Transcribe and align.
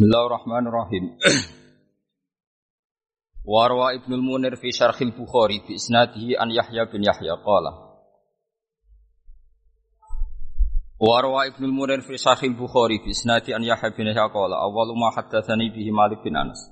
Bismillahirrahmanirrahim. 0.00 1.12
Warwa 3.52 3.92
Ibnu 4.00 4.16
Munir 4.16 4.56
fi 4.56 4.72
Syarhil 4.72 5.12
Bukhari 5.12 5.60
bi 5.60 5.76
isnadihi 5.76 6.40
an 6.40 6.48
Yahya 6.48 6.88
bin 6.88 7.04
Yahya. 7.04 7.36
Qala. 7.44 8.00
Warwa 10.96 11.44
Ibnu 11.52 11.68
Munir 11.68 12.00
fi 12.00 12.16
Syarhil 12.16 12.56
Bukhari 12.56 13.04
bi 13.04 13.12
isnadi 13.12 13.52
an 13.52 13.60
Yahya 13.60 13.92
bin 13.92 14.08
Yahya. 14.08 14.32
Qala. 14.32 14.64
Awwalu 14.64 14.96
ma 14.96 15.12
haddatsani 15.12 15.68
bihi 15.68 15.92
Malik 15.92 16.24
bin 16.24 16.32
Anas. 16.32 16.64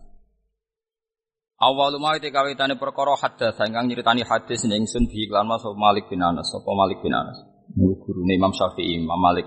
Awwalu 1.60 2.00
ma 2.00 2.16
te 2.16 2.32
kawitane 2.32 2.80
perkara 2.80 3.12
haddatsa 3.12 3.68
ingkang 3.68 3.92
nyritani 3.92 4.24
hadis 4.24 4.64
ning 4.64 4.88
ingsun 4.88 5.04
bihi 5.04 5.28
lan 5.28 5.44
Mas 5.44 5.68
Malik 5.76 6.08
bin 6.08 6.24
Anas. 6.24 6.48
Sapa 6.48 6.72
Malik 6.72 7.04
bin 7.04 7.12
Anas? 7.12 7.44
Gurune 7.76 8.40
Imam 8.40 8.56
Syafi'i 8.56 9.04
Imam 9.04 9.20
Malik. 9.20 9.44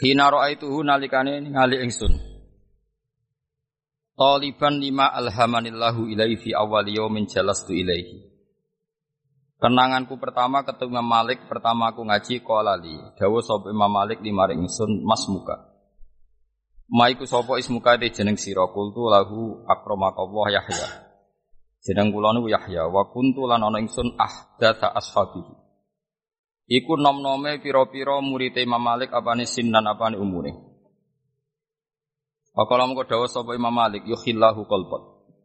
Hina 0.00 0.32
ra'aituhu 0.32 0.80
nalikane 0.88 1.44
ningali 1.44 1.84
ingsun 1.84 2.25
Taliban 4.16 4.80
lima 4.80 5.12
alhamanillahu 5.12 6.08
ilaihi 6.08 6.40
fi 6.40 6.50
awal 6.56 6.88
yaumin 6.88 7.28
jalastu 7.28 7.76
ilaihi. 7.76 8.32
Kenanganku 9.60 10.16
pertama 10.16 10.64
ketemu 10.64 11.00
Imam 11.00 11.04
Malik, 11.04 11.44
pertama 11.44 11.92
aku 11.92 12.00
ngaji 12.00 12.40
kolali. 12.40 12.96
Dawa 13.20 13.44
sapa 13.44 13.68
Imam 13.68 13.92
Malik 13.92 14.24
lima 14.24 14.48
ringsun 14.48 15.04
mas 15.04 15.20
muka. 15.28 15.68
Maiku 16.88 17.28
sapa 17.28 17.60
ismuka 17.60 18.00
de 18.00 18.08
jeneng 18.08 18.40
sira 18.40 18.64
kultu 18.72 19.04
lahu 19.04 19.64
akramakallah 19.68 20.48
Yahya. 20.48 20.88
Jeneng 21.84 22.08
kula 22.08 22.32
niku 22.32 22.48
Yahya 22.48 22.88
wa 22.88 23.12
kuntu 23.12 23.44
lan 23.44 23.68
ana 23.68 23.84
ingsun 23.84 24.16
ahdatsa 24.16 24.96
ashabihi. 24.96 25.54
Iku 26.72 26.96
nom-nome 26.96 27.60
pira-pira 27.60 28.16
murid 28.24 28.56
Imam 28.56 28.80
Malik 28.80 29.12
apane 29.12 29.44
sinan 29.44 29.84
apane 29.84 30.16
umure. 30.16 30.75
Wakala 32.56 32.88
mengko 32.88 33.04
dawuh 33.04 33.28
sapa 33.28 33.52
Imam 33.52 33.68
Malik 33.68 34.08
yukhillahu 34.08 34.64
qalbak. 34.64 35.02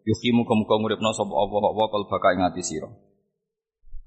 Yukhimu 0.08 0.48
muga 0.48 0.76
nguripna 0.80 1.12
sapa 1.12 1.36
wa 1.36 1.86
qalbaka 1.92 2.32
ing 2.40 2.48
ati 2.48 2.64
sira. 2.64 2.88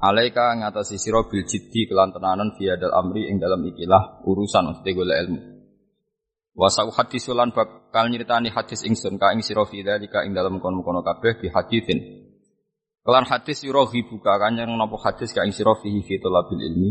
Alaika 0.01 0.57
ngatasi 0.57 0.97
sira 0.97 1.21
bil 1.29 1.45
jiddi 1.45 1.85
kelan 1.85 2.17
tenanan 2.17 2.57
fi 2.57 2.73
amri 2.73 3.29
ing 3.29 3.37
dalam 3.37 3.61
ikilah 3.61 4.25
urusan 4.25 4.73
mesti 4.73 4.91
golek 4.97 5.21
ilmu. 5.21 5.41
Wa 6.57 6.73
sau 6.73 6.89
hadis 6.89 7.29
lan 7.29 7.53
bakal 7.53 8.09
nyritani 8.09 8.49
hadis 8.49 8.89
ingsun 8.89 9.21
ka 9.21 9.37
ing 9.37 9.45
sira 9.45 9.69
fi 9.69 9.85
dalika 9.85 10.25
ing 10.25 10.33
dalam 10.33 10.57
kono-kono 10.57 11.05
kabeh 11.05 11.45
bi 11.45 11.53
haditsin. 11.53 12.01
Kelan 13.05 13.29
hadis 13.29 13.69
yurohi 13.69 14.01
buka 14.09 14.41
kanyang 14.41 14.81
napa 14.81 14.97
hadis 14.97 15.37
ka 15.37 15.45
ing 15.45 15.53
sira 15.53 15.77
fi 15.77 15.93
talabil 16.25 16.73
ilmi. 16.73 16.91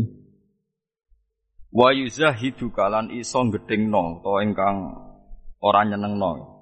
Wa 1.74 1.90
yuzahidu 1.90 2.70
kalan 2.70 3.10
iso 3.10 3.42
gedhengno 3.50 4.22
to 4.22 4.38
ingkang 4.46 5.03
orang 5.64 5.96
nyenengno. 5.96 6.52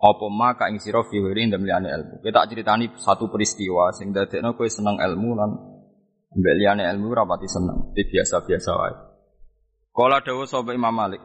Apa 0.00 0.26
maka 0.32 0.72
ing 0.72 0.80
sira 0.80 1.04
fi 1.04 1.20
wiri 1.20 1.52
ndem 1.52 1.68
ilmu. 1.68 2.24
Kita 2.24 2.48
ceritani 2.48 2.88
satu 2.96 3.28
peristiwa 3.28 3.92
sing 3.92 4.16
dadekno 4.16 4.56
kowe 4.56 4.64
seneng 4.64 4.96
ilmu 4.96 5.30
lan 5.36 5.50
mbek 6.32 6.54
liyane 6.56 6.88
ilmu 6.88 7.12
ora 7.12 7.28
pati 7.28 7.44
seneng. 7.44 7.92
Di 7.92 8.08
biasa-biasa 8.08 8.70
wae. 8.80 8.94
Kala 9.92 10.24
dawuh 10.24 10.48
sapa 10.48 10.72
Imam 10.72 10.96
Malik. 10.96 11.20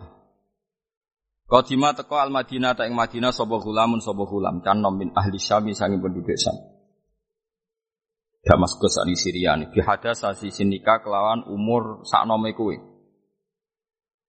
Qadima 1.47 1.95
teko 1.95 2.19
al 2.19 2.35
Madinah 2.35 2.75
ta 2.75 2.83
ing 2.83 2.99
Madinah 2.99 3.31
sapa 3.31 3.55
gulamun 3.63 4.03
sapa 4.03 4.27
gulam 4.27 4.59
kan 4.59 4.83
min 4.91 5.15
ahli 5.15 5.39
Syam 5.39 5.71
sangi 5.71 5.95
penduduk 5.95 6.35
Syam. 6.35 6.75
Damaskus 8.45 9.01
ani 9.01 9.17
Syria 9.17 9.57
ni 9.57 9.65
bihada 9.71 10.13
sasi 10.13 10.53
sinika 10.53 10.99
kelawan 11.01 11.47
umur 11.47 12.03
saknome 12.05 12.51
kowe. 12.53 12.94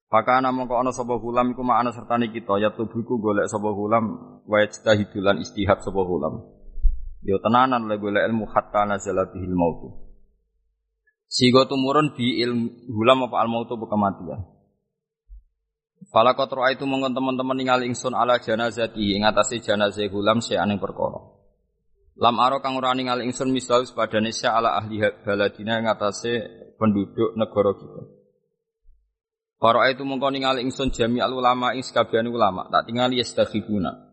Pakana 0.06 0.54
mongko 0.54 0.78
ana 0.78 0.94
sapa 0.94 1.18
gulam 1.18 1.50
iku 1.50 1.66
ma'ana 1.66 1.90
sertane 1.90 2.30
kita 2.30 2.62
ya 2.62 2.70
tubuhku 2.70 3.18
golek 3.18 3.50
sapa 3.50 3.74
gulam 3.74 4.38
wa 4.46 4.56
hidulan 4.62 5.42
istihad 5.42 5.82
sapa 5.82 5.98
gulam. 6.06 6.46
Yo 7.26 7.42
tenanan 7.42 7.90
le 7.90 7.98
golek 7.98 8.22
ilmu 8.30 8.46
hatta 8.46 8.86
nazala 8.86 9.27
bihil 9.34 9.50
maut. 9.50 9.98
Sigo 11.27 11.66
tumurun 11.66 12.14
bi 12.14 12.39
ilmu 12.39 12.86
gulam 12.86 13.27
apa 13.27 13.36
al 13.42 13.50
mautu 13.50 13.74
kematian. 13.74 14.46
Fala 16.14 16.39
qatra 16.39 16.70
itu 16.70 16.86
mongkon 16.86 17.11
teman-teman 17.11 17.56
ningali 17.58 17.90
ingsun 17.90 18.14
ala 18.14 18.39
janazati 18.39 19.18
ing 19.18 19.27
atase 19.27 19.58
janazah 19.58 20.06
gulam 20.06 20.39
aning 20.39 20.78
perkara. 20.78 21.18
Lam 22.14 22.39
aro 22.39 22.62
kang 22.62 22.78
ora 22.78 22.95
ningali 22.95 23.27
ingsun 23.27 23.50
misal 23.50 23.83
sepadane 23.83 24.30
ala 24.46 24.78
ahli 24.78 25.02
baladina 25.27 25.83
ing 25.83 25.90
atase 25.90 26.46
penduduk 26.78 27.34
negara 27.34 27.74
kita. 27.74 28.26
Para 29.56 29.89
itu 29.89 30.05
mongko 30.05 30.28
ningali 30.28 30.61
ingsun 30.68 30.92
jami 30.92 31.24
al 31.24 31.33
ulama 31.33 31.72
ing 31.72 31.80
sekabian 31.80 32.28
ulama, 32.28 32.68
tak 32.68 32.92
tingali 32.92 33.24
yastakhibuna. 33.24 34.06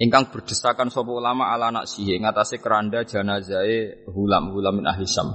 Ingkang 0.00 0.32
berdesakan 0.32 0.88
sapa 0.88 1.12
ulama 1.12 1.52
ala 1.52 1.68
anak 1.68 1.84
sihe 1.84 2.16
ngatasé 2.16 2.56
keranda 2.64 3.04
janazahe 3.04 4.08
hulam 4.08 4.56
hulam 4.56 4.80
min 4.80 4.88
ahli 4.88 5.04
syam. 5.04 5.28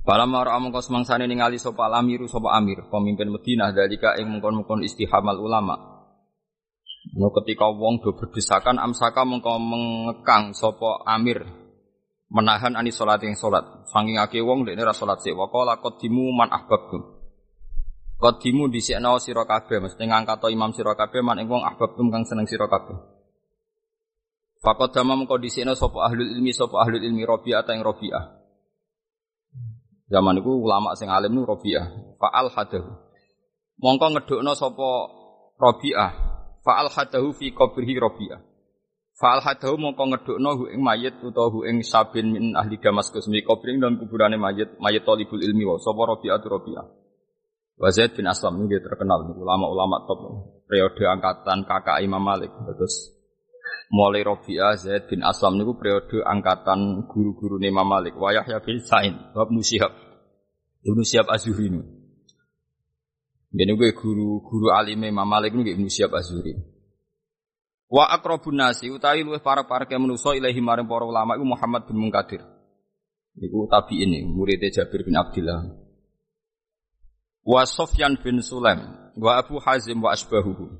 Pala 0.00 0.24
mara 0.24 0.56
mongko 0.56 0.80
semangsane 0.80 1.28
ningali 1.28 1.60
sapa 1.60 1.92
amiru 1.92 2.24
sapa 2.24 2.56
amir, 2.56 2.88
pemimpin 2.88 3.28
Madinah 3.28 3.76
dalika 3.76 4.16
ing 4.16 4.32
mongkon-mongkon 4.32 4.80
istihamal 4.80 5.36
ulama. 5.36 5.76
No 7.12 7.28
ketika 7.36 7.68
wong 7.68 8.00
do 8.00 8.16
berdesakan 8.16 8.80
amsaka 8.80 9.28
mongko 9.28 9.60
mengekang 9.60 10.56
sapa 10.56 11.04
amir 11.04 11.44
menahan 12.32 12.74
ani 12.74 12.90
salat 12.90 13.20
yang 13.22 13.38
salat. 13.38 13.62
Saking 13.92 14.18
akeh 14.18 14.42
wong 14.42 14.66
dekne 14.66 14.82
ra 14.82 14.96
salat 14.96 15.22
sik. 15.22 15.36
Wa 15.36 15.52
qala 15.52 15.78
qaddimu 15.78 16.32
man 16.32 16.48
ahbabtum. 16.50 17.13
Kodimu 18.24 18.72
dhisikno 18.72 19.20
sira 19.20 19.44
kabeh 19.44 19.84
mesti 19.84 20.00
ngangkat 20.00 20.48
imam 20.48 20.72
sira 20.72 20.96
kabeh 20.96 21.20
man 21.20 21.44
ing 21.44 21.44
wong 21.44 21.60
ahbabtum 21.60 22.08
kang 22.08 22.24
seneng 22.24 22.48
sira 22.48 22.64
kabeh. 22.72 22.96
Fakot 24.64 24.96
dama 24.96 25.12
mengko 25.12 25.36
dhisikno 25.36 25.76
sapa 25.76 26.08
ahlul 26.08 26.32
ilmi 26.32 26.48
sapa 26.56 26.80
ahlul 26.80 27.04
ilmi 27.04 27.20
Rabi'ah 27.20 27.68
ta 27.68 27.76
ing 27.76 27.84
Rabi'ah. 27.84 28.24
Zaman 30.08 30.40
iku 30.40 30.56
ulama 30.56 30.96
sing 30.96 31.12
alim 31.12 31.36
nu 31.36 31.44
Rabi'ah. 31.44 32.16
Fa'al 32.16 32.48
hadahu. 32.48 32.96
Mongko 33.84 34.06
ngedukno 34.16 34.56
sapa 34.56 34.88
Rabi'ah. 35.60 36.10
Fa'al 36.64 36.88
hadahu 36.96 37.28
fi 37.36 37.52
qabrihi 37.52 38.00
Rabi'ah. 38.00 38.40
Fa'al 39.20 39.44
hadahu 39.44 39.76
mongko 39.76 40.00
ngedukno 40.00 40.50
hu 40.56 40.72
ing 40.72 40.80
mayit 40.80 41.20
utawa 41.20 41.52
hu 41.52 41.68
ing 41.68 41.84
sabin 41.84 42.32
min 42.32 42.56
ahli 42.56 42.80
Damaskus 42.80 43.28
mi 43.28 43.44
qabring 43.44 43.84
dan 43.84 44.00
kuburane 44.00 44.40
mayit 44.40 44.80
mayit 44.80 45.04
talibul 45.04 45.44
ilmi 45.44 45.68
wa 45.68 45.76
Rabi'ah 45.76 46.40
tu 46.40 46.48
Rabi'ah. 46.48 47.03
Wa 47.74 47.90
Zaid 47.90 48.14
bin 48.14 48.30
Aslam 48.30 48.62
ini 48.62 48.78
terkenal 48.78 49.26
ulama-ulama 49.34 50.06
top. 50.06 50.20
Periode 50.70 51.04
angkatan 51.10 51.66
kakak 51.66 52.00
Imam 52.06 52.22
Malik. 52.22 52.50
Terus 52.54 53.10
mulai 53.90 54.22
Rabi'ah 54.22 54.78
Zaid 54.78 55.10
bin 55.10 55.26
Aslam 55.26 55.58
niku 55.58 55.74
periode 55.74 56.22
angkatan 56.22 57.10
guru-guru 57.10 57.58
Imam 57.58 57.84
Malik. 57.84 58.14
Wa 58.14 58.30
Yahya 58.30 58.62
bin 58.62 58.78
Sa'in 58.78 59.14
wa 59.34 59.42
Ibnu 59.42 59.60
Syihab. 59.60 59.92
Ibnu 60.86 61.02
Syihab 61.02 61.26
Az-Zuhri 61.26 61.72
ini. 61.74 61.82
Gue 63.54 63.90
guru-guru 63.94 64.70
alim 64.70 65.02
Imam 65.02 65.26
Malik 65.26 65.50
niku 65.50 65.74
Ibnu 65.74 65.90
Syihab 65.90 66.14
Az-Zuhri. 66.14 66.54
Wa 67.90 68.10
akrabun 68.10 68.58
nasi 68.58 68.90
utawi 68.90 69.22
luwih 69.22 69.42
para 69.42 69.66
para 69.66 69.86
ke 69.86 69.94
manusa 69.94 70.34
ilahi 70.34 70.58
maring 70.58 70.88
para 70.88 71.04
ulama 71.06 71.36
iku 71.36 71.46
Muhammad 71.46 71.86
bin 71.90 72.00
Munkadir. 72.00 72.42
Iku 73.34 73.66
tabi'in 73.66 74.30
muridnya 74.30 74.70
Jabir 74.70 75.02
bin 75.02 75.18
Abdullah 75.18 75.83
wa 77.44 77.62
Sofyan 77.68 78.16
bin 78.18 78.40
Sulaim 78.40 79.12
wa 79.20 79.36
Abu 79.38 79.60
Hazim 79.60 80.00
wa 80.00 80.16
asbahuhu 80.16 80.72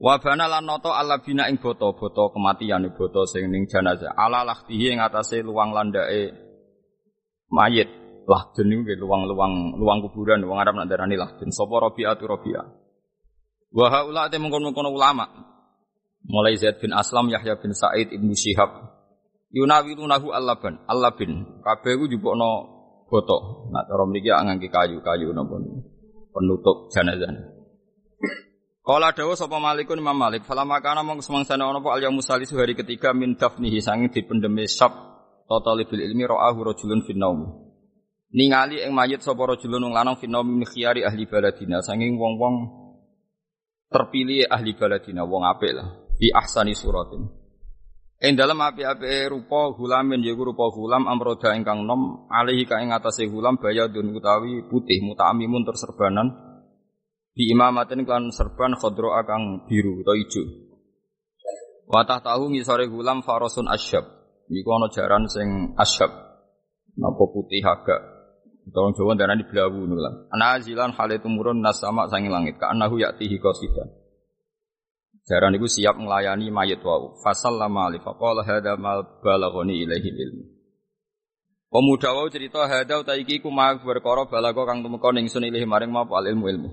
wa 0.00 0.16
bana 0.16 0.48
lan 0.48 0.64
nata 0.64 0.96
ala 0.96 1.20
bina 1.20 1.50
ing 1.50 1.60
boto-boto 1.60 2.32
kematian 2.32 2.88
boto 2.96 3.28
sing 3.28 3.52
ning 3.52 3.68
jenazah. 3.68 4.16
Ala 4.16 4.48
lahtihi 4.48 4.96
ing 4.96 4.98
atase 5.02 5.44
luang 5.44 5.76
landake 5.76 6.32
mayit. 7.52 8.00
Lahdun 8.30 8.70
niku 8.70 8.94
luang-luang 8.94 9.74
luang 9.74 10.06
kuburan 10.06 10.38
wong 10.46 10.62
Arab 10.62 10.78
nak 10.78 10.86
darani 10.86 11.18
lahdun. 11.18 11.50
Sapa 11.50 11.82
Rabi'atu 11.82 12.24
Rabi'ah 12.30 12.66
wa 13.74 13.86
haula 13.90 14.30
te 14.30 14.38
mengkon-mengkon 14.38 14.86
ulama. 14.86 15.26
Mulai 16.30 16.54
Zaid 16.54 16.78
bin 16.78 16.94
Aslam 16.94 17.32
Yahya 17.32 17.58
bin 17.58 17.74
Sa'id 17.74 18.12
Ibnu 18.12 18.30
Syihab 18.36 18.70
yunawilunahu 19.50 20.30
allaban 20.30 20.78
allabin. 20.86 21.60
Kabeh 21.64 21.98
ku 21.98 22.06
jupukno 22.06 22.79
boto. 23.10 23.66
Nah, 23.74 23.82
cara 23.90 24.06
mriki 24.06 24.30
ngangge 24.30 24.70
kayu-kayu 24.70 25.34
napa 25.34 25.58
penutup 26.30 26.88
jenazah. 26.94 27.58
Kala 28.80 29.12
dawa 29.12 29.36
sapa 29.36 29.60
Malikun 29.60 30.00
Imam 30.00 30.16
Malik, 30.16 30.46
fala 30.48 30.64
makana 30.64 31.04
mong 31.04 31.20
semangsane 31.20 31.62
ana 31.62 31.78
apa 31.78 32.00
al 32.00 32.10
musalisu 32.14 32.56
hari 32.56 32.72
ketiga 32.72 33.12
min 33.12 33.36
dafnihi 33.36 33.78
sange 33.82 34.08
dipendeme 34.08 34.64
sab 34.64 34.90
total 35.44 35.84
bil 35.84 36.00
ilmi 36.00 36.24
ra'ahu 36.24 36.64
rajulun 36.64 37.04
fin 37.04 37.18
naum. 37.20 37.70
Ningali 38.30 38.80
ing 38.80 38.94
mayit 38.94 39.20
sapa 39.20 39.42
rajulun 39.42 39.90
wong 39.90 39.94
lanang 39.94 40.16
fin 40.16 40.30
naum 40.30 40.46
min 40.46 40.64
khiyari 40.64 41.04
ahli 41.04 41.26
baladina 41.26 41.82
sanging 41.82 42.16
wong-wong 42.16 42.54
terpilih 43.90 44.46
ahli 44.48 44.72
baladina 44.78 45.26
wong 45.26 45.44
apik 45.44 45.70
lah 45.76 46.10
fi 46.16 46.30
ahsani 46.30 46.72
suratin. 46.72 47.39
Ing 48.20 48.36
dalam 48.36 48.60
api-api 48.60 49.32
rupa 49.32 49.72
hulamin 49.72 50.20
yaiku 50.20 50.52
rupa 50.52 50.68
hulam 50.68 51.08
amroda 51.08 51.56
ingkang 51.56 51.88
nom 51.88 52.28
alihi 52.28 52.68
ka 52.68 52.76
ing 52.84 52.92
atase 52.92 53.24
hulam 53.24 53.56
bayadun 53.56 54.12
utawi 54.12 54.68
putih 54.68 55.00
mutamimun 55.00 55.64
terserbanan 55.64 56.50
Bi 57.30 57.56
imamatin 57.56 58.02
kan 58.04 58.28
serban 58.34 58.74
khodro 58.74 59.14
akang 59.14 59.64
biru 59.64 60.02
atau 60.02 60.12
ijo. 60.18 60.42
Watah 61.88 62.20
tahu 62.22 62.52
ngisore 62.54 62.90
gulam 62.90 63.22
farosun 63.22 63.70
asyab. 63.70 64.02
Iku 64.50 64.68
ana 64.74 64.90
jaran 64.90 65.24
sing 65.30 65.74
asyab. 65.78 66.10
Napa 66.98 67.24
putih 67.30 67.62
agak. 67.62 68.20
Tolong 68.70 68.94
Jawa 68.94 69.16
darah 69.18 69.34
di 69.34 69.46
belawu 69.46 69.88
nulang. 69.88 70.30
Anazilan 70.30 70.94
hal 70.94 71.10
itu 71.10 71.26
murun 71.26 71.58
nasama 71.64 72.06
sangi 72.06 72.30
langit. 72.30 72.60
Ka 72.60 72.70
anahu 72.70 73.00
yaktihi 73.00 73.40
qasidan. 73.40 73.88
Jaran 75.28 75.54
itu 75.54 75.68
siap 75.68 76.00
melayani 76.00 76.48
mayat 76.48 76.80
wau. 76.80 77.20
Fasal 77.20 77.60
lama 77.60 77.92
alif. 77.92 78.02
Faqala 78.02 78.42
hadha 78.46 78.74
mal 78.80 79.20
balaghani 79.20 79.84
ilmu. 79.84 80.44
Pemuda 81.70 82.10
wau 82.16 82.26
cerita 82.32 82.66
hadha 82.66 82.98
utaiki 82.98 83.38
ku 83.38 83.52
ma 83.52 83.76
berkara 83.78 84.26
balago 84.26 84.66
kang 84.66 84.82
tumeka 84.82 85.12
ningsun 85.14 85.46
ilahi 85.46 85.66
maring 85.68 85.92
ma 85.92 86.02
ilmu 86.02 86.46
ilmu. 86.50 86.70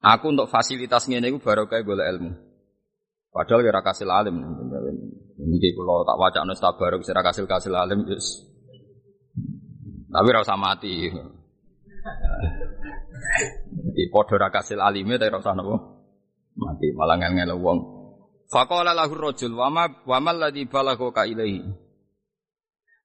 Aku 0.00 0.32
untuk 0.32 0.48
fasilitas 0.48 1.04
ngene 1.04 1.28
iku 1.28 1.44
barokah 1.44 1.84
golek 1.84 2.08
ilmu. 2.08 2.30
Padahal 3.30 3.60
kira 3.60 3.84
kasil 3.84 4.08
alim. 4.08 4.40
Ini 5.40 5.68
kalau 5.76 6.08
tak 6.08 6.16
wajah 6.16 6.42
nus 6.48 6.56
tabaruk 6.56 7.04
sira 7.04 7.20
kasil 7.20 7.44
kasil 7.44 7.76
alim 7.76 8.08
yes. 8.08 8.48
Tapi 10.08 10.28
rasa 10.32 10.56
mati. 10.56 11.12
Di 13.92 14.04
podo 14.08 14.40
kasil 14.40 14.80
alime 14.80 15.20
tapi 15.20 15.28
rasa 15.28 15.52
nopo 15.52 15.99
mati 16.60 16.92
malah 16.92 17.16
ngel 17.16 17.56
wong. 17.56 17.78
Faqala 18.52 18.92
lahu 18.92 19.16
rajul 19.16 19.56
wa 19.56 19.72
ma 19.72 19.84
wa 20.04 20.18
mal 20.20 20.36
ladzi 20.36 20.68
balagha 20.68 21.08
ka 21.14 21.24
ilaihi. 21.24 21.64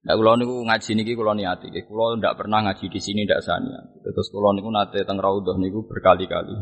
Nah, 0.06 0.14
kula 0.14 0.38
niku 0.38 0.62
ngaji 0.62 0.92
niki 1.02 1.18
kula 1.18 1.34
niati, 1.34 1.74
kula 1.90 2.22
ndak 2.22 2.38
pernah 2.38 2.62
ngaji 2.62 2.94
di 2.94 3.00
sini 3.02 3.26
ndak 3.26 3.42
sania. 3.42 3.82
Terus 4.06 4.30
kula 4.30 4.54
niku 4.54 4.70
nate 4.70 5.02
teng 5.02 5.18
niku 5.58 5.90
berkali-kali. 5.90 6.54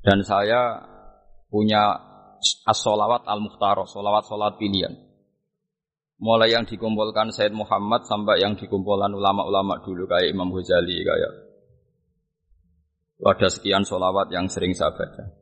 Dan 0.00 0.22
saya 0.22 0.78
punya 1.50 1.98
as-solawat 2.70 3.26
al-mukhtarah, 3.26 3.84
solawat 3.84 4.24
solat 4.30 4.54
pilihan. 4.62 4.94
Mulai 6.20 6.54
yang 6.54 6.68
dikumpulkan 6.68 7.32
Said 7.32 7.50
Muhammad 7.56 8.06
sampai 8.06 8.44
yang 8.44 8.54
dikumpulkan 8.54 9.10
ulama-ulama 9.10 9.80
dulu 9.82 10.04
kayak 10.04 10.30
Imam 10.30 10.52
Ghazali 10.52 11.00
kayak 11.00 11.32
ada 13.20 13.48
sekian 13.52 13.84
solawat 13.84 14.32
yang 14.32 14.48
sering 14.48 14.72
saya 14.72 14.92
baca. 14.96 15.39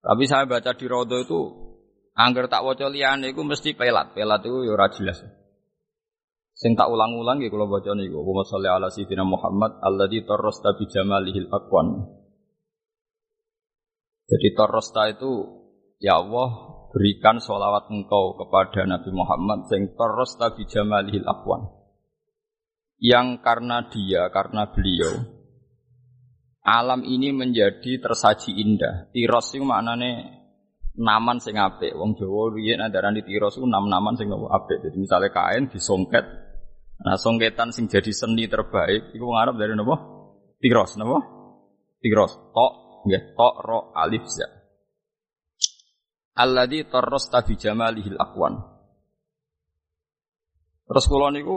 Tapi 0.00 0.24
saya 0.24 0.48
baca 0.48 0.72
di 0.72 0.86
Rodo 0.88 1.16
itu 1.20 1.40
angger 2.16 2.48
tak 2.48 2.64
waca 2.64 2.88
liyane 2.88 3.36
iku 3.36 3.44
mesti 3.44 3.76
pelat. 3.76 4.16
Pelat 4.16 4.40
itu 4.44 4.64
ya 4.64 4.72
ora 4.72 4.88
jelas. 4.88 5.20
Sing 6.56 6.76
tak 6.76 6.92
ulang-ulang 6.92 7.40
ya 7.40 7.48
kalau 7.48 7.68
baca 7.68 7.92
niku. 7.96 8.20
Wa 8.20 8.44
sholli 8.44 8.68
ala 8.68 8.88
sayyidina 8.92 9.24
Muhammad 9.24 9.80
alladzi 9.80 10.24
tarrasta 10.24 10.76
bi 10.76 10.84
jamalihil 10.88 11.48
aqwan. 11.48 11.88
Jadi 14.28 14.48
tarrasta 14.56 15.08
itu 15.08 15.32
ya 16.00 16.20
Allah 16.20 16.48
berikan 16.92 17.40
sholawat 17.40 17.88
engkau 17.92 18.36
kepada 18.36 18.84
Nabi 18.84 19.10
Muhammad 19.12 19.68
sing 19.68 19.96
tarrasta 19.96 20.52
bi 20.56 20.64
jamalihil 20.68 21.24
aqwan. 21.28 21.76
Yang 23.00 23.40
karena 23.40 23.88
dia, 23.88 24.28
karena 24.28 24.68
beliau, 24.68 25.39
alam 26.60 27.00
ini 27.08 27.32
menjadi 27.32 28.00
tersaji 28.00 28.52
indah. 28.52 29.08
Tiros 29.16 29.56
itu 29.56 29.64
maknane 29.64 30.40
naman 31.00 31.40
sing 31.40 31.56
apik. 31.56 31.96
Wong 31.96 32.18
Jawa 32.20 32.52
riyen 32.52 32.84
andarane 32.84 33.24
tiros 33.24 33.56
itu 33.56 33.64
nam-naman 33.64 34.16
sing 34.20 34.28
apik. 34.28 34.84
Jadi 34.84 34.96
misalnya 35.00 35.32
kain 35.32 35.72
disongket. 35.72 36.24
Nah, 37.00 37.16
songketan 37.16 37.72
sing 37.72 37.88
jadi 37.88 38.12
seni 38.12 38.44
terbaik 38.44 39.16
iku 39.16 39.32
wong 39.32 39.40
Arab 39.40 39.56
dari 39.56 39.72
napa? 39.72 39.96
Tiros 40.60 41.00
napa? 41.00 41.18
Tiros. 42.04 42.36
Tok 42.52 42.72
nggih, 43.08 43.22
tok 43.32 43.54
ro 43.64 43.78
alif 43.96 44.28
za. 44.28 44.48
Alladzi 46.36 46.84
tarrasta 46.92 47.40
bi 47.48 47.56
jamalihil 47.56 48.20
aqwan. 48.20 48.60
Terus 50.84 51.04
kula 51.08 51.32
niku 51.32 51.56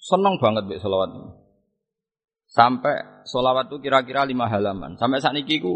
seneng 0.00 0.40
banget 0.40 0.64
mbek 0.64 0.80
selawat 0.80 1.10
ini. 1.12 1.43
Sampai 2.54 3.26
solawat 3.26 3.66
itu 3.66 3.82
kira-kira 3.82 4.22
lima 4.22 4.46
halaman. 4.46 4.94
Sampai 4.94 5.18
saat 5.18 5.34
ini 5.34 5.58
ku 5.58 5.74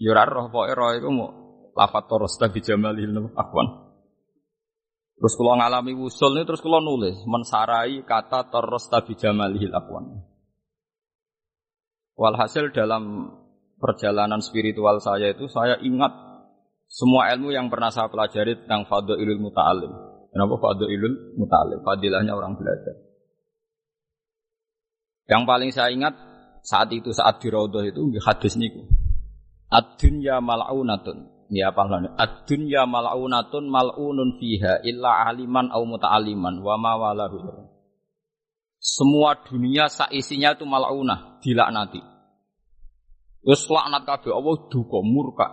yurar 0.00 0.24
roh 0.24 0.48
poe 0.48 0.72
roh 0.72 0.96
itu 0.96 1.08
mau 1.12 1.28
lafat 1.76 2.08
toros 2.08 2.40
tapi 2.40 2.64
jamalil 2.64 3.28
akwan. 3.36 3.84
Terus 5.20 5.32
kalau 5.36 5.60
ngalami 5.60 5.92
usul 6.00 6.32
ini 6.32 6.48
terus 6.48 6.64
kalau 6.64 6.80
nulis 6.80 7.20
mensarai 7.28 8.00
kata 8.08 8.48
toros 8.48 8.88
tapi 8.88 9.20
jamalil 9.20 9.68
akwan. 9.76 10.24
Walhasil 12.16 12.72
dalam 12.72 13.28
perjalanan 13.76 14.40
spiritual 14.40 15.04
saya 15.04 15.36
itu 15.36 15.44
saya 15.52 15.76
ingat 15.84 16.16
semua 16.88 17.28
ilmu 17.36 17.52
yang 17.52 17.68
pernah 17.68 17.92
saya 17.92 18.08
pelajari 18.08 18.64
tentang 18.64 18.88
ilul 18.88 19.40
muta'alim. 19.44 19.92
Kenapa 20.32 20.56
ilul 20.88 21.36
muta'alim? 21.36 21.84
Fadilahnya 21.84 22.32
orang 22.32 22.56
belajar. 22.56 23.05
Yang 25.26 25.42
paling 25.42 25.70
saya 25.74 25.90
ingat 25.90 26.14
saat 26.62 26.90
itu 26.94 27.10
saat 27.10 27.42
di 27.42 27.50
Raudhah 27.50 27.82
itu 27.86 28.02
hadis 28.22 28.54
niku. 28.58 28.86
Ad-dunya 29.70 30.38
mal'unatun. 30.38 31.50
Ya 31.50 31.70
apa 31.70 31.86
namanya? 31.86 32.18
Ad-dunya 32.18 32.86
mal'unatun 32.86 33.70
mal'unun 33.70 34.38
fiha 34.38 34.82
illa 34.86 35.26
aliman 35.30 35.70
au 35.70 35.86
muta'aliman 35.86 36.62
wa 36.62 36.74
ma 36.78 36.92
walahu. 36.98 37.38
Semua 38.78 39.34
dunia 39.42 39.90
saisinya 39.90 40.54
itu 40.54 40.62
mal'unah, 40.62 41.42
dilaknati. 41.42 41.98
Terus 43.46 43.62
laknat 43.70 44.02
kabeh 44.06 44.30
Allah 44.34 44.56
duka 44.70 44.98
murka. 45.02 45.48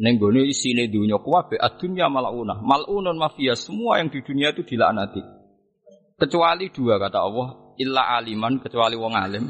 Ning 0.00 0.20
gone 0.20 0.44
isine 0.44 0.88
dunya 0.88 1.20
kuwabe 1.20 1.56
ad-dunya 1.60 2.08
mal'unah. 2.08 2.60
Mal'unun 2.60 3.16
mafia 3.16 3.56
semua 3.56 4.00
yang 4.00 4.12
di 4.12 4.20
dunia 4.20 4.52
itu 4.52 4.64
dilaknati. 4.64 5.20
Kecuali 6.20 6.68
dua 6.72 7.00
kata 7.00 7.18
Allah, 7.24 7.63
illa 7.80 8.18
aliman 8.18 8.60
kecuali 8.62 8.94
wong 8.98 9.14
alim. 9.14 9.44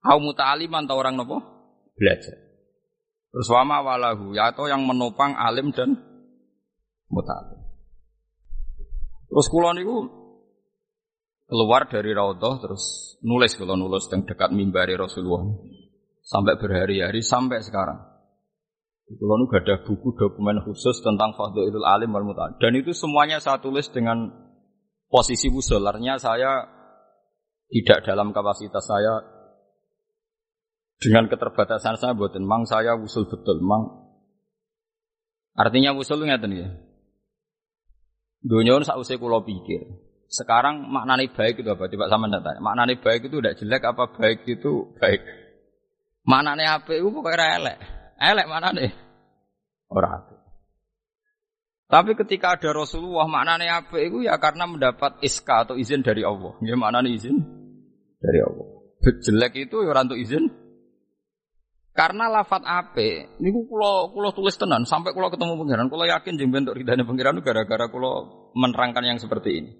Kau 0.00 0.18
muta'aliman 0.20 0.88
atau 0.88 0.96
orang 0.96 1.14
nopo? 1.20 1.36
Belajar. 1.96 2.36
Terus 3.30 3.48
wama 3.52 3.84
walahu, 3.84 4.34
ya 4.34 4.50
atau 4.50 4.66
yang 4.66 4.82
menopang 4.82 5.36
alim 5.36 5.70
dan 5.70 5.94
muta'alim. 7.12 7.60
Terus 9.30 9.46
kulon 9.46 9.78
itu 9.78 9.96
keluar 11.46 11.86
dari 11.86 12.10
Raudhah 12.10 12.62
terus 12.62 13.14
nulis 13.22 13.54
kalau 13.54 13.74
nulis 13.74 14.06
yang 14.10 14.26
dekat 14.26 14.50
mimbari 14.50 14.94
Rasulullah 14.94 15.46
sampai 16.22 16.58
berhari-hari 16.58 17.22
sampai 17.22 17.62
sekarang. 17.62 18.10
Kalau 19.10 19.42
nu 19.42 19.50
ada 19.50 19.82
buku 19.82 20.14
dokumen 20.14 20.62
khusus 20.62 21.02
tentang 21.02 21.34
Fadlul 21.34 21.82
Alim 21.82 22.14
wal 22.14 22.30
dan 22.62 22.72
itu 22.78 22.94
semuanya 22.94 23.42
saya 23.42 23.58
tulis 23.58 23.90
dengan 23.90 24.30
posisi 25.10 25.50
wusularnya 25.50 26.14
saya 26.22 26.79
tidak 27.70 28.02
dalam 28.02 28.34
kapasitas 28.34 28.82
saya. 28.82 29.22
Dengan 31.00 31.32
keterbatasan 31.32 31.96
saya 31.96 32.12
buatin 32.12 32.44
mang 32.44 32.68
saya 32.68 32.92
usul 32.98 33.24
betul 33.24 33.62
mang. 33.64 34.10
Artinya 35.56 35.96
usul 35.96 36.28
ngeten 36.28 36.52
ya? 36.52 36.68
Dunia 38.44 38.76
usai 38.76 39.16
kulo 39.16 39.40
pikir. 39.40 39.80
Sekarang 40.28 40.86
maknanya 40.92 41.30
baik 41.32 41.64
itu 41.64 41.70
apa? 41.72 41.88
Coba 41.88 42.06
sama 42.12 42.28
tanya. 42.28 42.60
Maknanya 42.60 43.00
baik 43.00 43.32
itu 43.32 43.40
tidak 43.40 43.56
jelek 43.56 43.82
apa 43.82 44.04
baik 44.12 44.44
itu 44.44 44.92
baik? 45.00 45.24
Maknanya 46.28 46.84
apa 46.84 46.90
itu 46.92 47.08
pokoknya 47.08 47.46
elek. 47.56 47.78
Elek 48.20 48.46
maknanya 48.46 48.92
orang 49.88 50.30
tapi 51.90 52.14
ketika 52.14 52.54
ada 52.54 52.70
Rasulullah 52.70 53.26
maknanya 53.26 53.82
apa 53.82 53.98
itu 53.98 54.22
ya 54.22 54.38
karena 54.38 54.62
mendapat 54.62 55.18
iska 55.26 55.66
atau 55.66 55.74
izin 55.74 56.06
dari 56.06 56.22
Allah. 56.22 56.54
Ya 56.62 56.78
maknanya 56.78 57.10
izin 57.10 57.59
dari 58.20 58.38
Allah. 58.44 58.68
Jelek 59.00 59.56
itu 59.56 59.76
ya 59.80 59.96
untuk 59.96 60.20
izin. 60.20 60.44
Karena 61.90 62.30
lafat 62.30 62.62
ape, 62.62 63.34
niku 63.42 63.66
kulo 63.66 64.14
kulo 64.14 64.30
tulis 64.30 64.54
tenan 64.54 64.86
sampai 64.86 65.10
kulo 65.10 65.26
ketemu 65.26 65.58
pangeran, 65.58 65.90
kulo 65.90 66.06
yakin 66.06 66.38
jeng 66.38 66.54
bentuk 66.54 66.78
ridhanya 66.78 67.02
pangeran 67.02 67.42
gara-gara 67.42 67.90
kulo 67.90 68.12
menerangkan 68.54 69.04
yang 69.04 69.18
seperti 69.18 69.58
ini. 69.58 69.72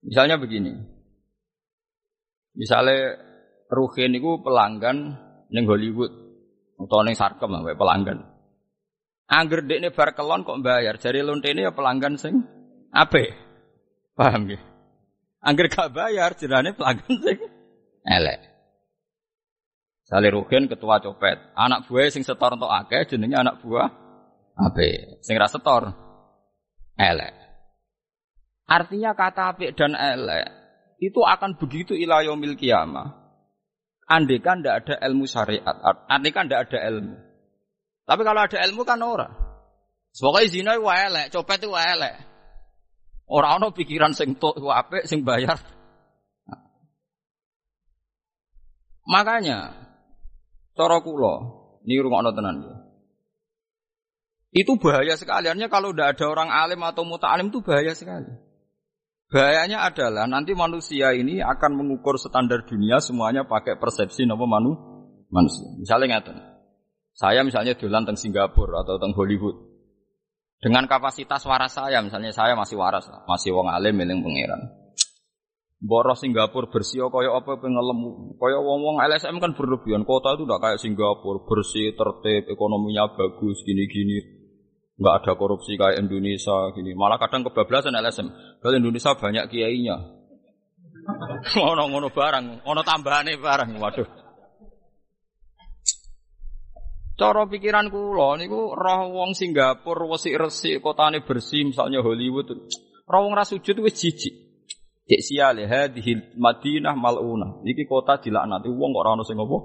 Misalnya 0.00 0.40
begini, 0.40 0.74
misalnya 2.56 3.20
Ruhin 3.68 4.16
niku 4.16 4.40
pelanggan 4.40 5.12
neng 5.52 5.64
Hollywood 5.68 6.08
atau 6.80 7.04
neng 7.04 7.12
Sarkem 7.12 7.52
lah, 7.52 7.60
pelanggan. 7.76 8.24
Angger 9.28 9.60
dek 9.68 9.84
ini 9.84 9.88
bar 9.92 10.16
kelon 10.16 10.40
kok 10.40 10.56
bayar, 10.64 10.96
jari 10.96 11.20
lonte 11.20 11.52
ini 11.52 11.68
ya 11.68 11.76
pelanggan 11.76 12.16
sing 12.16 12.48
ape, 12.96 13.36
paham 14.16 14.48
ya? 14.48 14.56
Angger 15.38 15.70
gak 15.70 15.94
bayar 15.94 16.34
jenenge 16.34 16.74
pelanggan 16.74 17.14
sing 17.22 17.38
elek. 18.02 18.40
Sale 20.08 20.28
Rugen 20.32 20.66
ketua 20.66 20.98
copet, 21.04 21.36
anak 21.52 21.84
buah 21.86 22.08
sing 22.08 22.24
setor 22.24 22.56
untuk 22.56 22.72
akeh 22.72 23.06
jenenge 23.06 23.36
anak 23.36 23.60
buah 23.60 23.92
ape, 24.56 25.20
sing 25.22 25.38
ra 25.38 25.46
setor 25.46 25.94
elek. 26.98 27.34
Artinya 28.68 29.14
kata 29.14 29.54
apik 29.54 29.78
dan 29.78 29.94
elek 29.94 30.48
itu 30.98 31.22
akan 31.22 31.54
begitu 31.56 31.94
ilayomil 31.94 32.58
kiamah. 32.58 33.14
Andai 34.08 34.40
kan 34.40 34.64
tidak 34.64 34.88
ada 34.88 34.94
ilmu 35.04 35.28
syariat, 35.28 35.76
andai 36.08 36.32
kan 36.32 36.48
tidak 36.48 36.72
ada 36.72 36.78
ilmu. 36.88 37.16
Tapi 38.08 38.22
kalau 38.24 38.40
ada 38.40 38.58
ilmu 38.64 38.82
kan 38.88 39.04
ora. 39.04 39.28
Pokoknya 40.16 40.48
zina 40.48 40.72
itu 40.74 40.88
elek, 40.88 41.26
copet 41.30 41.60
itu 41.60 41.70
elek. 41.76 42.27
Orang 43.28 43.60
ono 43.60 43.76
pikiran 43.76 44.16
sing 44.16 44.40
tok 44.40 44.56
apik 44.56 45.04
sing 45.04 45.20
bayar. 45.20 45.60
Makanya 49.08 49.72
cara 50.76 51.00
kula 51.00 51.34
niku 51.84 52.08
rungokno 52.08 52.32
tenan 52.32 52.56
ya. 52.64 52.76
Itu 54.52 54.80
bahaya 54.80 55.12
sekali. 55.16 55.48
Artinya 55.48 55.68
kalau 55.68 55.92
tidak 55.92 56.16
ada 56.16 56.24
orang 56.24 56.48
alim 56.48 56.80
atau 56.80 57.04
muta'alim 57.04 57.52
itu 57.52 57.60
bahaya 57.60 57.92
sekali. 57.92 58.32
Bahayanya 59.28 59.84
adalah 59.84 60.24
nanti 60.24 60.56
manusia 60.56 61.12
ini 61.12 61.44
akan 61.44 61.76
mengukur 61.76 62.16
standar 62.16 62.64
dunia 62.64 62.96
semuanya 62.96 63.44
pakai 63.44 63.76
persepsi 63.76 64.24
nopo 64.24 64.48
manu 64.48 64.72
manusia. 65.28 65.68
Misalnya 65.76 66.16
ngaten. 66.16 66.36
Saya 67.12 67.44
misalnya 67.44 67.76
dolan 67.76 68.08
teng 68.08 68.16
Singapura 68.16 68.80
atau 68.88 68.96
teng 68.96 69.12
Hollywood. 69.12 69.67
Dengan 70.58 70.90
kapasitas 70.90 71.46
waras 71.46 71.78
saya, 71.78 72.02
misalnya 72.02 72.34
saya 72.34 72.58
masih 72.58 72.74
waras, 72.74 73.06
masih 73.30 73.54
wong 73.54 73.70
alim 73.70 73.94
miling 73.94 74.22
pangeran. 74.22 74.74
Boros 75.78 76.18
Singapura 76.18 76.66
bersih 76.66 77.06
kaya 77.06 77.30
apa 77.38 77.54
pengelem 77.62 78.34
kaya 78.34 78.58
wong-wong 78.58 78.98
LSM 78.98 79.38
kan 79.38 79.54
berlebihan 79.54 80.02
kota 80.02 80.34
itu 80.34 80.42
udah 80.42 80.58
kayak 80.58 80.82
Singapura 80.82 81.46
bersih 81.46 81.94
tertib 81.94 82.50
ekonominya 82.50 83.14
bagus 83.14 83.62
gini-gini 83.62 84.38
nggak 84.98 85.14
ada 85.22 85.32
korupsi 85.38 85.78
kayak 85.78 86.02
Indonesia 86.02 86.74
gini. 86.74 86.92
Malah 86.98 87.22
kadang 87.22 87.46
kebablasan 87.46 87.94
LSM. 87.94 88.28
Kalau 88.58 88.74
Indonesia 88.74 89.14
banyak 89.14 89.46
kiainya. 89.46 89.96
Ngono-ngono 91.56 92.10
barang, 92.10 92.66
ono 92.66 92.82
tambahane 92.82 93.38
barang. 93.38 93.70
Waduh. 93.78 94.08
Cara 97.18 97.50
pikiran 97.50 97.90
kula 97.90 98.38
niku 98.38 98.78
roh 98.78 99.10
wong 99.10 99.34
Singapura 99.34 100.06
resik-resik 100.06 100.78
kotane 100.78 101.26
bersih 101.26 101.66
misalnya 101.66 101.98
Hollywood. 101.98 102.46
Roh 103.10 103.20
wong 103.26 103.34
ra 103.34 103.42
sujud 103.42 103.82
wis 103.82 103.98
jijik. 103.98 104.34
Cek 105.02 105.20
siale 105.26 105.66
hadhihi 105.66 106.38
Madinah 106.38 106.94
maluna. 106.94 107.58
Iki 107.66 107.90
kota 107.90 108.22
dilaknati 108.22 108.70
wong 108.70 108.94
kok 108.94 109.02
ora 109.02 109.10
ono 109.18 109.26
sing 109.26 109.34
apa? 109.34 109.56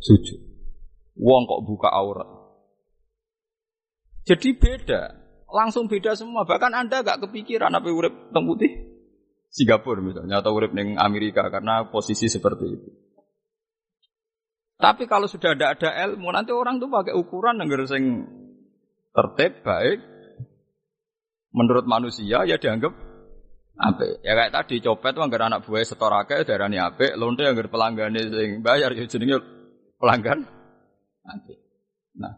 Sujud. 0.00 0.40
Wong 1.20 1.44
kok 1.44 1.60
buka 1.68 1.92
aurat. 1.92 2.28
Jadi 4.24 4.56
beda, 4.56 5.12
langsung 5.52 5.92
beda 5.92 6.16
semua. 6.16 6.48
Bahkan 6.48 6.72
Anda 6.72 7.04
gak 7.04 7.28
kepikiran 7.28 7.74
apa 7.74 7.90
urip 7.90 8.30
teng 8.30 8.46
putih 8.46 8.70
Singapura 9.52 10.00
misalnya 10.00 10.40
atau 10.40 10.56
urip 10.56 10.72
neng 10.72 10.96
Amerika 10.96 11.44
karena 11.52 11.92
posisi 11.92 12.24
seperti 12.24 12.64
itu. 12.72 12.88
Tapi 14.82 15.06
kalau 15.06 15.30
sudah 15.30 15.54
ada 15.54 15.78
ada 15.78 15.94
ilmu, 16.10 16.34
nanti 16.34 16.50
orang 16.50 16.82
tuh 16.82 16.90
pakai 16.90 17.14
ukuran 17.14 17.62
yang 17.62 17.70
sing 17.86 18.26
tertib 19.14 19.62
baik 19.62 20.02
menurut 21.54 21.86
manusia 21.86 22.42
ya 22.42 22.58
dianggap 22.58 22.90
ape. 23.78 24.18
Ya 24.26 24.34
kayak 24.34 24.50
tadi 24.50 24.82
copet 24.82 25.14
anggar 25.14 25.46
anak 25.46 25.62
buah 25.62 25.86
setorake 25.86 26.42
darani 26.42 26.82
ape, 26.82 27.14
lonte 27.14 27.46
anggar 27.46 27.70
pelanggan 27.70 28.18
sing 28.18 28.58
bayar 28.66 28.90
ya 28.98 29.06
jenenge 29.06 29.38
pelanggan. 30.02 30.50
Nah, 32.18 32.34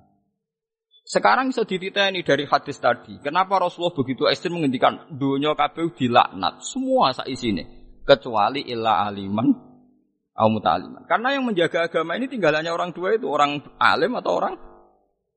sekarang 1.08 1.48
bisa 1.48 1.64
dititeni 1.64 2.20
dari 2.20 2.44
hadis 2.44 2.76
tadi. 2.76 3.24
Kenapa 3.24 3.56
Rasulullah 3.56 3.96
begitu 3.96 4.28
ekstrim 4.28 4.60
menghentikan 4.60 5.08
dunia 5.16 5.56
kabeh 5.56 5.96
dilaknat 5.96 6.60
semua 6.60 7.16
sak 7.16 7.24
isine 7.32 7.64
kecuali 8.04 8.68
illa 8.68 9.08
aliman 9.08 9.73
au. 10.34 10.50
Karena 11.06 11.28
yang 11.38 11.46
menjaga 11.46 11.86
agama 11.86 12.18
ini 12.18 12.26
tinggalannya 12.26 12.70
orang 12.74 12.90
tua 12.90 13.14
itu 13.14 13.30
orang 13.30 13.62
alim 13.78 14.18
atau 14.18 14.32
orang 14.34 14.54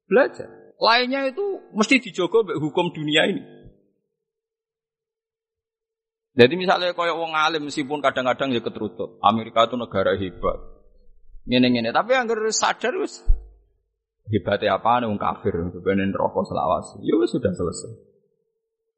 belajar. 0.10 0.50
Lainnya 0.78 1.30
itu 1.30 1.62
mesti 1.74 2.02
dijogo 2.02 2.46
hukum 2.46 2.94
dunia 2.94 3.30
ini. 3.30 3.42
Jadi 6.38 6.54
misalnya 6.54 6.94
kaya 6.94 7.18
wong 7.18 7.34
alim 7.34 7.66
meskipun 7.66 7.98
kadang-kadang 7.98 8.54
ya 8.54 8.62
keterutut. 8.62 9.18
Amerika 9.26 9.66
itu 9.66 9.74
negara 9.74 10.14
hebat. 10.14 10.58
Ngene-ngene, 11.50 11.96
tapi 11.96 12.14
yang 12.14 12.28
sadar 12.52 12.94
wis 13.00 13.24
Hebatnya 14.28 14.76
apa 14.76 15.00
nih 15.00 15.08
kafir, 15.16 15.56
sebenarnya 15.72 16.12
rokok 16.20 16.52
selawas. 16.52 17.00
Ya 17.00 17.16
sudah 17.32 17.48
selesai. 17.48 17.92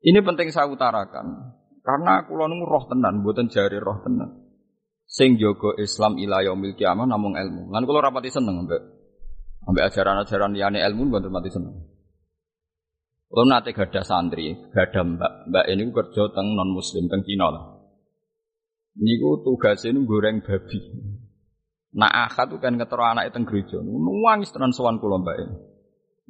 Ini 0.02 0.26
penting 0.26 0.50
saya 0.50 0.66
utarakan. 0.66 1.54
Karena 1.86 2.26
kulo 2.26 2.50
nunggu 2.50 2.66
roh 2.66 2.86
tenan, 2.90 3.22
buatan 3.22 3.46
jari 3.46 3.78
roh 3.78 4.02
tenan. 4.02 4.39
Sing 5.10 5.42
Islam 5.82 6.22
ila 6.22 6.46
yaumil 6.46 6.78
kiamah 6.78 7.10
namung 7.10 7.34
ilmu. 7.34 7.74
Lan 7.74 7.82
kulo 7.90 7.98
rapati 7.98 8.30
seneng 8.30 8.70
mbak. 8.70 8.78
Ambek 9.66 9.90
ajaran-ajaran 9.90 10.54
liyane 10.54 10.86
ilmu 10.86 11.10
buatan 11.10 11.34
mati 11.34 11.50
seneng. 11.50 11.74
Kulo 13.26 13.42
nate 13.50 13.74
gada 13.74 14.06
santri, 14.06 14.54
gada 14.70 15.02
mbak. 15.02 15.50
Mbak 15.50 15.66
ini 15.66 15.90
kerja 15.90 16.30
teng 16.30 16.54
non 16.54 16.70
muslim 16.78 17.10
teng 17.10 17.26
Cina 17.26 17.50
lah. 17.50 17.66
Niku 19.02 19.42
tugasnya 19.42 19.98
goreng 20.06 20.46
babi. 20.46 20.78
Nak 21.98 22.14
akad 22.30 22.54
kan 22.62 22.78
ketero 22.78 23.02
anak 23.02 23.34
itu 23.34 23.42
gereja. 23.50 23.78
Nuwangis 23.82 24.54
tenan 24.54 24.78
sowan 24.78 25.02
kula 25.02 25.26
mbak 25.26 25.36
ini. 25.42 25.58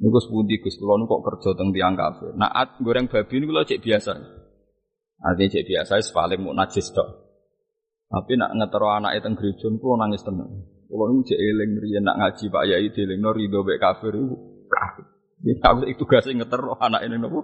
Niku 0.00 0.24
sepundi 0.24 0.56
Gus 0.56 0.80
kula 0.80 1.04
kok 1.04 1.20
kerja 1.20 1.50
teng 1.52 1.68
tiang 1.76 2.00
kafe. 2.00 2.32
Nak 2.32 2.80
goreng 2.80 3.12
babi 3.12 3.34
ini 3.36 3.44
kula 3.44 3.68
cek 3.68 3.84
biasa. 3.84 4.16
Artinya 5.20 5.52
cek 5.52 5.64
biasa 5.68 6.00
paling 6.16 6.40
mau 6.40 6.56
najis 6.56 6.88
dok. 6.96 7.29
Tapi 8.10 8.34
nak 8.34 8.58
ngetero 8.58 8.90
anak 8.90 9.22
itu 9.22 9.30
gereja 9.38 9.66
niku 9.70 9.94
nangis 9.94 10.26
tenan. 10.26 10.66
Kula 10.90 11.14
niku 11.14 11.30
cek 11.30 11.38
eling 11.38 11.70
riyen 11.78 12.02
nak 12.02 12.18
ngaji 12.18 12.44
Pak 12.50 12.64
Yai 12.66 12.90
dieling 12.90 13.22
no 13.22 13.30
rido 13.30 13.62
bek 13.62 13.78
kafir 13.78 14.18
iku. 14.18 14.36
Ini 15.40 15.56
aku 15.62 15.86
itu 15.86 16.02
gak 16.04 16.26
sih 16.26 16.34
ngetero 16.34 16.74
anak 16.82 17.06
ini 17.06 17.16
nopo. 17.22 17.40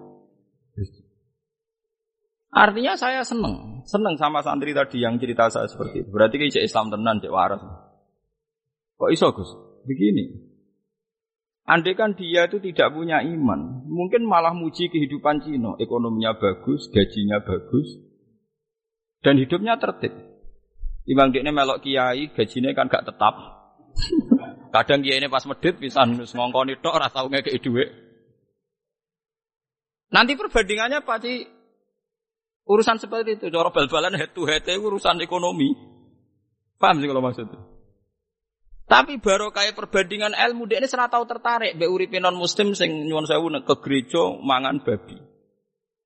Artinya 2.50 2.98
saya 2.98 3.22
seneng, 3.22 3.84
seneng 3.86 4.18
sama 4.18 4.40
santri 4.40 4.72
tadi 4.74 5.04
yang 5.04 5.22
cerita 5.22 5.46
saya 5.52 5.70
seperti 5.70 6.02
itu. 6.02 6.10
Berarti 6.10 6.40
kayak 6.40 6.64
Islam 6.66 6.88
tenan, 6.88 7.20
cek 7.22 7.30
waras. 7.30 7.62
Kok 8.96 9.12
iso 9.12 9.28
Gus? 9.36 9.50
Begini. 9.84 10.56
Andai 11.66 11.98
kan 11.98 12.14
dia 12.14 12.46
itu 12.46 12.62
tidak 12.62 12.94
punya 12.94 13.20
iman, 13.26 13.82
mungkin 13.90 14.22
malah 14.22 14.54
muji 14.54 14.86
kehidupan 14.86 15.42
Cina. 15.42 15.74
Ekonominya 15.82 16.38
bagus, 16.38 16.86
gajinya 16.94 17.42
bagus, 17.42 17.90
dan 19.26 19.36
hidupnya 19.42 19.74
tertib. 19.74 20.14
Imam 21.06 21.30
dia 21.30 21.46
melok 21.46 21.86
kiai, 21.86 22.34
gajinya 22.34 22.74
kan 22.74 22.90
gak 22.90 23.06
tetap. 23.06 23.34
Kadang 24.74 25.06
kiai 25.06 25.22
ini 25.22 25.30
pas 25.30 25.46
medit 25.46 25.78
bisa 25.78 26.02
ngongkoni 26.04 26.82
tok 26.82 26.94
ora 26.98 27.08
tau 27.08 27.30
ngekeki 27.30 27.62
dhuwit. 27.62 27.88
Nanti 30.10 30.34
perbandingannya 30.34 31.02
pasti 31.06 31.46
urusan 32.66 32.98
seperti 32.98 33.38
itu. 33.38 33.46
Cara 33.50 33.70
bal-balan 33.70 34.18
head 34.18 34.34
to 34.34 34.44
head 34.44 34.66
urusan 34.66 35.22
ekonomi. 35.22 35.74
Paham 36.76 37.00
sih 37.00 37.08
kalau 37.08 37.24
maksudnya? 37.24 37.58
Tapi 38.86 39.18
baru 39.18 39.50
kayak 39.50 39.74
perbandingan 39.74 40.30
ilmu 40.30 40.70
dia 40.70 40.78
ini 40.78 40.86
serata 40.86 41.18
tahu 41.18 41.26
tertarik 41.26 41.74
be 41.74 41.90
uripe 41.90 42.22
non 42.22 42.38
muslim 42.38 42.70
sing 42.70 43.10
nyuwun 43.10 43.26
sewu 43.26 43.50
ke 43.66 43.74
gereja 43.82 44.38
mangan 44.38 44.78
babi. 44.78 45.18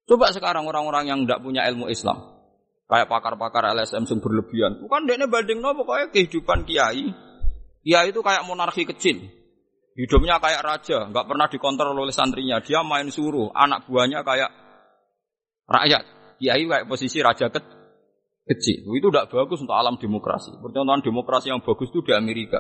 Coba 0.09 0.33
sekarang 0.33 0.65
orang-orang 0.65 1.13
yang 1.13 1.21
tidak 1.29 1.45
punya 1.45 1.69
ilmu 1.69 1.93
Islam. 1.93 2.40
Kayak 2.91 3.07
pakar-pakar 3.07 3.71
LSM 3.71 4.03
sing 4.11 4.19
berlebihan. 4.19 4.83
Bukan 4.83 5.07
ini 5.07 5.31
banding 5.31 5.63
no 5.63 5.79
pokoknya 5.79 6.11
kehidupan 6.11 6.67
kiai. 6.67 7.15
Kiai 7.87 8.11
itu 8.11 8.19
kayak 8.19 8.43
monarki 8.43 8.83
kecil. 8.83 9.31
Hidupnya 9.95 10.43
kayak 10.43 10.63
raja, 10.67 11.07
nggak 11.07 11.27
pernah 11.31 11.47
dikontrol 11.47 11.95
oleh 11.95 12.11
santrinya. 12.11 12.59
Dia 12.59 12.83
main 12.83 13.07
suruh, 13.15 13.55
anak 13.55 13.87
buahnya 13.87 14.27
kayak 14.27 14.51
rakyat. 15.71 16.05
Kiai 16.43 16.67
kayak 16.67 16.91
posisi 16.91 17.23
raja 17.23 17.47
kecil 17.47 17.81
kecil. 18.51 18.83
Itu 18.99 19.15
tidak 19.15 19.31
bagus 19.31 19.63
untuk 19.63 19.79
alam 19.79 19.95
demokrasi. 19.95 20.59
Percontohan 20.59 21.07
demokrasi 21.07 21.55
yang 21.55 21.63
bagus 21.63 21.95
itu 21.95 22.03
di 22.03 22.11
Amerika. 22.11 22.59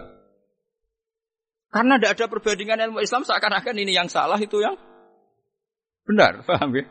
Karena 1.70 1.98
tidak 1.98 2.18
ada 2.18 2.26
perbandingan 2.30 2.78
ilmu 2.90 2.98
Islam 3.02 3.26
seakan-akan 3.26 3.74
ini 3.78 3.94
yang 3.94 4.06
salah 4.10 4.38
itu 4.38 4.58
yang 4.62 4.74
benar, 6.06 6.42
paham 6.48 6.74
ya? 6.74 6.84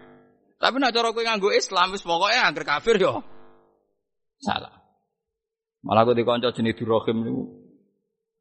Tapi 0.59 0.75
nak 0.75 0.91
cara 0.91 1.15
kowe 1.15 1.23
nganggo 1.23 1.55
Islam 1.55 1.95
wis 1.95 2.03
pokoke 2.03 2.35
angger 2.35 2.67
kafir 2.67 2.99
yo 2.99 3.23
salah. 4.43 4.75
Malah 5.79 6.03
aku 6.03 6.11
dikonco 6.11 6.51
jenis 6.51 6.75
Durrahim 6.75 7.17
niku 7.23 7.43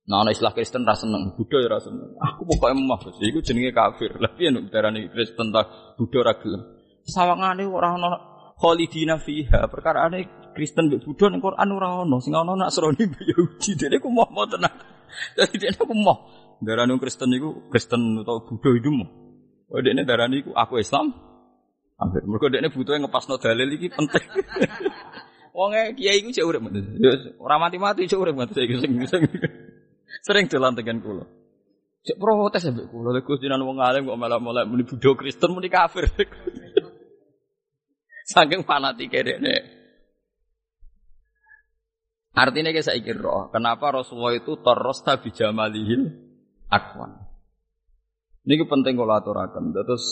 Nah, 0.08 0.24
ana 0.24 0.32
istilah 0.32 0.56
Kristen 0.56 0.88
ra 0.88 0.96
seneng, 0.96 1.36
Buddha 1.36 1.60
ya 1.60 1.68
ra 1.68 1.84
seneng. 1.84 2.16
Aku 2.16 2.48
pokoke 2.48 2.72
emah, 2.72 2.96
iku 3.20 3.44
jenenge 3.44 3.76
kafir. 3.76 4.16
Lah 4.16 4.32
piye 4.32 4.48
nek 4.48 4.72
darani 4.72 5.04
Kristen 5.12 5.52
ta 5.52 5.68
Buddha 6.00 6.24
ra 6.24 6.32
gelem. 6.40 6.64
Sawangane 7.04 7.68
ora 7.68 7.92
ana 7.92 8.16
khalidina 8.56 9.20
fiha. 9.20 9.68
Perkara 9.68 10.08
aneh 10.08 10.24
Kristen 10.56 10.88
mbek 10.88 11.04
Buddha 11.04 11.28
ning 11.28 11.44
Quran 11.44 11.68
ora 11.76 12.00
ono, 12.00 12.24
sing 12.24 12.32
ono 12.32 12.56
Nasrani 12.56 13.04
mbek 13.04 13.20
Yahudi. 13.20 13.70
Dene 13.76 14.00
ku 14.00 14.08
moh 14.08 14.24
tenan. 14.48 14.72
Dadi 15.36 15.56
dene 15.60 15.76
ku 15.76 15.92
moh. 15.92 16.18
Darane 16.64 16.96
Kristen 16.96 17.28
iku 17.36 17.68
Kristen 17.68 18.24
atau 18.24 18.48
Buddha 18.48 18.72
itu 18.80 18.88
moh. 18.88 19.08
Oh 19.68 19.80
dene 19.84 20.08
darane 20.08 20.40
iku 20.40 20.56
aku 20.56 20.80
Islam. 20.80 21.12
Hampir 21.98 22.22
mergo 22.30 22.46
dene 22.46 22.70
butuhe 22.70 23.02
ngepasno 23.02 23.42
dalil 23.42 23.74
iki 23.74 23.90
penting. 23.90 24.22
Wonge 25.58 25.98
kiai 25.98 26.22
iku 26.22 26.30
cek 26.30 26.46
urip 26.46 26.62
ngoten. 26.62 27.02
Ora 27.42 27.58
mati-mati 27.58 28.06
cek 28.06 28.22
urip 28.22 28.38
ngoten 28.38 28.54
saiki 28.54 28.78
sing 28.78 28.94
sering 30.22 30.46
dolan 30.46 30.78
tekan 30.78 31.02
kula. 31.02 31.26
Cek 32.06 32.22
protes 32.22 32.70
ambek 32.70 32.86
kula 32.94 33.10
lek 33.10 33.26
Gusti 33.26 33.50
nan 33.50 33.66
wong 33.66 33.82
alim 33.82 34.06
kok 34.06 34.14
malah 34.14 34.38
mulai 34.38 34.62
muni 34.62 34.86
Buddha 34.86 35.10
Kristen 35.18 35.50
muni 35.50 35.66
kafir. 35.66 36.06
Saking 38.30 38.62
fanatike 38.62 39.18
dene. 39.26 39.56
Artinya 42.38 42.70
kayak 42.70 42.86
saya 42.86 43.02
kira, 43.02 43.50
kenapa 43.50 43.90
Rasulullah 43.90 44.38
itu 44.38 44.54
terus 44.62 45.02
tabi 45.02 45.34
jamalihil 45.34 46.06
akwan. 46.70 47.18
Ini 48.46 48.62
penting 48.62 48.94
kalau 48.94 49.18
aturakan. 49.18 49.74
Terus 49.74 50.04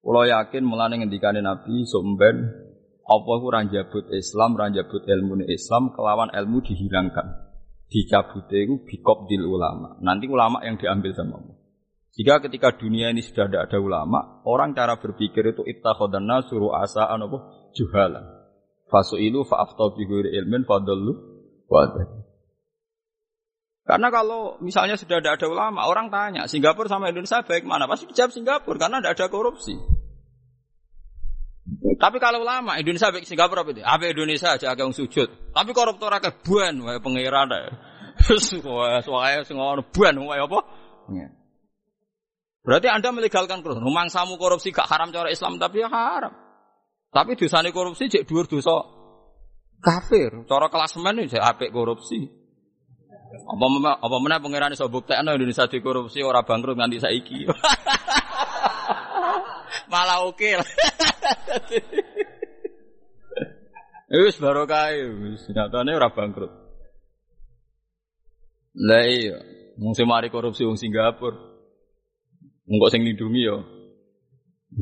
kalau 0.00 0.24
yakin 0.24 0.64
mulane 0.64 1.04
ngendikane 1.04 1.44
Nabi 1.44 1.84
somben 1.84 2.36
apa 3.10 3.32
ku 3.42 3.46
ranjabut 3.50 4.06
Islam, 4.14 4.54
ranjabut 4.54 5.02
ilmu 5.02 5.44
Islam 5.50 5.90
kelawan 5.92 6.30
ilmu 6.30 6.62
dihilangkan. 6.62 7.50
Dicabute 7.90 8.54
itu 8.54 8.86
bikop 8.86 9.26
dil 9.26 9.42
ulama. 9.50 9.98
Nanti 9.98 10.30
ulama 10.30 10.62
yang 10.62 10.78
diambil 10.78 11.10
sama 11.10 11.42
Allah. 11.42 11.58
Jika 12.14 12.38
ketika 12.46 12.78
dunia 12.78 13.10
ini 13.10 13.18
sudah 13.18 13.50
tidak 13.50 13.62
ada 13.66 13.78
ulama, 13.82 14.42
orang 14.46 14.78
cara 14.78 14.98
berpikir 15.02 15.50
itu 15.50 15.66
ittakhadanna 15.66 16.46
suruh 16.46 16.70
asa 16.70 17.10
apa 17.10 17.38
juhalan. 17.74 18.24
Fasu'ilu 18.86 19.42
fa'afta 19.42 19.94
bi 19.98 20.06
ilmin 20.06 20.66
fadallu 20.66 21.12
wa 21.66 21.86
karena 23.90 24.06
kalau 24.14 24.54
misalnya 24.62 24.94
sudah 24.94 25.18
tidak 25.18 25.42
ada 25.42 25.50
ulama, 25.50 25.82
orang 25.90 26.14
tanya, 26.14 26.46
Singapura 26.46 26.86
sama 26.86 27.10
Indonesia 27.10 27.42
baik 27.42 27.66
mana? 27.66 27.90
Pasti 27.90 28.06
dijawab 28.06 28.30
Singapura, 28.30 28.78
karena 28.78 29.02
tidak 29.02 29.18
ada 29.18 29.26
korupsi. 29.26 29.74
Tapi 31.98 32.22
kalau 32.22 32.46
ulama, 32.46 32.78
Indonesia 32.78 33.10
baik 33.10 33.26
Singapura 33.26 33.66
apa 33.66 33.74
itu? 33.74 33.82
Apa 33.82 34.14
Indonesia 34.14 34.54
aja 34.54 34.70
agak 34.70 34.94
sujud. 34.94 35.26
Tapi 35.50 35.70
koruptor 35.74 36.14
agak 36.14 36.38
buan, 36.46 36.78
wae 36.86 37.02
pengiran 37.02 37.50
Terus 38.22 38.62
wah, 38.62 39.02
soalnya 39.02 39.42
ngono 39.50 39.82
buan, 39.90 40.14
wae 40.22 40.38
apa? 40.38 40.60
Iya. 41.10 41.28
Berarti 42.62 42.86
Anda 42.94 43.10
melegalkan 43.10 43.66
korupsi. 43.66 43.82
Rumang 43.82 44.06
samu 44.06 44.38
korupsi 44.38 44.70
gak 44.70 44.86
haram 44.86 45.10
cara 45.10 45.34
Islam, 45.34 45.58
tapi 45.58 45.82
ya 45.82 45.90
haram. 45.90 46.30
Tapi 47.10 47.34
dosane 47.34 47.74
korupsi 47.74 48.06
cek 48.06 48.22
dhuwur 48.22 48.46
dosa 48.46 48.86
kafir. 49.82 50.46
Cara 50.46 50.70
klasemen 50.70 51.26
cek 51.26 51.42
apik 51.42 51.74
korupsi. 51.74 52.39
Apa 53.30 53.66
apa 54.02 54.16
mana 54.18 54.42
pangeran 54.42 54.74
iso 54.74 54.90
buktekno 54.90 55.30
Indonesia 55.34 55.66
dikorupsi 55.70 56.22
ora 56.26 56.42
bangkrut 56.42 56.74
nganti 56.74 56.98
saiki. 56.98 57.46
Malah 59.92 60.26
oke. 60.26 60.50
Wis 64.10 64.42
barokah 64.42 64.90
wis 65.22 65.46
nyatane 65.54 65.94
ora 65.94 66.10
bangkrut. 66.10 66.50
Lah 68.74 69.06
iya, 69.06 69.38
mung 69.78 69.94
mari 70.02 70.34
korupsi 70.34 70.66
wong 70.66 70.74
Singapura. 70.74 71.38
Mung 72.66 72.82
kok 72.82 72.90
sing 72.90 73.06
lindungi 73.06 73.46
yo. 73.46 73.62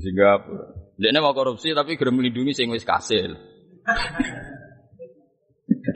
Singapura. 0.01 0.73
Dia 0.97 1.13
mau 1.21 1.37
korupsi 1.37 1.77
tapi 1.77 2.01
gerem 2.01 2.17
melindungi 2.17 2.57
sing 2.57 2.73
wis 2.73 2.89
kasil. 2.89 3.37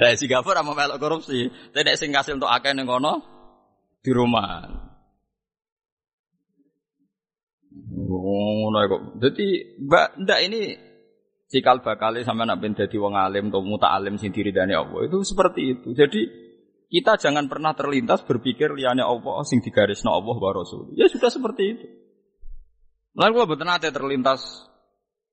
Dari 0.02 0.18
Singapura 0.18 0.66
mau 0.66 0.74
melok 0.74 0.98
korupsi. 0.98 1.46
Tidak 1.46 1.94
sing 1.94 2.10
kasih 2.10 2.34
untuk 2.34 2.50
akeh 2.50 2.74
ning 2.74 2.90
kono 2.90 3.22
di 4.02 4.10
rumah. 4.10 4.66
Ngono 7.70 8.78
kok. 8.90 9.02
Jadi 9.22 9.78
mbak 9.78 10.26
ndak 10.26 10.40
ini 10.42 10.62
cikal 11.46 11.86
bakal 11.86 12.18
sampai 12.18 12.50
nak 12.50 12.58
ben 12.58 12.74
dadi 12.74 12.98
wong 12.98 13.14
alim 13.14 13.54
atau 13.54 13.62
muta 13.62 13.94
alim 13.94 14.18
sing 14.18 14.34
diridani 14.34 14.74
Allah 14.74 15.06
itu 15.06 15.22
seperti 15.22 15.78
itu. 15.78 15.94
Jadi 15.94 16.26
kita 16.90 17.22
jangan 17.22 17.46
pernah 17.46 17.70
terlintas 17.78 18.26
berpikir 18.26 18.74
liane 18.74 19.06
Allah 19.06 19.46
sing 19.46 19.62
digarisno 19.62 20.10
Allah 20.10 20.34
wa 20.34 20.50
Rasul. 20.50 20.98
Ya 20.98 21.06
sudah 21.06 21.30
seperti 21.30 21.62
itu. 21.78 21.86
Lalu 23.14 23.38
gua 23.38 23.46
betul 23.46 23.70
nate 23.70 23.94
terlintas 23.94 24.66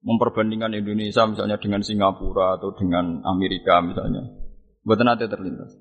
memperbandingkan 0.06 0.78
Indonesia 0.78 1.26
misalnya 1.26 1.58
dengan 1.58 1.82
Singapura 1.82 2.62
atau 2.62 2.70
dengan 2.78 3.26
Amerika 3.26 3.82
misalnya. 3.82 4.39
Buat 4.84 5.04
nanti 5.04 5.28
terlintas. 5.28 5.76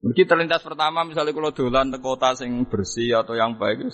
Mungkin 0.00 0.24
terlintas 0.24 0.64
pertama 0.64 1.04
misalnya 1.04 1.36
kalau 1.36 1.52
dolan 1.52 1.92
ke 1.92 1.98
kota 2.00 2.32
sing 2.32 2.64
bersih 2.64 3.20
atau 3.20 3.36
yang 3.36 3.60
baik, 3.60 3.84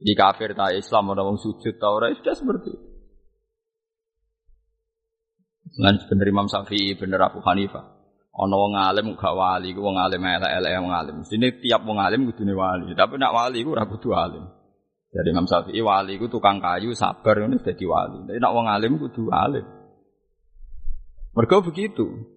di 0.00 0.12
kafir 0.16 0.56
tak 0.56 0.76
Islam 0.76 1.12
ada 1.12 1.24
wong 1.24 1.36
sujud 1.36 1.76
tau 1.76 2.00
ora 2.00 2.12
sudah 2.12 2.34
seperti 2.36 2.68
itu. 2.72 2.88
Lan 5.76 6.00
bener 6.08 6.26
Imam 6.32 6.48
Syafi'i, 6.48 6.96
bener 6.96 7.20
Abu 7.20 7.44
Hanifah. 7.44 7.84
Ana 8.36 8.56
wong 8.56 8.76
alim 8.76 9.16
gak 9.16 9.32
wali, 9.32 9.72
ku 9.72 9.80
wong 9.84 9.96
alim 9.96 10.20
elek-elek 10.20 10.72
wong 10.80 10.92
alim. 10.92 11.16
Sini 11.24 11.56
tiap 11.60 11.84
wong 11.84 12.00
alim 12.00 12.28
kudune 12.28 12.52
wali, 12.56 12.92
tapi 12.96 13.16
nak 13.20 13.32
wali 13.32 13.60
ku 13.64 13.76
ora 13.76 13.84
kudu 13.84 14.12
alim. 14.12 14.44
Jadi 15.12 15.28
Imam 15.32 15.48
Syafi'i 15.48 15.80
wali 15.80 16.16
ku 16.16 16.28
tukang 16.32 16.60
kayu 16.60 16.92
sabar 16.96 17.44
ngono 17.44 17.60
dadi 17.60 17.84
wali. 17.84 18.24
Tapi 18.24 18.40
nak 18.40 18.52
wong 18.56 18.66
alim 18.68 18.92
kudu 19.00 19.32
alim. 19.32 19.64
Mergo 21.36 21.60
begitu 21.60 22.35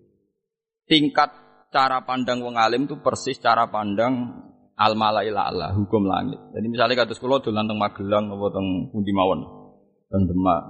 tingkat 0.89 1.29
cara 1.69 2.01
pandang 2.01 2.41
wong 2.41 2.57
alim 2.57 2.89
itu 2.89 2.97
persis 2.99 3.37
cara 3.37 3.69
pandang 3.69 4.41
al 4.73 4.93
malaila 4.97 5.45
Allah, 5.45 5.69
hukum 5.77 6.09
langit. 6.09 6.39
Jadi 6.55 6.67
misalnya 6.71 7.05
kata 7.05 7.13
sekolah 7.13 7.45
dolan 7.45 7.69
teng 7.69 7.77
Magelang 7.77 8.25
apa 8.33 8.47
teng 8.49 8.67
pundi 8.89 9.13
mawon. 9.13 9.39
Teng 10.09 10.25
Demak. 10.25 10.63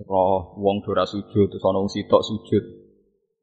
Roh 0.00 0.56
wong 0.56 0.80
dora 0.80 1.04
sujud 1.04 1.52
terus 1.52 1.60
ana 1.60 1.76
wong 1.76 1.92
sitok 1.92 2.24
sujud. 2.24 2.64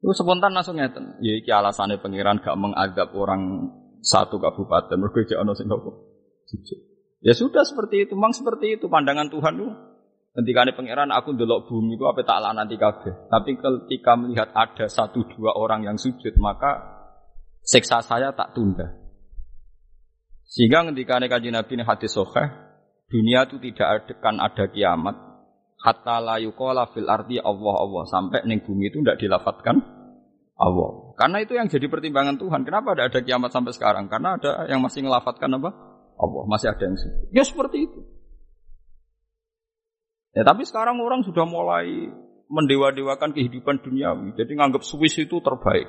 Itu 0.02 0.10
spontan 0.10 0.50
langsung 0.50 0.74
ngeten. 0.74 1.22
Ya 1.22 1.38
iki 1.38 1.54
alasane 1.54 2.02
pangeran 2.02 2.42
gak 2.42 2.58
mengadab 2.58 3.14
orang 3.14 3.70
satu 4.02 4.42
kabupaten 4.42 4.98
mergo 4.98 5.22
jek 5.22 5.38
ana 5.38 5.54
sujud. 5.54 6.78
Ya 7.22 7.34
sudah 7.34 7.62
seperti 7.62 8.06
itu, 8.06 8.14
memang 8.14 8.34
seperti 8.34 8.78
itu 8.78 8.86
pandangan 8.90 9.30
Tuhan 9.30 9.54
itu. 9.58 9.70
Ketika 10.38 10.62
ini 10.62 10.70
pangeran 10.70 11.10
aku 11.10 11.34
ndelok 11.34 11.66
bumi 11.66 11.98
itu 11.98 12.06
apa 12.06 12.22
tak 12.22 12.38
nanti 12.54 12.78
kabeh. 12.78 13.26
Tapi 13.26 13.58
ketika 13.58 14.14
melihat 14.14 14.54
ada 14.54 14.86
satu 14.86 15.26
dua 15.34 15.58
orang 15.58 15.82
yang 15.82 15.98
sujud 15.98 16.30
maka 16.38 16.78
seksa 17.66 17.98
saya 18.06 18.30
tak 18.30 18.54
tunda. 18.54 18.94
Sehingga 20.46 20.86
ketika 20.94 21.18
ini 21.18 21.26
kaji 21.26 21.48
Nabi 21.50 21.72
ini 21.74 21.82
hadis 21.82 22.14
soheh, 22.14 22.54
dunia 23.10 23.50
itu 23.50 23.58
tidak 23.58 24.14
akan 24.14 24.38
ada 24.38 24.70
kiamat. 24.70 25.18
Hatta 25.82 26.22
la 26.22 26.38
yuqala 26.38 26.86
fil 26.94 27.10
ardi 27.10 27.42
Allah 27.42 27.74
Allah 27.74 28.06
sampai 28.06 28.46
neng 28.46 28.62
bumi 28.62 28.94
itu 28.94 29.02
tidak 29.02 29.18
dilafatkan 29.18 29.74
Allah. 30.54 31.18
Karena 31.18 31.42
itu 31.42 31.58
yang 31.58 31.66
jadi 31.66 31.90
pertimbangan 31.90 32.38
Tuhan. 32.38 32.62
Kenapa 32.62 32.94
tidak 32.94 33.10
ada 33.10 33.20
kiamat 33.26 33.50
sampai 33.50 33.74
sekarang? 33.74 34.06
Karena 34.06 34.38
ada 34.38 34.70
yang 34.70 34.78
masih 34.78 35.02
ngelafatkan 35.02 35.50
apa? 35.58 35.70
Allah. 36.14 36.42
Masih 36.46 36.70
ada 36.70 36.82
yang 36.86 36.94
sujud. 36.94 37.26
Ya 37.34 37.42
seperti 37.42 37.90
itu. 37.90 38.17
Ya 40.36 40.42
tapi 40.44 40.64
sekarang 40.68 41.00
orang 41.00 41.24
sudah 41.24 41.48
mulai 41.48 42.12
mendewa-dewakan 42.48 43.36
kehidupan 43.36 43.84
duniawi. 43.84 44.36
Jadi 44.36 44.52
nganggap 44.56 44.84
Swiss 44.84 45.16
itu 45.20 45.40
terbaik. 45.40 45.88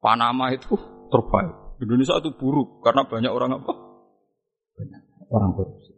Panama 0.00 0.48
itu 0.52 0.76
terbaik. 1.12 1.80
Indonesia 1.80 2.20
itu 2.20 2.32
buruk 2.36 2.84
karena 2.84 3.08
banyak 3.08 3.32
orang 3.32 3.60
apa? 3.60 3.72
Banyak 4.76 5.02
orang 5.32 5.50
korupsi. 5.56 5.92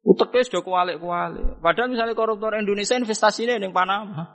Uteknya 0.00 0.42
sudah 0.46 0.62
kualik-kualik. 0.64 1.62
Padahal 1.62 1.92
misalnya 1.92 2.16
koruptor 2.16 2.56
Indonesia 2.56 2.98
investasinya 2.98 3.58
yang 3.58 3.74
Panama. 3.74 4.26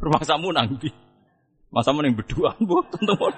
Rumah 0.00 0.22
samu 0.26 0.50
nanti. 0.50 0.90
Masa 1.74 1.90
yang 1.90 2.14
berdua 2.14 2.54
buat 2.70 2.86
teman 2.94 3.34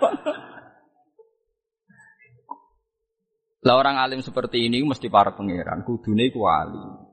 Lah 3.65 3.75
orang 3.75 3.97
alim 3.99 4.21
seperti 4.23 4.69
ini 4.69 4.85
mesti 4.85 5.09
para 5.11 5.35
pangeran, 5.35 5.83
kudune 5.83 6.31
kuali. 6.31 7.06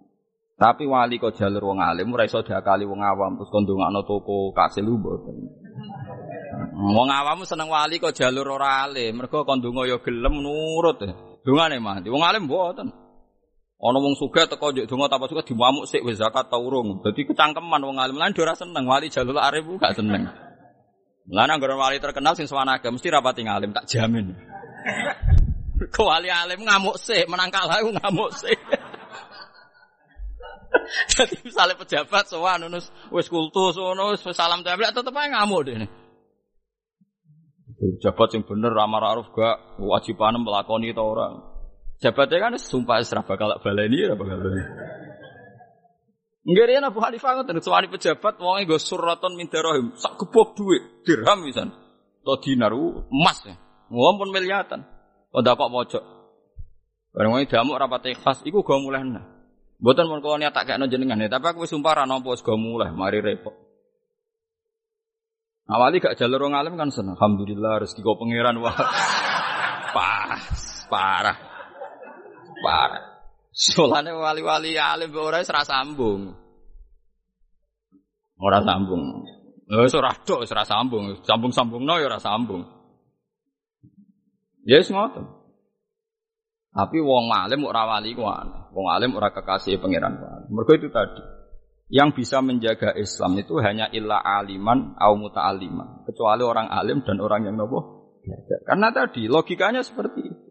Tapi 0.64 0.88
wali 0.88 1.20
kok 1.20 1.36
jalur 1.36 1.76
wong 1.76 1.84
alim 1.84 2.16
ora 2.16 2.24
iso 2.24 2.40
diakali 2.40 2.88
wong 2.88 3.04
awam 3.04 3.36
terus 3.36 3.52
kon 3.52 3.68
ndongakno 3.68 4.00
toko 4.08 4.56
kasil 4.56 4.88
mboten. 4.88 5.36
Wong 6.80 7.10
awam 7.12 7.44
seneng 7.44 7.68
wali 7.68 8.00
kok 8.00 8.16
jalur 8.16 8.48
ora 8.48 8.88
alim, 8.88 9.20
mergo 9.20 9.44
kon 9.44 9.60
ndonga 9.60 9.92
ya 9.92 10.00
gelem 10.00 10.40
nurut. 10.40 11.04
Dongane 11.44 11.84
mah, 11.84 12.00
wong 12.00 12.24
alim 12.24 12.48
mboten. 12.48 12.88
Ana 13.84 14.00
wong 14.00 14.16
sugih 14.16 14.48
teko 14.48 14.72
njuk 14.72 14.88
donga 14.88 15.12
tanpa 15.12 15.28
suka 15.28 15.44
diwamuk 15.44 15.84
sik 15.84 16.00
wis 16.08 16.16
zakat 16.16 16.48
ta 16.48 16.56
urung. 16.56 17.04
Dadi 17.04 17.28
kecangkeman 17.28 17.84
wong 17.84 18.00
alim 18.00 18.16
lan 18.16 18.32
ora 18.32 18.56
seneng 18.56 18.88
wali 18.88 19.12
jalur 19.12 19.36
arif 19.44 19.68
gak 19.84 20.00
seneng. 20.00 20.32
Lan 21.28 21.52
anggere 21.52 21.76
wali 21.76 22.00
terkenal 22.00 22.40
sing 22.40 22.48
swanage 22.48 22.88
mesti 22.88 23.12
rapati 23.12 23.44
ngalim 23.44 23.76
tak 23.76 23.84
jamin. 23.92 24.32
Kok 25.92 26.08
wali 26.08 26.32
alim 26.32 26.64
ngamuk 26.64 26.96
sik, 26.96 27.28
menang 27.28 27.52
kalah 27.52 27.84
ngamuk 27.84 28.32
sik. 28.32 28.56
Jadi 31.14 31.36
misalnya 31.46 31.78
pejabat 31.78 32.26
sowan 32.30 32.66
nunus 32.66 32.90
wis 33.14 33.30
kultus 33.30 33.78
ngono 33.78 34.14
wis 34.14 34.26
salam 34.34 34.66
tempel 34.66 34.90
tetep 34.90 35.14
aja 35.14 35.30
ngamuk 35.30 35.62
deh. 35.68 35.76
Pejabat 37.74 38.30
yang 38.34 38.44
bener 38.48 38.72
ramar 38.72 39.04
aruf 39.04 39.28
gak 39.36 39.80
wajiban 39.82 40.40
melakoni 40.40 40.96
itu 40.96 41.04
orang. 41.04 41.42
Jabatnya 42.00 42.38
kan 42.50 42.54
sumpah 42.60 43.00
serah 43.04 43.24
bakal 43.24 43.56
baleni 43.64 44.04
ora 44.04 44.16
bakal 44.16 44.38
baleni. 44.40 44.64
Nggih 46.44 46.66
riyen 46.68 46.84
Abu 46.84 47.00
Hanifah 47.00 47.40
ngoten 47.40 47.64
suwani 47.64 47.88
pejabat 47.88 48.36
wonge 48.36 48.68
nggo 48.68 48.76
suraton 48.76 49.40
min 49.40 49.48
dirham, 49.48 49.96
sak 49.96 50.20
gebok 50.20 50.60
dhuwit, 50.60 51.08
dirham 51.08 51.40
pisan. 51.48 51.72
To 52.28 52.36
dinar 52.44 52.76
emas 52.76 53.40
ya. 53.48 53.56
Ngompun 53.88 54.32
miliatan. 54.32 54.84
Kok 55.32 55.44
dapat 55.44 55.68
pojok. 55.72 56.04
Bareng 57.16 57.32
wae 57.36 57.48
damuk 57.48 57.80
rapat 57.80 58.12
ikhlas 58.12 58.44
iku 58.44 58.60
go 58.64 58.80
mulai. 58.80 59.33
Mboten 59.84 60.08
mun 60.08 60.24
kula 60.24 60.40
niat 60.40 60.56
tak 60.56 60.72
kekno 60.72 60.88
jenengan, 60.88 61.20
ya, 61.20 61.28
tapi 61.28 61.52
aku 61.52 61.68
sumpah 61.68 61.92
ra 61.92 62.04
nampa 62.08 62.32
wis 62.32 62.40
go 62.40 62.56
mulai, 62.56 62.96
mari 62.96 63.20
repot. 63.20 63.52
Awali 65.68 66.00
gak 66.00 66.16
jalur 66.16 66.48
wong 66.48 66.56
alim 66.56 66.80
kan 66.80 66.88
seneng. 66.88 67.20
Alhamdulillah 67.20 67.84
rezeki 67.84 68.00
kau 68.04 68.16
pangeran 68.16 68.64
wah. 68.64 68.76
Pas, 69.96 70.44
parah. 70.88 71.38
Parah. 72.64 73.04
Solane 73.52 74.12
wali-wali 74.12 74.80
alim 74.80 75.12
ora 75.20 75.44
wis 75.44 75.52
ra 75.52 75.68
sambung. 75.68 76.32
Ora 78.40 78.60
sambung. 78.64 79.24
Wis 79.68 79.96
ora 79.96 80.16
tok 80.24 80.48
ra 80.48 80.64
sambung. 80.64 81.24
Sambung-sambungno 81.28 82.00
ya 82.00 82.08
ora 82.08 82.20
sambung. 82.24 82.64
Ya 84.64 84.80
wis 84.80 84.92
ngoten. 84.92 85.43
Tapi 86.74 86.98
wong 86.98 87.30
alim 87.30 87.62
ora 87.70 87.86
wali 87.86 88.18
ku. 88.18 88.26
Wong 88.74 88.88
alim 88.90 89.14
ora 89.14 89.30
kekasih 89.30 89.78
pangeran 89.78 90.18
ku 90.18 90.26
Mergo 90.50 90.74
itu 90.74 90.90
tadi. 90.90 91.22
Yang 91.94 92.10
bisa 92.26 92.42
menjaga 92.42 92.98
Islam 92.98 93.38
itu 93.38 93.62
hanya 93.62 93.86
illa 93.94 94.18
aliman 94.18 94.98
au 94.98 95.14
muta'aliman. 95.14 96.10
Kecuali 96.10 96.42
orang 96.42 96.74
alim 96.74 97.06
dan 97.06 97.22
orang 97.22 97.46
yang 97.46 97.56
nopo 97.62 98.02
Karena 98.66 98.90
tadi 98.90 99.30
logikanya 99.30 99.86
seperti 99.86 100.20
itu. 100.26 100.44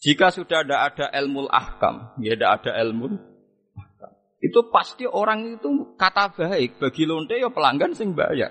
Jika 0.00 0.32
sudah 0.32 0.64
ada 0.64 0.88
ada 0.88 1.06
ilmu 1.12 1.44
ahkam, 1.46 2.16
ya 2.24 2.32
ada 2.32 2.56
ada 2.56 2.72
ilmu 2.82 3.20
ahkam. 3.76 4.10
Itu 4.40 4.72
pasti 4.72 5.04
orang 5.04 5.60
itu 5.60 5.94
kata 6.00 6.32
baik 6.32 6.80
bagi 6.80 7.04
lonte 7.04 7.36
ya 7.36 7.52
pelanggan 7.52 7.92
sing 7.92 8.16
bayar. 8.16 8.48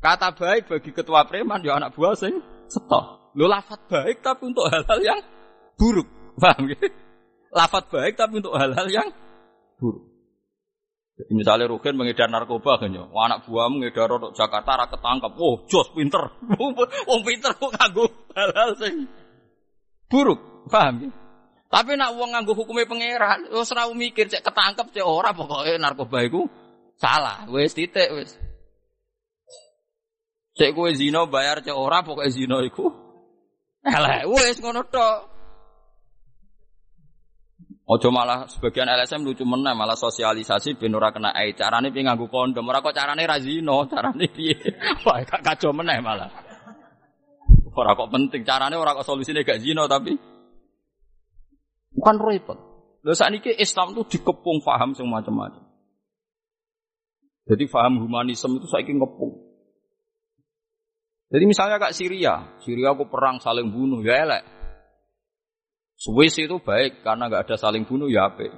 Kata 0.00 0.32
baik 0.32 0.66
bagi 0.72 0.90
ketua 0.96 1.28
preman 1.28 1.60
ya 1.60 1.76
anak 1.76 1.92
buah 1.92 2.16
sing 2.16 2.40
setok. 2.72 3.36
Lo 3.36 3.46
lafat 3.52 3.84
baik 3.84 4.24
tapi 4.24 4.48
untuk 4.48 4.64
hal-hal 4.72 5.00
yang 5.04 5.20
buruk. 5.76 6.08
Paham 6.36 6.72
ya? 6.72 6.76
Lafat 7.52 7.88
baik 7.88 8.16
tapi 8.20 8.44
untuk 8.44 8.56
hal-hal 8.56 8.88
yang 8.90 9.08
buruk. 9.80 10.04
Jadi 11.16 11.32
misalnya 11.32 11.72
Rugen 11.72 11.96
mengedar 11.96 12.28
narkoba 12.28 12.76
kan 12.76 12.92
ya, 12.92 13.08
anak 13.08 13.48
buahmu 13.48 13.80
ngedar 13.80 14.20
untuk 14.20 14.36
Jakarta 14.36 14.84
ra 14.84 14.84
ketangkep. 14.84 15.32
Oh, 15.40 15.64
jos 15.64 15.88
pinter. 15.96 16.28
Wong 17.08 17.22
pinter 17.24 17.56
kok 17.56 17.72
kanggo 17.72 18.04
hal-hal 18.36 18.76
sing 18.76 19.08
buruk. 20.12 20.68
Paham 20.68 21.08
ya? 21.08 21.10
Tapi 21.66 21.98
nak 21.98 22.14
wong 22.14 22.30
nganggo 22.30 22.54
hukumnya 22.54 22.86
pangeran, 22.86 23.50
wis 23.50 23.74
ora 23.74 23.90
mikir 23.90 24.30
cek 24.30 24.40
ketangkep 24.40 24.86
cek 24.94 25.02
ora 25.02 25.34
pokoknya 25.34 25.82
narkoba 25.82 26.22
iku 26.22 26.46
salah. 26.94 27.42
Wis 27.50 27.74
titik 27.74 28.06
wis. 28.14 28.38
Cek 30.56 30.72
kowe 30.78 30.88
zina 30.94 31.26
bayar 31.26 31.60
cek 31.66 31.74
ora 31.74 32.06
pokoknya 32.06 32.30
zina 32.30 32.62
iku 32.62 32.86
elek. 33.82 34.30
Wis 34.30 34.62
ngono 34.62 34.86
tok. 34.86 35.35
Ojo 37.86 38.10
malah 38.10 38.50
sebagian 38.50 38.90
LSM 38.90 39.22
lucu 39.22 39.46
meneh 39.46 39.70
malah 39.70 39.94
sosialisasi 39.94 40.74
ben 40.74 40.98
ora 40.98 41.14
kena 41.14 41.30
ai. 41.30 41.54
Carane 41.54 41.94
piye 41.94 42.02
nganggo 42.02 42.26
kondom, 42.26 42.66
ora 42.66 42.82
kok 42.82 42.90
carane 42.90 43.22
ra 43.22 43.38
zina, 43.38 43.86
carane 43.92 44.26
piye. 44.26 44.58
Wah, 45.06 45.22
gak 45.22 45.46
kacau 45.46 45.70
meneh 45.70 46.02
malah. 46.02 46.26
Ora 47.78 47.94
kok 47.94 48.10
penting, 48.10 48.42
carane 48.42 48.74
ora 48.74 48.90
kok 48.90 49.06
solusine 49.06 49.46
gak 49.46 49.62
zina 49.62 49.86
tapi 49.86 50.18
bukan 51.94 52.16
repot. 52.18 52.58
Lho 53.06 53.14
sakniki 53.14 53.54
Islam 53.54 53.94
itu 53.94 54.18
dikepung 54.18 54.66
paham 54.66 54.90
sing 54.98 55.06
macam-macam. 55.06 55.62
Jadi 57.46 57.70
paham 57.70 58.02
humanisme 58.02 58.58
itu 58.58 58.66
saiki 58.66 58.98
ngepung. 58.98 59.46
Jadi 61.30 61.44
misalnya 61.46 61.78
kak 61.78 61.94
Syria, 61.94 62.58
Syria 62.58 62.98
aku 62.98 63.06
perang 63.06 63.38
saling 63.38 63.70
bunuh, 63.70 64.02
ya 64.02 64.26
elek. 64.26 64.55
Swiss 65.96 66.36
itu 66.36 66.60
baik 66.60 67.00
karena 67.00 67.32
nggak 67.32 67.48
ada 67.48 67.56
saling 67.56 67.88
bunuh 67.88 68.12
ya 68.12 68.28
apa. 68.28 68.52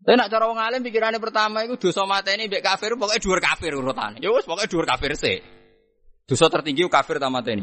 Tapi 0.00 0.16
nak 0.16 0.32
cara 0.32 0.50
wong 0.50 0.58
alim 0.58 0.82
pikirannya 0.82 1.22
pertama 1.22 1.62
itu 1.62 1.78
dosa 1.78 2.02
mata 2.08 2.32
ini 2.34 2.50
mbek 2.50 2.64
kafir 2.64 2.98
pokoknya 2.98 3.20
dua 3.22 3.38
kafir 3.38 3.72
urutannya. 3.78 4.18
Ya 4.18 4.34
wis 4.34 4.48
pokoknya 4.48 4.66
dua 4.72 4.84
kafir 4.88 5.12
sih. 5.14 5.38
Dosa 6.26 6.50
tertinggi 6.50 6.88
kafir 6.90 7.22
sama 7.22 7.38
mata 7.38 7.54
ini. 7.54 7.62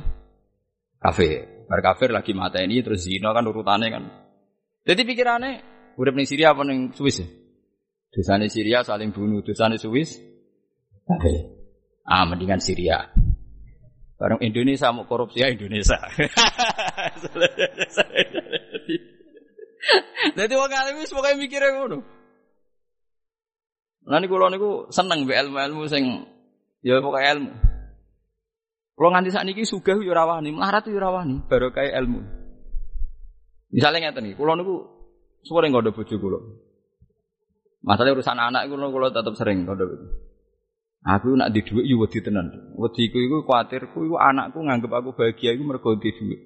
Kafir. 1.02 1.68
Bar 1.68 1.84
kafir 1.84 2.16
lagi 2.16 2.32
mata 2.32 2.64
ini 2.64 2.80
terus 2.80 3.04
zina 3.04 3.36
kan 3.36 3.44
urutannya 3.44 3.88
kan. 3.92 4.04
Jadi 4.88 5.02
pikirannya 5.04 5.52
udah 6.00 6.14
ning 6.16 6.28
Syria 6.30 6.56
apa 6.56 6.64
ning 6.64 6.94
Swiss 6.96 7.20
ya? 7.20 7.28
Dosane 8.08 8.48
Syria 8.48 8.88
saling 8.88 9.12
bunuh, 9.12 9.44
dosane 9.44 9.76
Swiss 9.76 10.16
kafir. 11.04 11.58
Ah 12.08 12.24
mendingan 12.24 12.64
Syria. 12.64 13.12
Barang 14.18 14.42
Indonesia 14.46 14.94
mau 14.94 15.10
korupsi 15.10 15.42
ya 15.42 15.52
Indonesia. 15.52 15.98
Jadi 20.38 20.54
wong 20.58 20.72
alim 20.74 20.98
wis 21.02 21.14
pokoke 21.14 21.38
mikire 21.38 21.70
ngono. 21.74 22.02
Lah 24.08 24.18
niku 24.24 24.40
kula 24.40 24.48
niku 24.50 24.88
seneng 24.90 25.28
mbek 25.28 25.38
ilmu-ilmu 25.48 25.84
sing 25.92 26.04
ya 26.82 26.98
pokoke 27.04 27.22
ilmu. 27.22 27.52
Kula 28.98 29.08
nganti 29.14 29.30
sakniki 29.36 29.62
sugih 29.68 30.02
yo 30.02 30.12
ora 30.16 30.26
wani, 30.26 30.50
melarat 30.50 30.88
yo 30.90 30.98
ora 30.98 31.22
wani, 31.22 31.44
barokah 31.46 31.86
ilmu. 31.86 32.20
Misalnya 33.70 34.10
ngeten 34.10 34.32
iki, 34.32 34.40
kula 34.40 34.56
niku 34.58 34.88
suwere 35.46 35.70
nggondo 35.70 35.94
bojo 35.94 36.16
kula. 36.18 36.40
Masalah 37.86 38.16
urusan 38.16 38.40
anak 38.40 38.66
kula 38.72 38.90
kula 38.90 39.08
tetep 39.14 39.36
sering 39.38 39.68
nggondo. 39.68 39.86
Aku 41.08 41.38
nak 41.38 41.54
di 41.54 41.62
dhuwit 41.64 41.86
yo 41.88 42.02
wedi 42.02 42.20
tenan. 42.20 42.74
Wedi 42.76 43.12
ku 43.14 43.22
iku 43.22 43.46
kuwatirku 43.46 44.08
iku 44.08 44.16
anakku 44.18 44.60
nganggep 44.60 44.92
aku 44.92 45.16
bahagia 45.16 45.56
iku 45.56 45.64
mergo 45.64 45.96
di 45.96 46.10
dhuwit. 46.12 46.42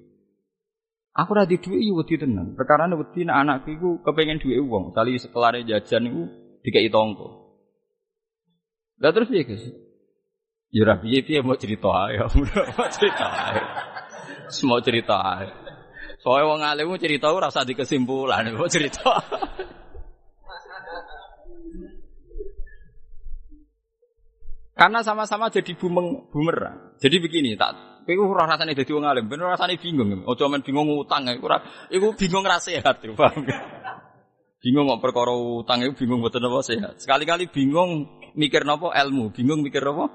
Aku 1.12 1.36
ora 1.36 1.44
yo 1.44 1.60
wedi 2.00 2.16
tenan. 2.16 2.56
Perkara 2.56 2.88
wedi 2.88 3.28
nek 3.28 3.36
anakku 3.36 3.68
iku 3.68 3.88
kepengin 4.00 4.40
dhuwit 4.40 4.64
wong, 4.64 4.96
kali 4.96 5.20
sekelare 5.20 5.60
jajan 5.68 6.08
iku 6.08 6.22
dikei 6.64 6.88
tonggo. 6.88 7.52
Lah 8.96 9.12
terus 9.12 9.28
piye, 9.28 9.44
Guys? 9.44 9.60
Ya 10.72 10.88
ora 10.88 10.96
piye-piye 10.96 11.44
mau 11.44 11.60
cerita 11.60 12.08
ae, 12.08 12.16
mau 12.80 12.88
cerita. 12.88 13.28
Semua 14.48 14.80
cerita 14.80 15.20
ae. 15.20 15.52
Soale 16.24 16.48
wong 16.48 16.64
alim 16.64 16.96
cerita 16.96 17.28
ora 17.28 17.52
usah 17.52 17.68
dikesimpulan, 17.68 18.48
mau 18.56 18.70
cerita. 18.72 19.12
Karena 24.72 25.04
sama-sama 25.04 25.52
jadi 25.52 25.76
bumerang. 25.76 26.96
Jadi 26.96 27.20
begini, 27.20 27.52
tak 27.60 27.91
kowe 28.04 28.34
ora 28.34 28.50
rasane 28.50 28.74
dadi 28.74 28.92
wong 28.92 29.06
alim, 29.06 29.26
ben 29.30 29.40
rasane 29.40 29.78
bingung. 29.78 30.26
Aja 30.26 30.44
men 30.50 30.62
bingung 30.62 30.88
utang, 30.92 31.26
iku 31.30 31.46
ora 31.46 31.62
iku 31.88 32.14
bingung 32.18 32.44
ra 32.44 32.58
sehat, 32.58 33.02
paham 33.16 33.46
Bingung 34.62 34.86
kok 34.86 35.02
perkara 35.02 35.34
utang 35.34 35.82
iku 35.82 36.06
bingung 36.06 36.22
mboten 36.22 36.46
apa 36.46 36.62
sehat. 36.62 36.94
Sekali-kali 37.02 37.50
bingung 37.50 38.06
mikir 38.38 38.62
napa 38.62 38.94
ilmu, 38.94 39.34
bingung 39.34 39.62
mikir 39.66 39.82
apa? 39.82 40.06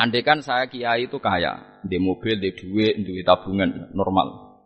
Andai 0.00 0.24
kan 0.24 0.40
saya 0.40 0.64
kiai 0.64 1.04
itu 1.04 1.20
kaya, 1.20 1.84
di 1.84 2.00
mobil, 2.00 2.40
di 2.40 2.56
duit, 2.56 3.04
di 3.04 3.20
tabungan 3.20 3.92
normal. 3.92 4.56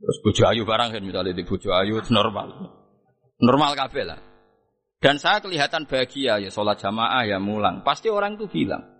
Terus 0.00 0.18
bojo 0.24 0.42
ayu 0.48 0.64
barang 0.64 0.96
kan 0.96 1.02
misalnya 1.04 1.36
di 1.36 1.44
bojo 1.44 1.76
ayu 1.76 2.00
normal. 2.08 2.72
Normal 3.36 3.76
kabeh 3.76 4.04
lah. 4.06 4.20
Dan 5.02 5.18
saya 5.18 5.42
kelihatan 5.42 5.90
bahagia 5.90 6.38
ya 6.38 6.48
sholat 6.48 6.78
jamaah 6.78 7.26
ya 7.26 7.42
mulang. 7.42 7.82
Pasti 7.82 8.06
orang 8.06 8.38
itu 8.38 8.46
bilang, 8.46 8.91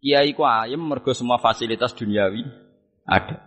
kiai 0.00 0.32
ku 0.36 0.44
ayem 0.44 0.80
mergo 0.80 1.12
semua 1.16 1.40
fasilitas 1.40 1.96
duniawi 1.96 2.44
ada. 3.06 3.46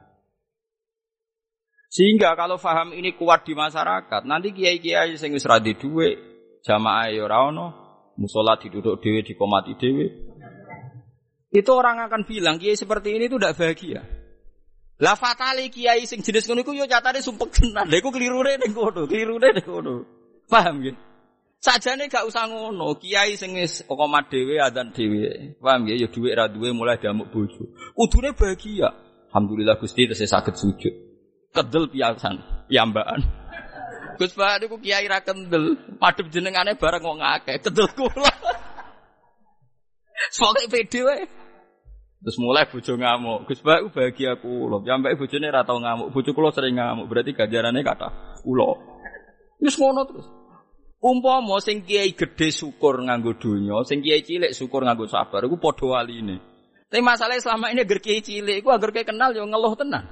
Sehingga 1.90 2.38
kalau 2.38 2.62
faham 2.62 2.94
ini 2.94 3.18
kuat 3.18 3.50
di 3.50 3.58
masyarakat, 3.58 4.22
nanti 4.30 4.54
kiai-kiai 4.54 5.18
sing 5.18 5.34
wis 5.34 5.50
radi 5.50 5.74
duwe, 5.74 6.22
jamaah 6.62 7.10
ya 7.10 7.26
ora 7.26 7.50
ono, 7.50 7.68
musala 8.14 8.62
diduduk 8.62 9.02
dhewe 9.02 9.26
dikomati 9.26 9.74
dhewe. 9.74 10.06
Itu 11.50 11.74
orang 11.74 12.06
akan 12.06 12.30
bilang 12.30 12.62
kiai 12.62 12.78
seperti 12.78 13.18
ini 13.18 13.26
itu 13.26 13.42
tidak 13.42 13.58
bahagia. 13.58 14.06
Lah 15.02 15.18
fatali 15.18 15.74
kiai 15.74 16.06
sing 16.06 16.22
jenis 16.22 16.46
ngono 16.46 16.62
iku 16.62 16.78
yo 16.78 16.86
nyatane 16.86 17.26
sumpek 17.26 17.50
tenan. 17.58 17.90
Lha 17.90 17.98
iku 17.98 18.14
klirune 18.14 18.54
ning 18.62 18.70
kono, 18.76 19.10
klirune 19.10 19.50
ning 19.50 19.66
kono. 19.66 20.06
Paham 20.46 20.86
ya? 20.86 20.94
Sajane 21.60 22.08
gak 22.08 22.24
usah 22.24 22.48
ngono, 22.48 22.96
kiai 22.96 23.36
sing 23.36 23.52
wis 23.52 23.84
komat 23.84 24.32
dhewe 24.32 24.64
adzan 24.64 24.96
dhewe. 24.96 25.60
Paham 25.60 25.92
ya? 25.92 25.96
Ya 26.00 26.08
dhuwit 26.08 26.32
ra 26.32 26.48
duwe 26.48 26.72
mulai 26.72 26.96
damuk 26.96 27.28
bojo. 27.36 27.68
Kudune 27.92 28.32
bahagia. 28.32 28.96
Alhamdulillah 29.28 29.76
Gusti 29.76 30.08
tesih 30.08 30.24
saged 30.24 30.56
sujud. 30.56 30.94
Kedel 31.52 31.92
piasan, 31.92 32.40
piyambakan. 32.72 33.20
Gus 34.16 34.32
Pak 34.40 34.64
niku 34.64 34.80
kiai 34.80 35.04
ra 35.12 35.20
kendel, 35.20 35.76
madhep 36.00 36.32
jenengane 36.32 36.80
bareng 36.80 37.04
wong 37.04 37.20
akeh, 37.20 37.60
kedel 37.60 37.92
kula. 37.92 38.32
Soale 40.32 40.64
pede 40.72 41.04
wae. 41.04 41.28
Terus 42.24 42.38
mulai 42.40 42.72
bojo 42.72 42.96
ngamuk. 42.96 43.52
Gus 43.52 43.60
Pak 43.60 43.92
bahagia 43.92 44.40
kula. 44.40 44.80
Piyambake 44.80 45.20
bojone 45.20 45.48
ra 45.52 45.68
tau 45.68 45.80
ngamuk. 45.84 46.16
Bojo 46.16 46.32
kula 46.32 46.56
sering 46.56 46.80
ngamuk, 46.80 47.12
berarti 47.12 47.36
ganjarane 47.36 47.84
kata 47.84 48.08
kula. 48.48 48.80
Wis 49.60 49.76
ngono 49.76 50.08
terus. 50.08 50.39
Umpama 51.00 51.64
sing 51.64 51.88
kiai 51.88 52.12
gede 52.12 52.52
syukur 52.52 53.00
nganggo 53.00 53.40
donya, 53.40 53.80
sing 53.88 54.04
kiai 54.04 54.20
cilik 54.20 54.52
syukur 54.52 54.84
nganggo 54.84 55.08
sabar 55.08 55.48
iku 55.48 55.56
padha 55.56 55.96
waline. 55.96 56.44
Tapi 56.92 57.00
masalahnya 57.00 57.40
selama 57.40 57.72
ini 57.72 57.88
agar 57.88 58.04
kiai 58.04 58.20
cilik 58.20 58.60
iku 58.60 58.76
agar 58.76 58.92
kiai 58.92 59.08
kenal 59.08 59.32
yo 59.32 59.48
ngeluh 59.48 59.80
tenan. 59.80 60.04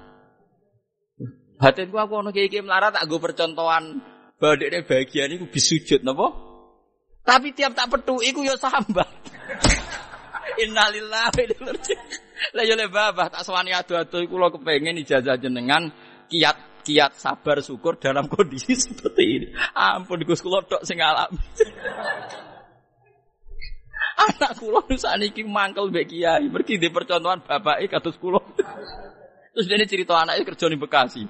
Batinku 1.58 1.98
aku 1.98 2.22
ono 2.22 2.30
kiai-kiai 2.30 2.62
melarat 2.62 2.94
tak 2.94 3.10
gue 3.10 3.18
percontohan 3.18 3.98
badekne 4.38 4.86
bagian 4.86 5.34
iku 5.34 5.50
bisujud 5.50 6.06
napa? 6.06 6.30
Tapi 7.26 7.52
tiap 7.52 7.74
tak 7.74 7.92
petu 7.92 8.22
iku 8.22 8.46
yo 8.46 8.56
sambat. 8.56 9.10
Innalillahi 10.64 11.34
wa 11.34 11.44
inna 11.44 11.72
ilaihi 11.74 11.96
Lah 12.54 12.64
yo 12.64 12.78
le 12.78 12.88
babah 12.88 13.28
tak 13.34 13.42
sewani 13.44 13.74
adu-adu 13.74 14.22
iku 14.22 14.38
lo 14.38 14.54
kepengin 14.54 15.02
ijazah 15.02 15.42
jenengan 15.42 15.90
kiat 16.30 16.77
kiat 16.88 17.20
sabar 17.20 17.60
syukur 17.60 18.00
dalam 18.00 18.28
kondisi 18.32 18.80
seperti 18.80 19.24
ini. 19.28 19.48
Ampun 19.76 20.24
Gus 20.24 20.40
kula 20.40 20.64
tok 20.64 20.88
sing 20.88 21.04
alami. 21.04 21.36
Anak 24.18 24.56
kula 24.58 24.82
sakniki 24.96 25.44
mangkel 25.44 25.92
mbek 25.92 26.08
kiai, 26.08 26.48
mergi 26.48 26.80
di 26.80 26.88
percontohan 26.88 27.44
bapake 27.44 27.92
kados 27.92 28.16
kula. 28.16 28.40
Terus 29.54 29.68
dia 29.68 29.90
cerita 29.90 30.16
anaknya 30.16 30.48
kerja 30.48 30.72
di 30.72 30.80
Bekasi. 30.80 31.24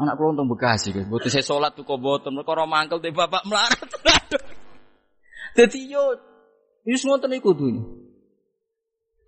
Anak 0.00 0.16
kula 0.16 0.32
untung 0.32 0.48
Bekasi, 0.48 0.96
guys. 0.96 1.04
Butuh 1.04 1.28
saya 1.28 1.44
sholat 1.44 1.76
tuh 1.76 1.84
boten, 1.84 2.32
mereka 2.32 2.64
mangkel 2.64 2.98
di 3.04 3.12
bapak 3.12 3.44
melarat. 3.44 3.90
Jadi 5.52 5.78
yo, 5.84 6.16
wis 6.88 7.04
ngoten 7.04 7.36
iku 7.36 7.52
dunya. 7.52 7.84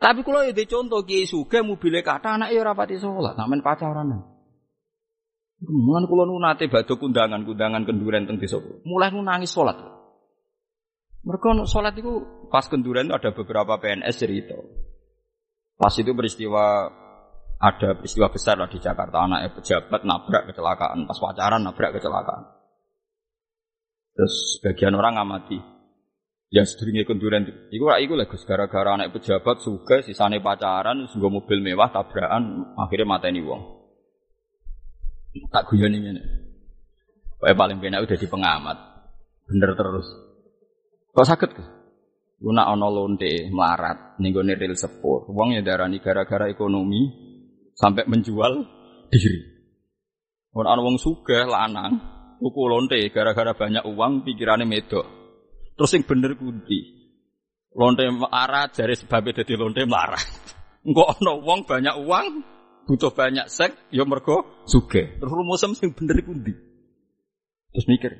Tapi 0.01 0.25
kalau 0.25 0.41
ya 0.45 0.53
contoh 0.69 1.05
kiai 1.05 1.29
suge 1.29 1.61
mobilnya 1.61 2.01
kata 2.01 2.41
anak 2.41 2.53
ya 2.53 2.65
rapati 2.65 2.97
sholat, 2.97 3.37
namen 3.37 3.61
pacaran. 3.61 4.34
Mulan 5.63 6.11
kulo 6.11 6.27
nu 6.27 6.43
badhe 6.43 6.95
kundangan-kundangan 6.99 7.87
kenduren 7.87 8.27
teng 8.27 8.43
desa. 8.43 8.59
Mulai 8.83 9.15
nu 9.15 9.23
nangis 9.23 9.55
sholat. 9.55 9.79
Mereka 11.25 11.65
sholat 11.71 11.95
itu 11.97 12.21
pas 12.51 12.67
kenduren 12.69 13.09
ada 13.09 13.31
beberapa 13.33 13.79
PNS 13.81 14.17
cerita. 14.19 14.59
Pas 15.79 15.95
itu 15.97 16.13
peristiwa 16.13 16.91
ada 17.65 17.97
peristiwa 17.97 18.29
besar 18.29 18.61
lah 18.61 18.69
di 18.69 18.77
Jakarta 18.77 19.25
anaknya 19.25 19.57
pejabat 19.57 20.03
nabrak 20.05 20.53
kecelakaan 20.53 21.09
pas 21.09 21.17
pacaran 21.17 21.63
nabrak 21.65 21.97
kecelakaan 21.97 22.45
terus 24.15 24.59
sebagian 24.59 24.93
orang 24.93 25.17
amati 25.17 25.59
yang 26.53 26.69
sedurunge 26.69 27.09
kenduren 27.09 27.49
iku 27.73 27.89
rak 27.89 28.05
iku 28.05 28.15
lagi 28.19 28.37
gara-gara 28.45 29.01
anak 29.01 29.17
pejabat 29.17 29.65
suka 29.65 30.05
sisane 30.05 30.45
pacaran 30.45 31.09
sungguh 31.09 31.31
mobil 31.31 31.65
mewah 31.65 31.91
tabrakan 31.91 32.77
akhirnya 32.79 33.09
mateni 33.09 33.41
wong 33.41 33.84
tak 35.51 35.67
guyoni 35.71 35.99
ngene 36.01 36.23
Pokoknya 37.39 37.59
paling 37.59 37.79
penak 37.83 38.05
udah 38.07 38.19
di 38.19 38.29
pengamat 38.31 38.79
bener 39.45 39.71
terus 39.77 40.07
kok 41.13 41.29
sakit 41.29 41.51
Guna 42.45 42.69
ono 42.69 42.93
lonte 42.93 43.49
melarat 43.49 44.21
ning 44.21 44.37
gone 44.37 44.53
ril 44.53 44.77
sepur. 44.77 45.25
Wong 45.33 45.57
ya 45.57 45.65
darani 45.65 45.97
gara-gara 45.97 46.45
ekonomi 46.53 47.09
sampai 47.73 48.05
menjual 48.05 48.53
diri. 49.09 49.41
Orang 50.53 50.85
wong 50.85 50.97
sugih 51.01 51.49
lanang 51.49 51.97
tuku 52.37 52.63
lonte 52.69 53.01
gara-gara 53.09 53.57
banyak 53.57 53.89
uang 53.89 54.29
pikirannya 54.29 54.69
medok. 54.69 55.09
Terus 55.73 55.97
yang 55.97 56.05
bener 56.05 56.37
kunti. 56.37 56.81
Lonte 57.73 58.05
marah 58.13 58.69
jari 58.69 58.93
sebabnya 58.93 59.41
dadi 59.41 59.57
lonte 59.57 59.83
marah. 59.89 60.21
Enggak 60.87 61.17
ana 61.17 61.33
wong 61.41 61.65
banyak 61.65 61.97
uang 62.05 62.27
butuh 62.85 63.13
banyak 63.13 63.49
seks 63.49 63.77
ya 63.93 64.05
mergo 64.05 64.65
sugih. 64.69 65.21
Terus 65.21 65.33
rumusem 65.33 65.73
sing 65.77 65.93
bener 65.97 66.21
kunti. 66.25 66.53
Terus 67.75 67.87
mikir, 67.91 68.13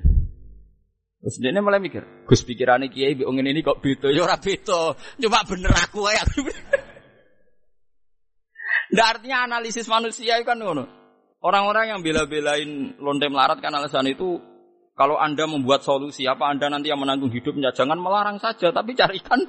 Terus 1.25 1.41
dia 1.41 1.57
mulai 1.57 1.81
mikir, 1.81 2.05
Gus 2.29 2.45
pikirannya 2.45 2.93
kiai 2.93 3.17
biong 3.17 3.41
ini 3.41 3.65
kok 3.65 3.81
beda, 3.81 4.13
ya 4.13 4.29
ora 4.29 4.37
beda, 4.37 4.93
cuma 5.17 5.41
bener 5.41 5.73
aku 5.73 6.05
ya. 6.05 6.21
Nggak 8.93 9.07
artinya 9.09 9.49
analisis 9.49 9.89
manusia 9.89 10.37
itu 10.37 10.45
kan 10.45 10.61
ngono. 10.61 10.85
Orang-orang 11.41 11.97
yang 11.97 12.05
bela-belain 12.05 13.01
lonte 13.01 13.25
melarat 13.25 13.57
kan 13.57 13.73
alasan 13.73 14.05
itu 14.05 14.37
kalau 14.93 15.17
Anda 15.17 15.49
membuat 15.49 15.81
solusi 15.81 16.29
apa 16.29 16.45
Anda 16.45 16.69
nanti 16.69 16.93
yang 16.93 17.01
menanggung 17.01 17.33
hidupnya 17.33 17.73
jangan 17.73 17.97
melarang 17.97 18.37
saja 18.37 18.69
tapi 18.69 18.93
carikan 18.93 19.41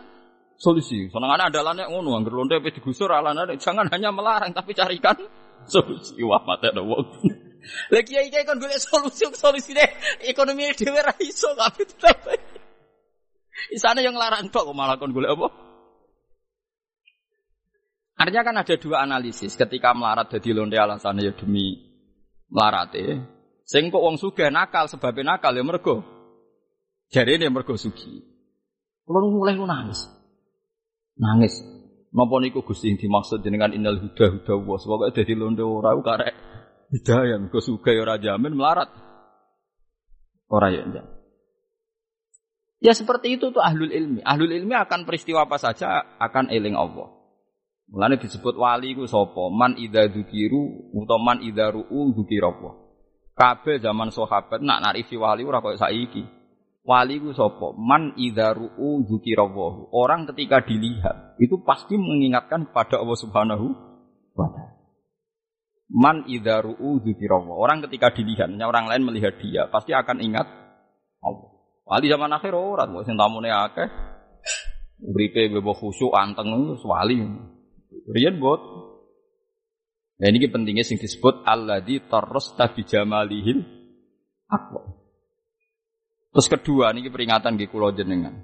solusi. 0.56 1.08
Senengannya 1.12 1.52
adalah 1.52 1.72
nek 1.76 1.88
ngono 1.92 2.16
anggar 2.16 2.32
lonte 2.32 2.56
wis 2.60 2.74
digusur 2.76 3.12
alana 3.12 3.48
jangan 3.56 3.88
hanya 3.92 4.10
melarang 4.12 4.52
tapi 4.56 4.72
carikan 4.72 5.16
solusi. 5.68 6.20
Wah 6.24 6.42
mate 6.44 6.72
ada 6.72 6.82
wong. 6.82 7.06
Lagi 7.92 8.14
kiai 8.14 8.30
kiai 8.30 8.46
kan 8.46 8.62
golek 8.62 8.78
solusi 8.78 9.26
solusi 9.34 9.74
deh 9.74 9.90
ekonomi 10.24 10.70
dhewe 10.72 11.00
ra 11.02 11.14
iso 11.20 11.52
tapi 11.54 11.84
tetep. 11.84 12.18
Isane 13.72 14.04
yang 14.04 14.14
larang 14.14 14.48
kok 14.52 14.68
malah 14.72 14.96
kon 15.00 15.12
golek 15.12 15.32
apa? 15.32 15.48
Artinya 18.16 18.42
kan 18.48 18.56
ada 18.64 18.74
dua 18.80 19.04
analisis. 19.04 19.52
Ketika 19.60 19.92
melarat 19.92 20.32
jadi 20.32 20.56
lonte 20.56 20.80
alasannya 20.80 21.28
ya 21.28 21.32
demi 21.36 21.76
melarat 22.48 22.96
ya. 22.96 23.20
Sing 23.66 23.90
kok 23.92 24.00
wong 24.00 24.16
sugih 24.16 24.48
nakal 24.48 24.88
sebabnya 24.88 25.36
nakal 25.36 25.52
ya 25.52 25.66
mergo. 25.66 26.06
Jadi 27.10 27.38
ini 27.38 27.46
mergo 27.52 27.74
sugi. 27.76 28.22
Kalau 29.06 29.30
mulai 29.30 29.54
lu 29.54 29.66
nangis. 29.66 30.15
Nangis. 31.16 31.64
Napa 32.16 32.40
niku 32.40 32.64
Gusti 32.64 32.92
yang 32.92 33.00
dimaksud 33.00 33.44
dengan 33.44 33.72
innal 33.76 34.00
huda 34.00 34.40
huda 34.40 34.54
wa. 34.56 34.76
Pokoke 34.80 35.12
dadi 35.12 35.36
lonte 35.36 35.60
ora 35.60 35.92
karek 36.00 36.34
hidayah 36.92 37.36
mergo 37.40 37.60
sugih 37.60 38.00
ora 38.00 38.16
jamin 38.16 38.56
melarat. 38.56 38.88
Ora 40.48 40.70
ya. 40.70 40.86
Ya 42.80 42.92
seperti 42.92 43.40
itu 43.40 43.50
tuh 43.50 43.60
ahlul 43.60 43.90
ilmi. 43.90 44.20
Ahlul 44.22 44.52
ilmi 44.52 44.76
akan 44.76 45.08
peristiwa 45.08 45.48
apa 45.48 45.56
saja 45.58 46.16
akan 46.20 46.52
eling 46.52 46.76
Allah. 46.76 47.10
Mulane 47.86 48.18
disebut 48.18 48.58
wali 48.58 48.98
ku 48.98 49.06
sapa? 49.06 49.46
Man 49.50 49.78
idza 49.78 50.10
dzukiru 50.10 50.90
utawa 50.94 51.22
man 51.22 51.38
idza 51.42 51.70
ru'u 51.70 52.12
dzukira 52.14 52.50
apa? 52.50 52.70
Kabeh 53.36 53.78
zaman 53.78 54.10
sahabat 54.10 54.64
nak 54.64 54.82
narifi 54.82 55.14
wali 55.14 55.46
ora 55.46 55.62
koyo 55.62 55.78
saiki. 55.78 56.35
Wali 56.86 57.18
ku 57.18 57.34
sapa? 57.34 57.74
Man 57.74 58.14
idza 58.14 58.54
ru'u 58.54 59.02
dzukira 59.02 59.42
Orang 59.90 60.30
ketika 60.30 60.62
dilihat 60.62 61.34
itu 61.42 61.58
pasti 61.66 61.98
mengingatkan 61.98 62.70
kepada 62.70 63.02
Allah 63.02 63.18
Subhanahu 63.18 63.66
wa 64.38 64.46
taala. 64.54 64.78
Man 65.90 66.30
idza 66.30 66.62
ru'u 66.62 67.02
dzukira 67.02 67.42
Orang 67.42 67.82
ketika 67.90 68.14
dilihat, 68.14 68.54
orang 68.62 68.86
lain 68.86 69.02
melihat 69.02 69.34
dia 69.42 69.66
pasti 69.66 69.98
akan 69.98 70.22
ingat 70.22 70.46
Allah. 71.18 71.50
Wali 71.86 72.06
zaman 72.06 72.30
akhir 72.30 72.54
ora, 72.54 72.86
sing 73.02 73.18
tamune 73.18 73.50
akeh. 73.50 73.90
Uripe 75.02 75.50
bebo 75.52 75.74
khusyuk 75.74 76.14
anteng 76.14 76.54
wali. 76.86 77.18
Rian 78.14 78.38
bot. 78.38 78.62
Nah 80.16 80.26
ini 80.32 80.48
pentingnya 80.48 80.86
sing 80.86 80.96
disebut 80.96 81.44
alladzi 81.44 82.00
tarrasta 82.08 82.72
bi 82.72 82.86
jamalihil 82.86 83.60
aqwa. 84.48 84.95
Terus 86.36 86.52
kedua 86.52 86.92
niki 86.92 87.08
peringatan 87.08 87.56
nggih 87.56 87.72
kula 87.72 87.96
jenengan. 87.96 88.36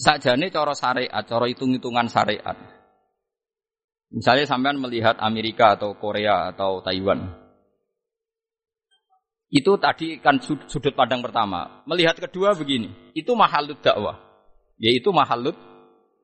Sakjane 0.00 0.48
cara 0.48 0.72
syariat, 0.72 1.20
cara 1.28 1.44
hitung-hitungan 1.44 2.08
syariat. 2.08 2.56
Misalnya 4.08 4.48
sampean 4.48 4.80
melihat 4.80 5.20
Amerika 5.20 5.76
atau 5.76 5.92
Korea 5.92 6.48
atau 6.48 6.80
Taiwan. 6.80 7.36
Itu 9.52 9.76
tadi 9.76 10.24
kan 10.24 10.40
sudut 10.40 10.96
pandang 10.96 11.20
pertama. 11.20 11.84
Melihat 11.84 12.16
kedua 12.16 12.56
begini, 12.56 13.12
itu 13.12 13.36
mahalut 13.36 13.76
dakwah. 13.84 14.16
Yaitu 14.80 15.12
mahalut 15.12 15.52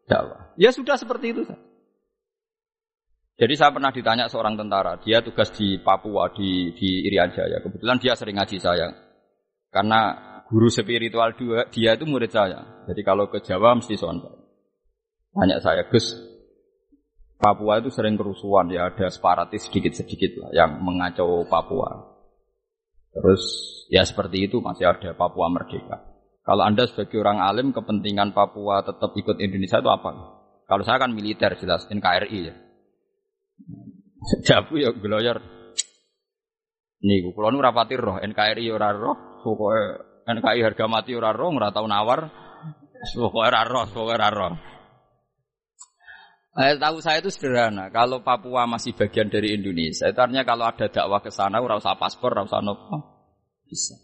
dakwah. 0.08 0.56
Ya 0.56 0.72
sudah 0.72 0.96
seperti 0.96 1.36
itu. 1.36 1.44
Jadi 3.36 3.54
saya 3.60 3.76
pernah 3.76 3.92
ditanya 3.92 4.24
seorang 4.24 4.56
tentara, 4.56 4.96
dia 5.04 5.20
tugas 5.20 5.52
di 5.52 5.76
Papua 5.84 6.32
di 6.32 6.72
di 6.72 7.04
Irian 7.04 7.28
Jaya. 7.28 7.60
Kebetulan 7.60 8.00
dia 8.00 8.16
sering 8.16 8.40
ngaji 8.40 8.56
saya. 8.56 9.07
Karena 9.78 10.18
guru 10.50 10.66
spiritual 10.66 11.38
dia, 11.38 11.70
dia 11.70 11.90
itu 11.94 12.02
murid 12.02 12.34
saya. 12.34 12.82
Jadi 12.90 13.00
kalau 13.06 13.30
ke 13.30 13.38
Jawa 13.38 13.78
mesti 13.78 13.94
sontak. 13.94 14.34
Tanya 15.30 15.62
saya, 15.62 15.86
Gus, 15.86 16.18
Papua 17.38 17.78
itu 17.78 17.94
sering 17.94 18.18
kerusuhan 18.18 18.66
ya, 18.74 18.90
ada 18.90 19.06
separatis 19.06 19.70
sedikit-sedikit 19.70 20.42
lah 20.42 20.50
yang 20.50 20.82
mengacau 20.82 21.46
Papua. 21.46 22.18
Terus 23.14 23.42
ya 23.86 24.02
seperti 24.02 24.50
itu 24.50 24.58
masih 24.58 24.90
ada 24.90 25.14
Papua 25.14 25.46
merdeka. 25.46 26.02
Kalau 26.42 26.66
Anda 26.66 26.90
sebagai 26.90 27.22
orang 27.22 27.38
alim 27.38 27.70
kepentingan 27.70 28.34
Papua 28.34 28.82
tetap 28.82 29.14
ikut 29.14 29.38
Indonesia 29.38 29.78
itu 29.78 29.90
apa? 29.94 30.10
Kalau 30.66 30.82
saya 30.82 30.98
kan 30.98 31.14
militer 31.14 31.54
jelas 31.54 31.86
NKRI 31.86 32.38
ya. 32.50 32.54
Jabu 34.50 34.82
ya 34.82 34.90
gloyor. 34.90 35.38
Niku 36.98 37.30
kula 37.30 37.54
nu 37.54 37.62
rapati 37.62 37.94
roh 37.94 38.18
NKRI 38.18 38.66
ya 38.66 38.74
ora 38.74 38.90
roh, 38.90 39.27
pokoke 39.48 39.80
NKRI 40.28 40.60
harga 40.60 40.84
mati 40.84 41.16
ora 41.16 41.32
roh, 41.32 41.56
ora 41.56 41.72
tau 41.72 41.88
nawar. 41.88 42.28
Pokoke 43.16 43.48
ora 43.48 43.64
roh, 43.64 43.88
pokoke 43.88 44.12
ora 44.12 44.28
roh. 44.28 44.52
Eh, 46.58 46.74
tahu 46.74 46.98
saya 46.98 47.22
itu 47.22 47.30
sederhana. 47.30 47.86
Kalau 47.94 48.20
Papua 48.26 48.66
masih 48.66 48.90
bagian 48.92 49.30
dari 49.30 49.54
Indonesia, 49.54 50.10
itu 50.10 50.18
artinya 50.18 50.42
kalau 50.42 50.66
ada 50.66 50.90
dakwah 50.90 51.22
ke 51.22 51.30
sana, 51.30 51.62
ora 51.62 51.78
usah 51.78 51.94
paspor, 51.94 52.34
ora 52.34 52.42
usah 52.42 52.58
nopo, 52.58 52.98
bisa. 53.62 53.94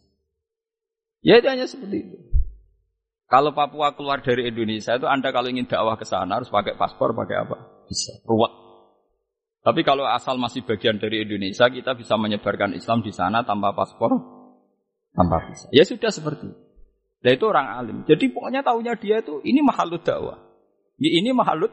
Ya 1.18 1.42
itu 1.42 1.50
hanya 1.50 1.66
seperti 1.66 1.96
itu. 1.98 2.16
Kalau 3.26 3.50
Papua 3.58 3.98
keluar 3.98 4.22
dari 4.22 4.46
Indonesia 4.46 4.94
itu 4.94 5.10
Anda 5.10 5.34
kalau 5.34 5.50
ingin 5.50 5.66
dakwah 5.66 5.98
ke 5.98 6.06
sana 6.06 6.38
harus 6.38 6.46
pakai 6.46 6.78
paspor, 6.78 7.10
pakai 7.18 7.42
apa? 7.42 7.56
Bisa. 7.90 8.22
Ruwet. 8.22 8.52
Tapi 9.64 9.80
kalau 9.82 10.06
asal 10.06 10.38
masih 10.38 10.62
bagian 10.62 11.00
dari 11.00 11.24
Indonesia, 11.26 11.66
kita 11.66 11.98
bisa 11.98 12.14
menyebarkan 12.14 12.76
Islam 12.76 13.02
di 13.02 13.10
sana 13.10 13.42
tanpa 13.42 13.74
paspor, 13.74 14.14
tanpa 15.14 15.46
visa. 15.48 15.70
Ya 15.70 15.86
sudah 15.86 16.10
seperti 16.10 16.50
itu. 16.50 16.60
Nah 17.24 17.30
itu 17.32 17.44
orang 17.48 17.66
alim. 17.72 17.98
Jadi 18.04 18.28
pokoknya 18.34 18.60
tahunya 18.60 19.00
dia 19.00 19.24
itu 19.24 19.40
ini 19.46 19.64
mahalut 19.64 20.04
dakwah. 20.04 20.36
Ya, 21.00 21.10
ini 21.10 21.32
mahalut 21.32 21.72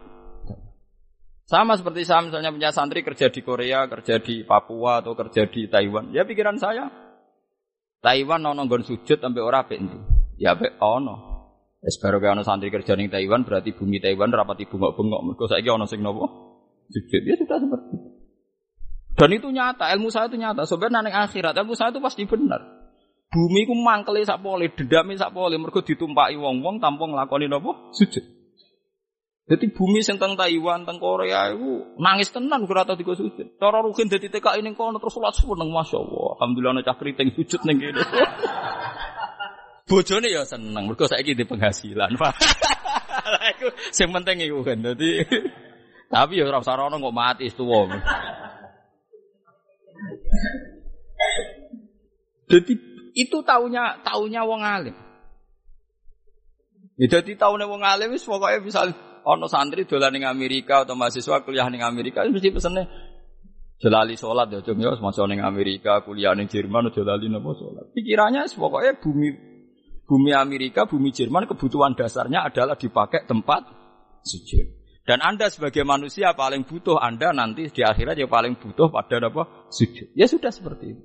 sama 1.51 1.75
seperti 1.75 2.07
saya 2.07 2.23
misalnya 2.23 2.55
punya 2.55 2.71
santri 2.71 3.03
kerja 3.03 3.27
di 3.27 3.43
Korea, 3.43 3.83
kerja 3.91 4.23
di 4.23 4.47
Papua 4.47 5.03
atau 5.03 5.19
kerja 5.19 5.51
di 5.51 5.67
Taiwan. 5.67 6.15
Ya 6.15 6.23
pikiran 6.23 6.55
saya, 6.55 6.87
Taiwan 7.99 8.39
ono 8.47 8.63
nggon 8.63 8.87
sujud 8.87 9.19
sampai 9.19 9.43
ora 9.43 9.67
apik 9.67 9.83
Ya 10.39 10.55
apik 10.55 10.79
ono. 10.79 11.29
Wis 11.83 11.99
baru 11.99 12.23
ono 12.23 12.47
santri 12.47 12.71
kerja 12.71 12.95
di 12.95 13.11
Taiwan 13.11 13.43
berarti 13.43 13.75
bumi 13.75 13.99
Taiwan 13.99 14.31
rapati 14.31 14.63
bengok-bengok. 14.63 15.21
Mergo 15.27 15.45
saiki 15.51 15.67
ono 15.67 15.83
sing 15.83 15.99
nopo? 15.99 16.23
Sujud. 16.87 17.21
Ya 17.27 17.35
sudah 17.35 17.57
seperti 17.59 17.89
itu. 17.99 18.09
Dan 19.11 19.29
itu 19.35 19.47
nyata, 19.51 19.91
ilmu 19.91 20.07
saya 20.07 20.31
itu 20.31 20.39
nyata. 20.39 20.63
Sebenarnya 20.63 21.11
ning 21.11 21.15
akhirat 21.19 21.53
ilmu 21.59 21.75
saya 21.75 21.91
itu 21.91 21.99
pasti 21.99 22.23
benar. 22.23 22.80
Bumi 23.31 23.63
ku 23.63 23.71
mangkele 23.79 24.27
sak 24.27 24.43
pole, 24.43 24.67
dendame 24.75 25.15
sak 25.15 25.31
pole 25.31 25.55
mergo 25.55 25.79
ditumpaki 25.79 26.35
wong-wong 26.35 26.83
tanpa 26.83 27.07
nglakoni 27.07 27.47
napa? 27.47 27.95
Sujud. 27.95 28.41
Jadi 29.51 29.67
bumi 29.71 29.99
sing 29.99 30.15
teng 30.15 30.39
Taiwan, 30.39 30.87
teng 30.87 30.95
Korea 30.95 31.51
itu 31.51 31.95
nangis 31.99 32.31
tenan 32.31 32.63
kira 32.63 32.87
tau 32.87 32.95
digo 32.95 33.11
sujud. 33.15 33.59
Cara 33.59 33.83
rukin 33.83 34.07
dadi 34.07 34.31
TKI 34.31 34.63
ning 34.63 34.79
kono 34.79 34.95
terus 34.95 35.15
salat 35.15 35.35
seneng 35.35 35.71
masyaallah. 35.71 36.39
Alhamdulillah 36.39 36.71
ana 36.79 36.87
cah 36.87 36.95
kriting 36.95 37.35
sujud 37.35 37.59
ning 37.67 37.79
kene. 37.79 37.99
Bojone 39.91 40.27
ya 40.31 40.47
seneng 40.47 40.87
mergo 40.87 41.03
saiki 41.03 41.35
di 41.35 41.43
penghasilan. 41.43 42.15
Lah 43.31 43.43
iku 43.55 43.75
sing 43.91 44.11
penting 44.15 44.39
iku 44.39 44.63
kan. 44.63 44.79
Dadi 44.79 45.19
tapi 46.13 46.39
ya 46.39 46.47
ora 46.47 46.63
usah 46.63 46.79
rono 46.79 46.99
kok 46.99 47.15
mati 47.15 47.51
tuwa. 47.51 47.91
Jadi 52.51 52.90
itu 53.13 53.43
taunya 53.43 53.99
taunya 54.03 54.41
wong 54.43 54.61
alim. 54.63 54.95
Ya 56.99 57.07
dadi 57.07 57.33
taune 57.39 57.65
wong 57.65 57.81
alim 57.81 58.13
wis 58.13 58.25
pokoke 58.27 58.61
bisa 58.63 58.87
ono 59.25 59.45
santri 59.47 59.85
dolan 59.85 60.13
ning 60.13 60.25
Amerika 60.25 60.85
atau 60.85 60.97
mahasiswa 60.97 61.41
kuliah 61.45 61.67
ning 61.69 61.85
Amerika 61.85 62.25
mesti 62.25 62.49
pesene 62.49 62.89
jelali 63.81 64.13
sholat 64.13 64.53
ya 64.53 64.59
cung 64.61 64.77
ya 64.77 64.93
semasa 64.93 65.25
ning 65.25 65.41
Amerika 65.41 66.01
kuliah 66.05 66.33
ning 66.37 66.49
Jerman 66.49 66.89
aja 66.89 67.01
lali 67.01 67.27
napa 67.29 67.53
sholat. 67.57 67.89
Pikirannya 67.93 68.45
pokoknya 68.49 69.01
bumi 69.01 69.51
bumi 70.11 70.35
Amerika, 70.35 70.83
bumi 70.83 71.15
Jerman 71.15 71.47
kebutuhan 71.47 71.95
dasarnya 71.95 72.43
adalah 72.43 72.75
dipakai 72.75 73.23
tempat 73.23 73.63
sujud. 74.27 74.81
Dan 75.01 75.17
Anda 75.23 75.49
sebagai 75.49 75.81
manusia 75.81 76.35
paling 76.37 76.67
butuh 76.67 77.01
Anda 77.01 77.33
nanti 77.33 77.71
di 77.73 77.81
akhirat 77.81 78.19
yang 78.19 78.29
paling 78.29 78.59
butuh 78.59 78.93
pada 78.93 79.17
apa? 79.17 79.71
Sujud. 79.73 80.13
Ya 80.13 80.29
sudah 80.29 80.53
seperti 80.53 80.93
itu. 80.93 81.03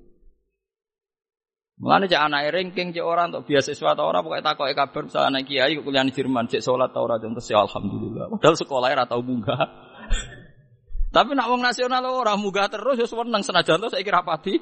Mulane 1.76 2.08
cek 2.08 2.16
anak 2.16 2.56
ranking 2.56 2.88
cek 2.96 3.04
orang 3.04 3.36
untuk 3.36 3.52
beasiswa 3.52 3.92
atau 3.92 4.08
orang 4.08 4.24
pokoknya 4.24 4.48
takoke 4.48 4.72
kabar 4.72 5.02
misalnya 5.04 5.28
anak 5.28 5.44
kiai 5.44 5.76
kuliah 5.76 6.08
di 6.08 6.12
Jerman 6.16 6.48
cek 6.48 6.64
sholat 6.64 6.88
tau 6.96 7.04
ora 7.04 7.20
terus 7.20 7.52
ya 7.52 7.60
alhamdulillah. 7.60 8.32
Padahal 8.32 8.56
sekolah 8.56 8.88
ora 8.96 9.04
tau 9.04 9.20
munggah. 9.20 9.60
Tapi 11.14 11.30
nak 11.36 11.52
wong 11.52 11.60
nasional 11.60 12.00
orang 12.00 12.40
munggah 12.40 12.72
terus 12.72 12.96
ya 12.96 13.04
seneng 13.04 13.44
senajan 13.44 13.76
to 13.76 13.92
saiki 13.92 14.08
rapati 14.08 14.56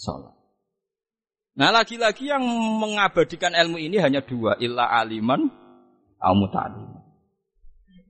sholat. 0.00 0.32
Nah 1.58 1.68
lagi-lagi 1.68 2.32
yang 2.32 2.40
mengabadikan 2.80 3.52
ilmu 3.52 3.82
ini 3.82 4.00
hanya 4.00 4.24
dua, 4.24 4.56
illa 4.62 4.88
aliman 4.88 5.52
au. 6.22 6.34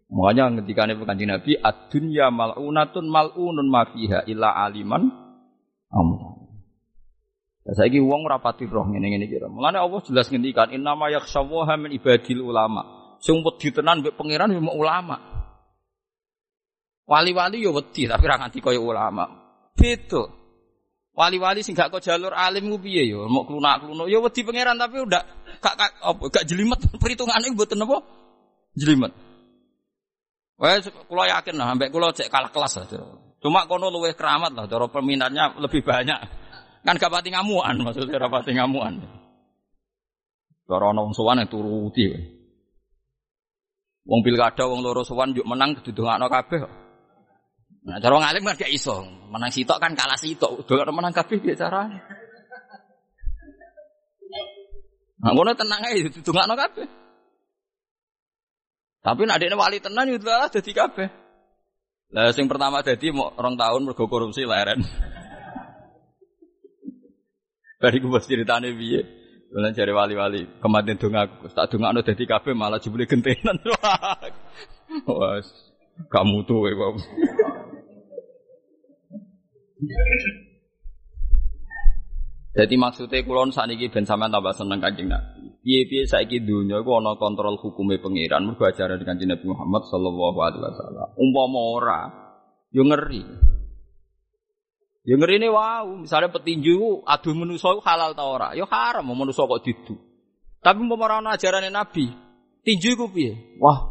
Makanya 0.08 0.62
ketika 0.62 0.88
ini 0.88 0.94
kanjeng 1.04 1.28
Nabi, 1.32 1.52
ad-dunya 1.56 2.28
mal'unatun 2.32 3.08
mal'unun 3.08 3.66
ma 3.66 3.88
fiha 3.88 4.24
illa 4.28 4.52
aliman 4.52 5.08
au 5.92 6.27
muta'alim. 7.68 7.76
Saya 7.76 7.88
saiki 7.88 8.00
wong 8.00 8.24
rapati 8.24 8.64
roh 8.66 8.86
ngene 8.88 9.06
ngene 9.12 9.26
kira. 9.28 9.48
Mulane 9.48 9.78
Allah 9.78 10.00
jelas 10.04 10.32
ngendikan 10.32 10.72
innama 10.72 11.12
yakhshawaha 11.12 11.76
min 11.76 11.92
ibadil 11.92 12.40
ulama. 12.40 13.16
Sing 13.20 13.44
wedi 13.44 13.68
tenan 13.74 14.00
mbek 14.00 14.16
pangeran 14.16 14.52
yo 14.52 14.60
ulama. 14.72 15.16
Wali-wali 17.08 17.64
yo 17.64 17.72
wedi 17.72 18.08
tapi 18.08 18.24
ra 18.24 18.36
nganti 18.40 18.60
kaya 18.60 18.80
ulama. 18.80 19.24
Beda. 19.76 20.24
Wali-wali 21.18 21.66
sing 21.66 21.74
gak 21.74 21.90
kok 21.90 22.04
jalur 22.04 22.30
alim 22.30 22.70
ku 22.70 22.78
piye 22.78 23.10
yo, 23.10 23.26
mau 23.26 23.42
klunak-klunuk 23.42 24.06
yo 24.06 24.22
wedi 24.22 24.46
pangeran 24.46 24.78
tapi 24.78 25.02
udah 25.02 25.22
gak 25.58 25.74
gak 25.74 25.90
apa 25.98 26.24
gak 26.30 26.46
jelimet 26.46 26.78
perhitungane 27.02 27.50
mboten 27.50 27.82
apa? 27.82 27.98
Jelimet. 28.78 29.10
Wes 30.58 30.86
kula 31.10 31.26
yakin 31.26 31.54
lah, 31.58 31.74
ambek 31.74 31.90
kula 31.90 32.14
cek 32.14 32.30
kalah 32.30 32.54
kelas 32.54 32.82
lah. 32.82 32.86
Cuma 33.38 33.66
kono 33.66 33.90
luwih 33.90 34.14
keramat 34.14 34.54
lah, 34.54 34.66
cara 34.70 34.86
peminatnya 34.90 35.58
lebih 35.58 35.82
banyak. 35.86 36.18
Kan 36.86 36.96
gak 36.96 37.12
pati 37.12 37.28
ngamuan 37.34 37.82
maksudnya 37.82 38.18
ora 38.18 38.28
pati 38.30 38.54
ngamuan. 38.54 39.02
Cara 40.68 40.92
ana 40.92 41.00
wong 41.00 41.16
sowan 41.16 41.40
turuti. 41.48 42.12
Wong 44.08 44.20
pilkada 44.24 44.68
wong 44.68 44.80
loro 44.84 45.04
sowan 45.04 45.32
yuk 45.32 45.48
menang 45.48 45.76
didongakno 45.80 46.28
kabeh. 46.28 46.60
Nah, 47.88 47.96
cara 48.00 48.20
ngalim 48.20 48.44
kan 48.44 48.56
gak 48.56 48.72
iso. 48.72 49.00
Menang 49.32 49.48
sitok 49.48 49.80
kan 49.80 49.96
kalah 49.96 50.16
sitok. 50.20 50.68
Dongakno 50.68 50.92
menang 50.92 51.14
kabeh 51.16 51.40
piye 51.40 51.56
carane? 51.56 51.98
Nah, 55.18 55.30
ngono 55.34 55.56
tenang 55.56 55.82
ae 55.88 56.04
didongakno 56.08 56.54
kabeh. 56.56 56.86
Tapi 59.00 59.24
adekne 59.24 59.56
wali 59.56 59.80
tenan 59.80 60.10
yo 60.10 60.20
lah 60.20 60.52
dadi 60.52 60.72
kabeh. 60.76 61.08
Lah 62.12 62.32
sing 62.32 62.44
pertama 62.44 62.84
dadi 62.84 63.08
mau 63.08 63.32
tahun 63.32 63.88
mergo 63.88 64.04
korupsi 64.04 64.44
leren. 64.44 64.84
Bariku 67.78 68.10
pas 68.10 68.26
ceritane 68.26 68.74
piye? 68.74 69.00
Bulan 69.48 69.72
cari 69.72 69.92
wali-wali, 69.96 70.42
kematian 70.60 71.00
dong 71.00 71.16
aku, 71.16 71.48
tak 71.56 71.72
dong 71.72 71.88
anu 71.88 72.04
jadi 72.04 72.20
kafe 72.28 72.52
malah 72.52 72.76
jebule 72.76 73.08
gentenan. 73.08 73.56
Wah, 75.08 75.40
kamu 76.12 76.44
tuh, 76.44 76.68
ya, 76.68 76.76
Jadi 82.58 82.74
maksudnya 82.74 83.22
kulon 83.22 83.54
saat 83.54 83.70
ini 83.70 83.86
ben 83.88 84.02
sampean 84.02 84.34
tambah 84.34 84.50
seneng 84.52 84.82
kanjeng 84.82 85.06
Nabi. 85.06 85.62
Piye-piye 85.62 86.10
saiki 86.10 86.42
dunia 86.42 86.82
iku 86.82 86.98
ana 86.98 87.14
kontrol 87.14 87.54
hukumnya 87.56 88.02
pangeran 88.02 88.50
mergo 88.50 88.66
ajaran 88.66 88.98
kanjeng 89.06 89.30
Muhammad 89.46 89.86
sallallahu 89.86 90.38
alaihi 90.42 90.60
wasallam. 90.66 91.08
Umpama 91.14 91.60
ora, 91.78 92.00
yo 92.74 92.82
ngeri. 92.82 93.22
Ya 95.08 95.16
ngerine 95.16 95.48
wow, 95.48 95.88
misalnya 96.04 96.28
petinju 96.28 97.00
adu 97.08 97.32
manusa 97.32 97.72
halal 97.80 98.12
ta 98.12 98.28
ora? 98.28 98.52
Ya 98.52 98.68
haram 98.68 99.08
manusa 99.08 99.48
kok 99.48 99.64
didu. 99.64 99.96
Tapi 100.60 100.84
umpama 100.84 101.08
ora 101.08 101.32
ajaran 101.32 101.64
Nabi, 101.72 102.12
tinju 102.60 102.92
iku 102.92 103.08
piye? 103.08 103.56
Wah, 103.56 103.88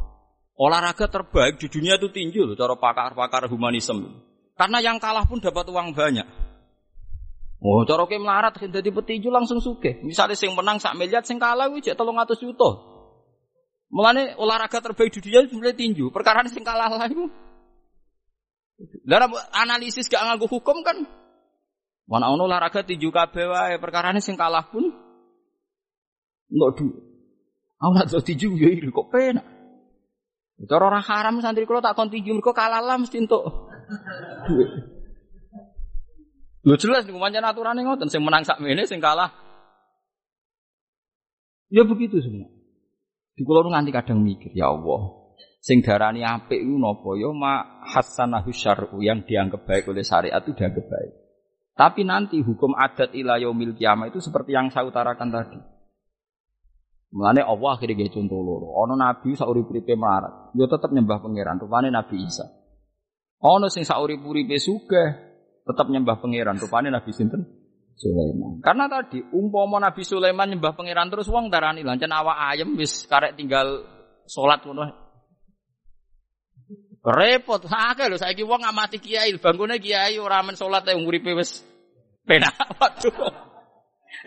olahraga 0.61 1.09
terbaik 1.09 1.57
di 1.57 1.73
dunia 1.73 1.97
itu 1.97 2.13
tinju 2.13 2.45
loh, 2.45 2.53
cara 2.53 2.77
pakar-pakar 2.77 3.49
humanisme. 3.49 4.13
Karena 4.53 4.77
yang 4.77 5.01
kalah 5.01 5.25
pun 5.25 5.41
dapat 5.41 5.65
uang 5.73 5.97
banyak. 5.97 6.27
Oh, 7.65 7.81
cara 7.89 8.05
ke 8.05 8.21
melarat 8.21 8.53
jadi 8.61 8.89
petinju 8.93 9.33
langsung 9.33 9.57
suke. 9.57 9.97
Misalnya 10.05 10.37
sing 10.37 10.53
menang 10.53 10.77
sak 10.77 10.93
miliar, 10.93 11.25
sing 11.25 11.41
kalah 11.41 11.65
wis 11.73 11.89
tolong 11.97 12.21
atus 12.21 12.45
juta. 12.45 12.77
Mulane 13.89 14.37
olahraga 14.37 14.85
terbaik 14.85 15.09
di 15.17 15.25
dunia 15.25 15.41
itu 15.49 15.57
tinju. 15.57 16.13
Perkara 16.13 16.45
sing 16.45 16.61
kalah 16.61 16.93
lah 16.93 17.09
itu 17.09 17.25
dalam 19.05 19.33
analisis 19.53 20.05
gak 20.09 20.21
nganggo 20.21 20.45
hukum 20.45 20.85
kan. 20.85 21.01
Mana 22.07 22.31
ono 22.31 22.47
olahraga 22.47 22.87
tinju 22.87 23.11
kabeh 23.11 23.45
wae 23.51 23.75
perkarane 23.81 24.23
sing 24.23 24.39
kalah 24.39 24.69
pun 24.71 24.87
enggak 26.47 26.71
du. 26.79 26.87
Aku 27.77 27.91
nak 27.93 28.07
tinju 28.09 28.55
ya 28.55 28.71
iri 28.71 28.87
kok 28.87 29.11
penak. 29.11 29.45
Cara 30.65 30.89
orang 30.89 31.05
haram 31.05 31.35
santri 31.43 31.69
kula 31.69 31.83
tak 31.83 31.93
kon 31.93 32.09
tinju 32.09 32.33
mergo 32.33 32.55
kalah 32.55 32.81
lah 32.81 32.97
mesti 32.97 33.21
entuk. 33.21 33.43
Lho 36.65 36.75
jelas 36.79 37.05
niku 37.05 37.19
pancen 37.21 37.45
aturane 37.45 37.83
ngoten 37.83 38.09
sing 38.09 38.23
menang 38.23 38.47
sak 38.47 38.63
mene 38.63 38.87
sing 38.87 39.03
kalah. 39.03 39.29
Ya 41.67 41.83
begitu 41.83 42.23
semua. 42.23 42.47
Di 43.37 43.45
kula 43.45 43.69
nganti 43.69 43.93
kadang 43.93 44.25
mikir, 44.25 44.49
ya 44.57 44.73
Allah, 44.73 45.26
Sing 45.67 45.83
darani 45.83 46.23
apik 46.23 46.63
iku 46.63 46.79
napa 46.79 47.11
ya 47.19 47.27
ma 47.35 47.83
hasanahu 47.83 48.55
syar'u 48.55 49.03
yang 49.03 49.27
dianggap 49.27 49.67
baik 49.67 49.91
oleh 49.91 49.99
syariat 49.99 50.39
itu 50.39 50.55
dianggap 50.55 50.87
baik. 50.87 51.11
Tapi 51.75 52.07
nanti 52.07 52.39
hukum 52.39 52.71
adat 52.71 53.11
ila 53.11 53.35
yaumil 53.35 53.75
kiamah 53.75 54.07
itu 54.07 54.23
seperti 54.23 54.55
yang 54.55 54.71
saya 54.71 54.87
utarakan 54.87 55.27
tadi. 55.27 55.59
Mulane 57.11 57.43
Allah 57.43 57.75
akhirnya 57.75 57.99
gaya 57.99 58.15
contoh 58.15 58.39
loro. 58.39 58.79
Ono 58.79 58.95
nabi 58.95 59.35
saurip-uripe 59.35 59.91
melarat, 59.99 60.55
yo 60.55 60.71
tetap 60.71 60.87
nyembah 60.87 61.19
pangeran, 61.19 61.59
rupane 61.59 61.91
Nabi 61.91 62.15
Isa. 62.23 62.47
Ono 63.43 63.67
sing 63.67 63.83
saurip-uripe 63.83 64.55
sugih, 64.59 65.09
tetap 65.67 65.87
nyembah 65.91 66.19
pangeran, 66.23 66.55
rupane 66.63 66.87
Nabi 66.87 67.11
sinten? 67.11 67.43
Sulaiman. 67.97 68.63
Karena 68.63 68.87
tadi 68.87 69.19
umpama 69.35 69.83
Nabi 69.83 70.05
Sulaiman 70.07 70.47
nyembah 70.47 70.79
pangeran 70.79 71.11
terus 71.11 71.27
wong 71.27 71.51
darani 71.51 71.83
lancen 71.83 72.13
awak 72.13 72.55
ayam 72.55 72.77
wis 72.79 73.03
karek 73.03 73.35
tinggal 73.35 73.83
salat 74.29 74.63
ngono. 74.63 75.06
Repot 77.05 77.61
akeh 77.63 78.07
lho 78.09 78.17
saiki 78.17 78.43
wong 78.43 78.65
ngamati 78.65 78.97
kiai, 78.99 79.31
bangkune 79.37 79.77
kiai 79.79 80.17
ora 80.19 80.41
men 80.43 80.57
salat 80.57 80.87
e 80.89 80.97
uripe 80.97 81.31
wis 81.37 81.63
penak. 82.27 82.53
Waduh. 82.79 83.47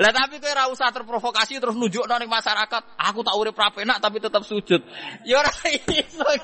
Lah 0.01 0.13
tapi 0.15 0.39
kowe 0.39 0.49
ora 0.49 0.71
usah 0.71 0.95
terprovokasi 0.95 1.59
terus 1.59 1.75
nunjukno 1.75 2.15
ning 2.17 2.31
masyarakat, 2.31 2.83
aku 2.97 3.21
tak 3.27 3.37
urip 3.37 3.59
ra 3.59 3.69
penak 3.75 3.99
tapi 3.99 4.23
tetap 4.23 4.47
sujud. 4.47 4.81
Ya 5.27 5.43
ora 5.43 5.53
iso. 5.67 6.25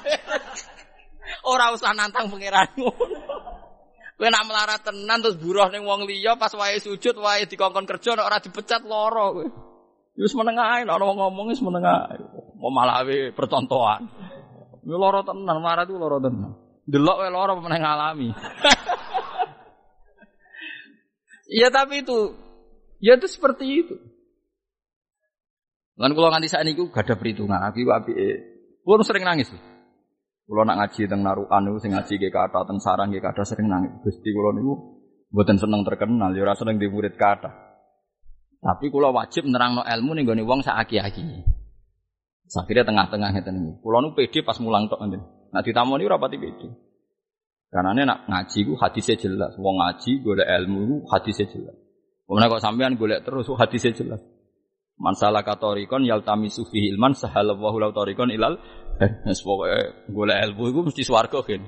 Ora 1.42 1.74
usah 1.74 1.90
nantang 1.90 2.30
pangeranmu. 2.30 2.86
Kowe 4.16 4.28
nak 4.32 4.46
melarat 4.48 4.80
tenan 4.80 5.20
terus 5.20 5.36
buruh 5.36 5.68
ning 5.68 5.84
wong 5.84 6.08
liya 6.08 6.40
pas 6.40 6.54
wae 6.56 6.80
sujud 6.80 7.20
wae 7.20 7.44
dikongkon 7.44 7.84
kerja 7.84 8.16
nek 8.16 8.24
ora 8.24 8.38
dipecat 8.40 8.86
lara 8.88 9.28
kowe. 9.28 9.46
Wis 10.16 10.32
meneng 10.32 10.56
ae 10.56 10.88
nek 10.88 10.96
ono 10.96 11.12
ngomong 11.12 11.52
wis 11.52 11.60
meneng 11.60 11.84
ae. 11.84 12.16
Mau 12.56 12.72
malah 12.72 13.04
percontohan. 13.36 14.08
Lara 14.86 15.26
tenan, 15.26 15.58
melarat 15.58 15.90
itu 15.90 15.98
lara 15.98 16.22
tenan. 16.22 16.54
Delok 16.86 17.16
wae 17.18 17.30
lara 17.34 17.52
meneng 17.58 17.82
ngalami. 17.82 18.28
Iya 21.50 21.68
tapi 21.76 22.06
itu 22.06 22.38
ya 23.02 23.18
itu 23.18 23.26
seperti 23.26 23.66
itu. 23.66 23.98
Lan 25.98 26.14
kula 26.14 26.30
nganti 26.30 26.46
saat 26.46 26.62
niku 26.62 26.94
gak 26.94 27.10
ada 27.10 27.18
perhitungan. 27.18 27.58
Aku 27.66 27.82
apike. 27.90 28.54
Kulo 28.86 29.02
sering 29.02 29.26
nangis. 29.26 29.50
Kulo 30.46 30.62
nak 30.62 30.78
ngaji 30.78 31.10
teng 31.10 31.26
narukan 31.26 31.66
niku 31.66 31.82
sing 31.82 31.90
ngaji 31.90 32.14
ge 32.22 32.30
kata 32.30 32.62
teng 32.62 32.78
sarang 32.78 33.10
ge 33.10 33.18
kata 33.18 33.42
sering 33.42 33.66
nangis. 33.66 33.90
Gusti 34.06 34.30
kulo 34.30 34.54
niku 34.54 34.72
mboten 35.34 35.58
seneng 35.58 35.82
terkenal, 35.82 36.30
ya 36.30 36.46
ora 36.46 36.54
seneng 36.54 36.78
di 36.78 36.86
murid 36.86 37.18
kata. 37.18 37.50
Tapi 38.62 38.86
kulo 38.94 39.10
wajib 39.10 39.50
nerangno 39.50 39.82
ilmu 39.82 40.14
ning 40.14 40.22
gone 40.22 40.46
wong 40.46 40.62
sak 40.62 40.78
aki-aki. 40.86 41.55
Akhirnya 42.54 42.86
tengah-tengah 42.86 43.34
ngeten 43.34 43.54
niku. 43.58 43.82
Kulo 43.82 43.98
nu 43.98 44.08
pede 44.14 44.46
pas 44.46 44.54
mulang 44.62 44.86
tok 44.86 45.02
ngeten. 45.02 45.22
Nak 45.50 45.62
ditamoni 45.66 46.06
ora 46.06 46.22
pati 46.22 46.38
pede. 46.38 46.68
Karena 47.66 48.06
nak 48.06 48.30
ngaji 48.30 48.58
ku 48.62 48.72
hadisnya 48.78 49.18
jelas. 49.18 49.58
Wong 49.58 49.82
ngaji 49.82 50.22
golek 50.22 50.46
ilmu 50.46 50.80
ku 50.86 50.96
hadisnya 51.10 51.50
jelas. 51.50 51.74
Kemudian 52.26 52.50
kok 52.50 52.62
sampean 52.62 52.94
golek 52.94 53.26
terus 53.26 53.50
hadisnya 53.50 53.92
jelas. 53.98 54.22
Mansalah 54.96 55.44
katorikon 55.44 56.06
yaltami 56.06 56.48
sufi 56.48 56.88
ilman 56.88 57.12
sahalallahu 57.12 57.76
lau 57.76 57.92
torikon 57.92 58.32
ilal 58.32 58.56
Wes 58.96 59.44
pokoke 59.44 60.08
golek 60.08 60.38
ilmu 60.48 60.62
iku 60.72 60.80
mesti 60.88 61.02
swarga 61.04 61.42
kan. 61.44 61.60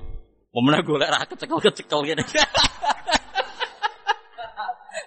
Pemenang 0.48 0.86
golek 0.86 1.10
ra 1.12 1.26
kecekel-kecekel 1.28 2.00
ngene. 2.06 2.24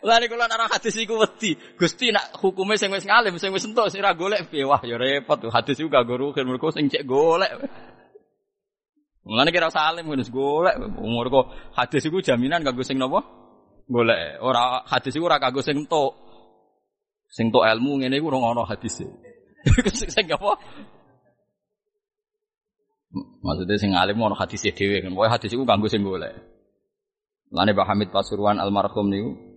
Lha 0.02 0.18
kula 0.26 0.50
nara 0.50 0.66
hadis 0.66 0.98
iku 0.98 1.22
wedi. 1.22 1.54
Gusti 1.78 2.10
nak 2.10 2.34
hukume 2.42 2.74
sing 2.74 2.90
wis 2.90 3.06
ngalim, 3.06 3.38
sing 3.38 3.54
wis 3.54 3.66
entuk 3.70 3.86
sing 3.94 4.02
ra 4.02 4.18
golek 4.18 4.50
wah 4.66 4.82
ya 4.82 4.98
repot 4.98 5.38
tuh. 5.38 5.54
Hadis 5.54 5.78
iku 5.78 5.94
gak 5.94 6.10
rugen 6.10 6.50
mergo 6.50 6.74
sing 6.74 6.90
cek 6.90 7.06
golek. 7.06 7.54
Mulane 9.22 9.54
kira 9.54 9.70
salim 9.70 10.10
wis 10.10 10.34
golek 10.34 10.74
umur 10.98 11.30
kok 11.30 11.46
hadis 11.78 12.02
iku 12.10 12.18
jaminan 12.18 12.66
kanggo 12.66 12.82
sing 12.82 12.98
napa? 12.98 13.22
Golek. 13.86 14.42
Ora 14.42 14.82
hadis 14.90 15.14
iku 15.14 15.30
ora 15.30 15.38
kanggo 15.38 15.62
sing 15.62 15.86
entuk. 15.86 16.18
Sing 17.30 17.54
entuk 17.54 17.62
ilmu 17.62 18.02
ngene 18.02 18.18
iku 18.18 18.34
ora 18.34 18.58
ono 18.58 18.66
hadise. 18.66 19.06
Sing 19.94 20.26
apa? 20.26 20.58
Maksudnya 23.46 23.78
sing 23.78 23.94
alim 23.94 24.18
ono 24.18 24.34
hadis 24.34 24.66
dhewe 24.66 25.06
kan. 25.06 25.14
Pokoke 25.14 25.30
hadis 25.30 25.54
iku 25.54 25.62
kanggo 25.70 25.86
sing 25.86 26.02
golek. 26.02 26.34
Lane 27.54 27.78
Pak 27.78 27.86
Hamid 27.86 28.10
Pasuruan 28.10 28.58
almarhum 28.58 29.12
niku 29.12 29.51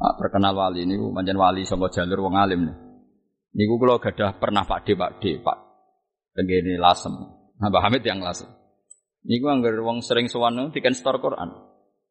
ah, 0.00 0.14
terkenal 0.20 0.54
wali 0.56 0.84
niku 0.84 1.12
manjen 1.12 1.36
wali 1.36 1.64
saka 1.64 1.88
jalur 1.92 2.28
wong 2.28 2.36
alim 2.36 2.68
nih. 2.68 2.76
Niku 3.56 3.80
kula 3.80 3.96
gadah 4.00 4.36
pernah 4.36 4.68
Pak 4.68 4.84
D 4.84 4.96
Pak 4.96 5.10
D 5.20 5.40
Pak 5.40 5.58
tengene 6.36 6.76
lasem. 6.76 7.12
Nah 7.56 7.68
Pak 7.72 7.82
Hamid 7.88 8.04
yang 8.04 8.20
lasem. 8.20 8.48
Niku 9.26 9.48
anggar 9.50 9.74
wong 9.80 10.04
sering 10.04 10.28
sowan 10.28 10.70
diken 10.70 10.94
store 10.94 11.18
Quran. 11.18 11.50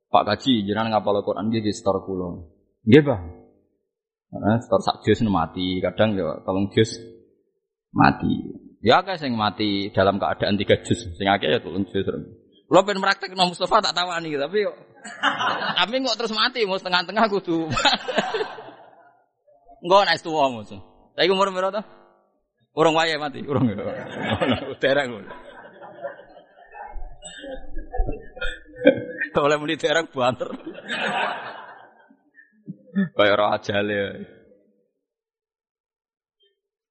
Pak 0.09 0.23
Kaji 0.25 0.63
jenengan 0.63 0.95
ngapal 0.95 1.23
Quran 1.25 1.51
di 1.51 1.71
store 1.73 2.05
kula. 2.05 2.39
Nggih, 2.86 3.01
Pak. 3.03 3.19
Nah, 4.36 4.59
store 4.61 4.83
sak 4.83 4.97
jus 5.07 5.23
mati, 5.25 5.79
kadang 5.79 6.13
ya 6.15 6.43
tolong 6.43 6.67
jus 6.75 6.91
mati. 7.95 8.51
Ya 8.83 9.01
akeh 9.01 9.17
sing 9.17 9.33
mati 9.33 9.89
dalam 9.95 10.21
keadaan 10.21 10.59
tiga 10.59 10.77
jus, 10.83 11.07
sing 11.15 11.27
akeh 11.27 11.49
ya 11.55 11.59
turun 11.63 11.88
jus. 11.88 12.05
Lo 12.66 12.82
pengen 12.82 13.01
praktek 13.01 13.38
no 13.38 13.53
Mustafa 13.53 13.78
tak 13.82 13.93
tawani 13.93 14.34
tapi 14.41 14.66
yo 14.66 14.74
tapi 15.78 16.01
kok 16.01 16.18
terus 16.18 16.34
mati 16.34 16.66
mau 16.66 16.82
setengah-tengah 16.82 17.26
kudu. 17.30 17.70
Enggak 19.86 20.05
naik 20.09 20.22
tua 20.26 20.49
musuh. 20.49 20.82
Tapi 21.13 21.30
umur 21.30 21.53
berapa? 21.53 21.86
Urung 22.76 22.97
waya 22.97 23.22
mati, 23.22 23.45
urung. 23.45 23.70
Terang. 24.82 25.24
Oleh 29.36 29.57
muni 29.59 29.76
terang 29.76 30.07
banter. 30.09 30.47
Kayak 33.16 33.36
roh 33.36 33.49
ajale. 33.51 34.01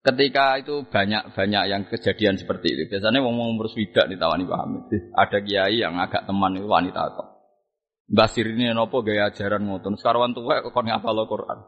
Ketika 0.05 0.61
itu 0.61 0.84
banyak-banyak 0.84 1.64
yang 1.64 1.88
kejadian 1.88 2.36
seperti 2.36 2.76
itu. 2.76 2.92
Biasanya 2.92 3.24
ngomong 3.24 3.57
umur 3.57 3.72
swidak 3.72 4.05
ditawani 4.12 4.44
Pak 4.44 4.59
Hamid. 4.61 4.82
Ada 5.16 5.40
kiai 5.40 5.80
yang 5.80 5.96
agak 5.96 6.28
teman 6.28 6.61
itu 6.61 6.68
wanita 6.68 7.09
kok. 7.16 7.28
Mbah 8.12 8.28
ini 8.36 8.68
nopo 8.76 9.00
gaya 9.00 9.32
ajaran 9.32 9.64
ngoten. 9.64 9.96
Sekarang 9.96 10.36
tua 10.36 10.61
kok 10.61 10.76
ngapal 10.76 11.24
Quran. 11.24 11.59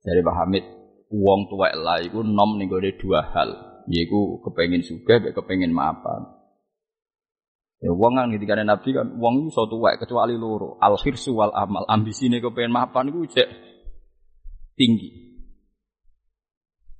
Dari 0.00 0.20
Pak 0.24 0.36
Hamid, 0.40 0.64
uang 1.12 1.40
tua 1.52 1.76
lah 1.76 2.00
iku 2.00 2.24
nom 2.24 2.56
nih 2.56 2.72
gue 2.72 2.96
dua 2.96 3.20
hal. 3.36 3.84
Yaiku 3.84 4.40
kepengin 4.40 4.80
suka, 4.80 5.20
kepengin 5.20 5.76
maafan. 5.76 6.24
Ya 7.84 7.92
uang 7.92 8.16
kan 8.16 8.32
ketika 8.32 8.56
Nabi 8.64 8.96
kan 8.96 9.12
itu 9.12 9.52
suatu 9.52 9.76
wae 9.76 10.00
kecuali 10.00 10.40
loro. 10.40 10.80
Al 10.80 10.96
wal 10.96 11.52
amal. 11.52 11.84
Ambisi 11.84 12.32
nih 12.32 12.40
kepengen 12.40 12.72
maafan 12.72 13.12
itu 13.12 13.28
cek 13.28 13.48
tinggi. 14.72 15.33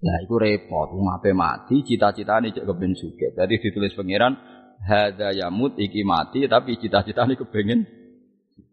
Nah, 0.04 0.16
itu 0.20 0.36
repot. 0.36 0.92
Ape 0.92 1.32
mati, 1.32 1.80
cita-citane 1.80 2.52
cek 2.52 2.68
keben 2.68 2.92
sugih. 2.92 3.32
Jadi 3.32 3.56
ditulis 3.56 3.96
pangeran 3.96 4.36
hadza 4.84 5.32
yamut 5.32 5.80
iki 5.80 6.04
mati 6.04 6.44
tapi 6.44 6.76
cita-citane 6.76 7.40
kepengin 7.40 7.88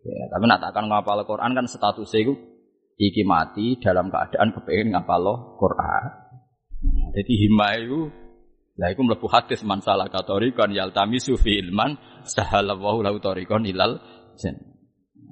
ya, 0.03 0.23
tapi 0.27 0.43
nak 0.43 0.59
takkan 0.59 0.91
ngapal 0.91 1.23
Quran 1.23 1.55
kan 1.55 1.65
statusnya 1.65 2.19
itu 2.27 2.34
iki 2.99 3.23
mati 3.23 3.79
dalam 3.79 4.11
keadaan 4.11 4.51
kepengin 4.51 4.91
ngapal 4.91 5.55
Quran. 5.55 6.03
Jadi 7.15 7.34
himma 7.47 7.67
itu 7.79 7.99
lah 8.79 8.89
iku 8.89 9.05
mlebu 9.05 9.27
hadis 9.29 9.61
man 9.61 9.84
salah 9.84 10.09
katorikan 10.09 10.73
yaltamisu 10.73 11.38
ilman 11.38 11.95
sahalallahu 12.25 13.05
lahu 13.05 13.17
tariqan 13.21 13.63
ilal. 13.67 14.01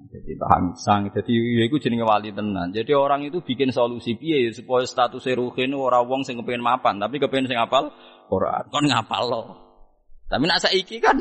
Jadi 0.10 0.32
paham 0.42 0.74
sang. 0.74 1.14
Jadi 1.14 1.34
ya 1.34 1.64
itu 1.70 1.78
jenenge 1.78 2.02
wali 2.02 2.34
tenan. 2.34 2.74
Jadi 2.74 2.98
orang 2.98 3.30
itu 3.30 3.46
bikin 3.46 3.70
solusi 3.70 4.18
piye 4.18 4.50
supaya 4.50 4.90
status 4.90 5.22
ruhin 5.38 5.78
ora 5.78 6.02
wong 6.02 6.26
sing 6.26 6.42
kepengen 6.42 6.66
mapan, 6.66 6.98
tapi 6.98 7.22
kepengen 7.22 7.46
sing 7.46 7.62
apal 7.62 7.94
Quran. 8.26 8.66
Kon 8.74 8.90
ngapal 8.90 9.24
lo. 9.30 9.42
Tapi 10.30 10.44
nak 10.46 10.62
saiki 10.66 10.98
kan 11.02 11.18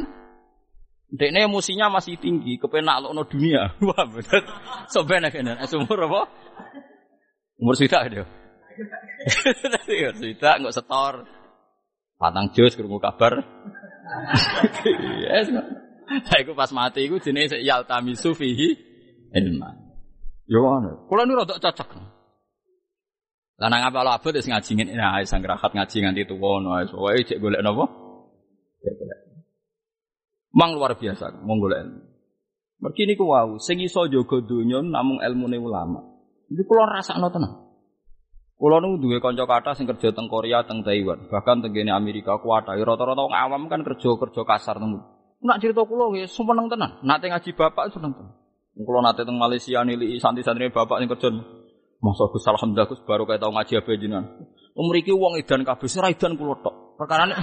Dekne 1.09 1.49
emosinya 1.49 1.89
masih 1.89 2.20
tinggi, 2.20 2.61
kepengen 2.61 2.84
naklokno 2.93 3.24
dunia. 3.24 3.72
Wah, 3.89 4.05
bener. 4.05 4.45
Sobene 4.93 5.32
kene. 5.32 5.57
Umur 5.72 6.05
apa? 6.05 6.20
Umur 7.57 7.74
sita 7.80 8.05
dia. 8.09 8.24
Umur 9.89 10.14
sita 10.20 10.61
nggak 10.61 10.76
setor. 10.76 11.24
Patang 12.20 12.53
jos 12.57 12.76
krungu 12.76 13.01
kabar. 13.01 13.41
Yes. 15.20 15.53
Lah 16.28 16.38
iku 16.40 16.56
pas 16.56 16.72
mati 16.72 17.04
iku 17.04 17.20
jenenge 17.20 17.61
yaltamisu 17.61 18.32
fihi 18.32 18.68
ilman. 19.36 19.76
Yo 20.48 20.64
ngono. 20.64 21.04
Kula 21.09 21.28
niku 21.28 21.44
rada 21.44 21.61
cocok. 21.61 21.88
Lah 23.59 23.68
nang 23.68 23.82
apa 23.84 24.00
abot 24.06 24.32
wis 24.32 24.48
ngaji 24.48 24.70
ngene 24.78 24.92
nah 24.96 25.20
sang 25.26 25.44
rahat 25.44 25.74
ngaji 25.74 25.96
nganti 26.00 26.22
tuwa 26.24 26.62
ngono 26.62 26.68
wis 26.80 26.92
wae 26.96 27.20
cek 27.26 27.38
golek 27.42 27.61
napa? 27.61 27.84
Cek 28.80 28.94
golek. 28.96 29.18
Mang 30.56 30.70
luar 30.80 30.96
biasa 30.96 31.44
mong 31.44 31.59
golek 31.61 31.80
ilmu. 31.84 32.00
Mergi 32.78 33.02
niku 33.04 33.24
wau 33.28 33.59
sing 33.61 33.82
iso 33.84 34.09
jaga 34.09 34.38
donya 34.40 34.80
namung 34.80 35.20
ilmune 35.20 35.61
ulama. 35.61 36.00
Iki 36.48 36.64
kula 36.64 36.88
rasakno 36.88 37.28
tenan. 37.28 37.68
Kulo 38.59 38.82
nu 38.82 38.98
duwe 38.98 39.22
kanca 39.22 39.46
kathah 39.46 39.74
sing 39.78 39.86
kerja 39.86 40.11
teng 40.11 40.26
Korea, 40.26 40.66
teng 40.66 40.82
Taiwan, 40.82 41.30
bahkan 41.30 41.62
teng 41.62 41.78
Amerika 41.94 42.42
kuwata. 42.42 42.74
Rata-rata 42.74 43.22
wong 43.22 43.30
awam 43.30 43.70
kan 43.70 43.86
kerja 43.86 44.18
kerja 44.18 44.42
kasar 44.42 44.82
teng 44.82 44.98
Nak 45.39 45.62
cerita 45.62 45.86
kulo 45.86 46.11
nggih 46.11 46.26
seneng 46.26 46.66
tenan. 46.66 46.99
Nate 47.07 47.30
ngaji 47.30 47.51
bapak 47.55 47.95
seneng 47.95 48.11
tenan. 48.14 48.34
Kulo 48.74 48.99
nate 49.03 49.22
teng 49.22 49.39
Malaysia 49.39 49.86
nili 49.86 50.18
santri-santri 50.18 50.70
bapak 50.74 50.99
sing 50.99 51.09
kerja. 51.11 51.30
Masa 51.99 52.30
Gus 52.30 52.47
alhamdulillah 52.47 52.86
Gus 52.86 53.03
baru 53.03 53.26
kayak 53.26 53.43
tau 53.43 53.51
ngaji 53.55 53.72
apa 53.78 53.91
jenengan. 53.99 54.24
Umriki 54.78 55.11
wong 55.11 55.34
edan 55.39 55.66
kabeh 55.66 55.86
ora 55.99 56.09
edan 56.11 56.39
kulo 56.39 56.59
tok. 56.62 56.95
Perkarane 56.99 57.34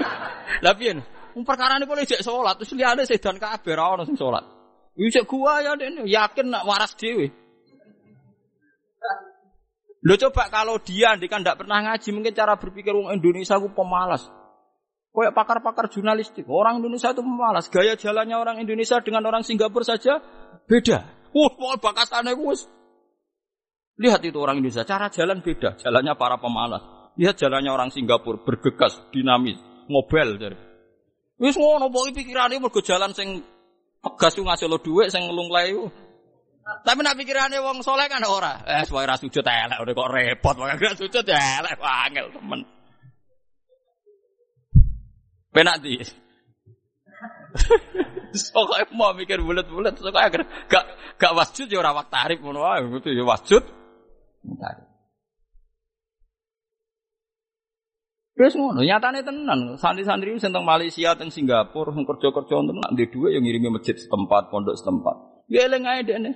Lah 0.64 0.74
piye? 0.74 0.98
Wong 1.34 1.42
perkarane 1.46 1.82
kulo 1.86 2.02
jek 2.02 2.22
salat 2.22 2.58
terus 2.58 2.74
liyane 2.74 3.02
sedan 3.06 3.38
kabeh 3.38 3.74
ora 3.74 3.98
ono 3.98 4.02
sing 4.06 4.18
salat. 4.18 4.42
Iki 4.98 5.22
gua 5.30 5.62
ya 5.62 5.78
dene 5.78 6.06
yakin 6.06 6.46
nak 6.50 6.66
waras 6.66 6.94
dhewe. 6.98 7.30
Lo 9.98 10.14
coba 10.14 10.46
kalau 10.46 10.78
dia 10.78 11.18
kan 11.26 11.42
tidak 11.42 11.58
pernah 11.58 11.82
ngaji, 11.82 12.08
mungkin 12.14 12.30
cara 12.30 12.54
berpikir 12.54 12.94
orang 12.94 13.18
Indonesia 13.18 13.58
itu 13.58 13.66
pemalas. 13.74 14.30
Kayak 15.08 15.34
pakar-pakar 15.34 15.90
jurnalistik, 15.90 16.46
orang 16.46 16.78
Indonesia 16.78 17.10
itu 17.10 17.24
pemalas. 17.24 17.66
Gaya 17.72 17.98
jalannya 17.98 18.36
orang 18.38 18.56
Indonesia 18.62 19.02
dengan 19.02 19.26
orang 19.26 19.42
Singapura 19.42 19.82
saja 19.82 20.22
beda. 20.68 20.98
Wah, 21.34 21.52
mau 21.58 21.74
bakasannya 21.74 22.38
gus. 22.38 22.70
Lihat 23.98 24.22
itu 24.22 24.38
orang 24.38 24.62
Indonesia, 24.62 24.86
cara 24.86 25.10
jalan 25.10 25.42
beda. 25.42 25.74
Jalannya 25.80 26.14
para 26.14 26.38
pemalas. 26.38 27.12
Lihat 27.18 27.34
jalannya 27.34 27.72
orang 27.72 27.90
Singapura, 27.90 28.38
bergegas, 28.46 29.00
dinamis, 29.10 29.58
ngobel. 29.90 30.38
Jadi. 30.38 30.58
Wis 31.38 31.58
ngono 31.58 31.90
pokoke 31.90 32.14
pikirane 32.22 32.58
mergo 32.62 32.78
jalan 32.78 33.10
sing 33.10 33.42
tegas 34.02 34.38
lo 34.38 34.78
dhuwit 34.78 35.10
sing 35.10 35.26
nglunglae 35.26 35.74
tapi 36.84 37.00
nak 37.00 37.16
pikirane 37.16 37.56
wong 37.64 37.80
soleh 37.80 38.04
kan 38.12 38.20
ora. 38.28 38.60
Eh, 38.68 38.84
supaya 38.84 39.08
ra 39.08 39.16
sujud 39.16 39.40
udah 39.40 39.94
kok 39.96 40.10
repot, 40.12 40.54
gak 40.56 41.00
sujud 41.00 41.24
elek, 41.24 41.80
angel 41.80 42.28
temen. 42.28 42.60
Penak 45.52 45.80
di. 45.80 45.98
Soalnya 48.36 48.84
mau 48.92 49.16
mikir 49.16 49.40
bulat-bulat, 49.40 49.96
soalnya 49.96 50.20
agar 50.28 50.44
gak 50.68 50.84
gak 51.16 51.32
wasjud 51.32 51.64
ya 51.64 51.80
ora 51.80 51.96
wak 51.96 52.12
tarif 52.12 52.44
ngono 52.44 52.60
wae, 52.60 52.84
itu 52.84 53.08
ya 53.16 53.24
wasjud. 53.24 53.64
Tarif. 54.44 54.88
Terus 58.38 58.54
ngono, 58.54 58.86
nyatane 58.86 59.26
tenan. 59.26 59.74
Santri-santri 59.82 60.38
sing 60.38 60.54
teng 60.54 60.62
Malaysia, 60.62 61.18
teng 61.18 61.34
Singapura, 61.34 61.90
sing 61.90 62.06
kerja-kerja 62.06 62.54
tenan 62.62 62.92
di 62.94 63.10
dua 63.10 63.34
yang 63.34 63.42
ngirimi 63.42 63.74
masjid 63.74 63.98
setempat, 63.98 64.54
pondok 64.54 64.78
setempat. 64.78 65.16
Ya 65.50 65.66
eling 65.66 65.88
ae 65.90 66.06
dene. 66.06 66.32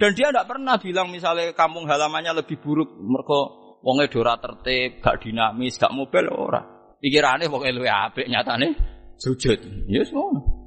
Dan 0.00 0.16
dia 0.16 0.32
tidak 0.32 0.48
pernah 0.48 0.80
bilang 0.80 1.12
misalnya 1.12 1.52
kampung 1.52 1.84
halamannya 1.84 2.40
lebih 2.40 2.56
buruk 2.56 2.88
mereka 2.96 3.52
wonge 3.84 4.08
dora 4.08 4.40
tertib, 4.40 5.04
gak 5.04 5.20
dinamis, 5.20 5.76
gak 5.76 5.92
mobil 5.92 6.24
ora. 6.32 6.79
Pikirannya 7.00 7.48
wonge 7.48 7.72
luwe 7.72 7.88
apik 7.88 8.28
nyatane 8.28 8.76
sujud. 9.16 9.88
Ya 9.88 10.04
yes, 10.04 10.12
ngono. 10.12 10.60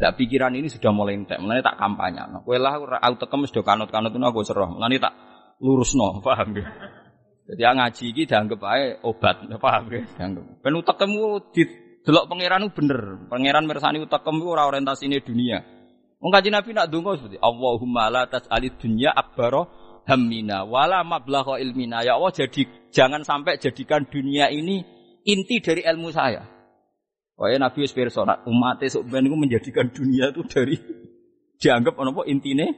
Tak 0.00 0.16
pikiran 0.16 0.56
ini 0.56 0.66
sudah 0.72 0.90
mulai 0.96 1.14
entek, 1.14 1.38
mulai 1.38 1.60
tak 1.60 1.76
kampanye. 1.76 2.24
Nah, 2.24 2.40
kowe 2.40 2.56
lah 2.56 2.80
aku 2.80 3.14
tekem 3.20 3.44
do 3.44 3.60
kanut-kanut 3.60 4.16
aku 4.16 4.40
seroh. 4.42 4.72
Mulane 4.72 4.96
tak 4.96 5.12
lurusno, 5.60 6.18
paham 6.24 6.56
ya? 6.56 6.66
Jadi 7.50 7.62
ngaji 7.62 8.04
iki 8.14 8.22
dianggap 8.24 8.60
ae 8.64 8.96
obat, 9.04 9.44
paham 9.60 9.84
ya? 9.92 10.00
Dianggap. 10.16 10.64
Ben 10.64 10.72
utekmu 10.72 11.52
di 11.52 11.62
delok 12.00 12.32
pangeran 12.32 12.64
bener. 12.72 13.28
Pangeran 13.28 13.68
mirsani 13.68 14.00
utekem 14.00 14.40
ora 14.40 14.64
orientasine 14.66 15.20
dunia. 15.20 15.60
Wong 16.20 16.32
kanjeng 16.32 16.52
Nabi 16.52 16.76
nak 16.76 16.88
donga 16.92 17.16
seperti 17.16 17.40
Allahumma 17.40 18.12
la 18.12 18.28
tas'alid 18.28 18.76
dunya 18.76 19.08
akbaro 19.08 19.68
hammina 20.04 20.68
wala 20.68 21.00
mablagha 21.04 21.56
ilmina. 21.60 22.04
Ya 22.04 22.16
Allah 22.16 22.32
jadi 22.32 22.68
jangan 22.92 23.24
sampai 23.24 23.56
jadikan 23.56 24.04
dunia 24.04 24.52
ini 24.52 24.84
inti 25.24 25.60
dari 25.60 25.82
ilmu 25.84 26.08
saya. 26.12 26.44
Wah 27.40 27.48
Nabi 27.56 27.88
wis 27.88 27.96
pirsa 27.96 28.20
umat 28.24 28.84
sok 28.84 29.08
ben 29.08 29.24
menjadikan 29.32 29.88
dunia 29.88 30.28
itu 30.28 30.44
dari 30.44 30.76
dianggap 31.60 31.96
apa 31.96 32.22
intine 32.28 32.76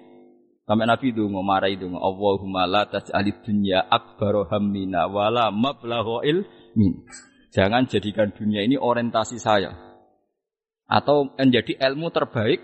sampai 0.62 0.86
Nabi 0.86 1.11
itu 1.11 1.26
ngomarai 1.26 1.74
itu 1.74 1.90
Allahumma 1.90 2.70
la 2.70 2.86
tas'alid 2.86 3.43
dunya 3.43 3.82
akbaro 3.82 4.47
hammina 4.47 5.11
wala 5.11 5.51
mablagha 5.51 6.22
ilmin. 6.22 7.03
Jangan 7.53 7.90
jadikan 7.90 8.30
dunia 8.32 8.62
ini 8.62 8.78
orientasi 8.78 9.36
saya 9.43 9.74
atau 10.86 11.34
menjadi 11.34 11.76
ilmu 11.90 12.09
terbaik 12.14 12.62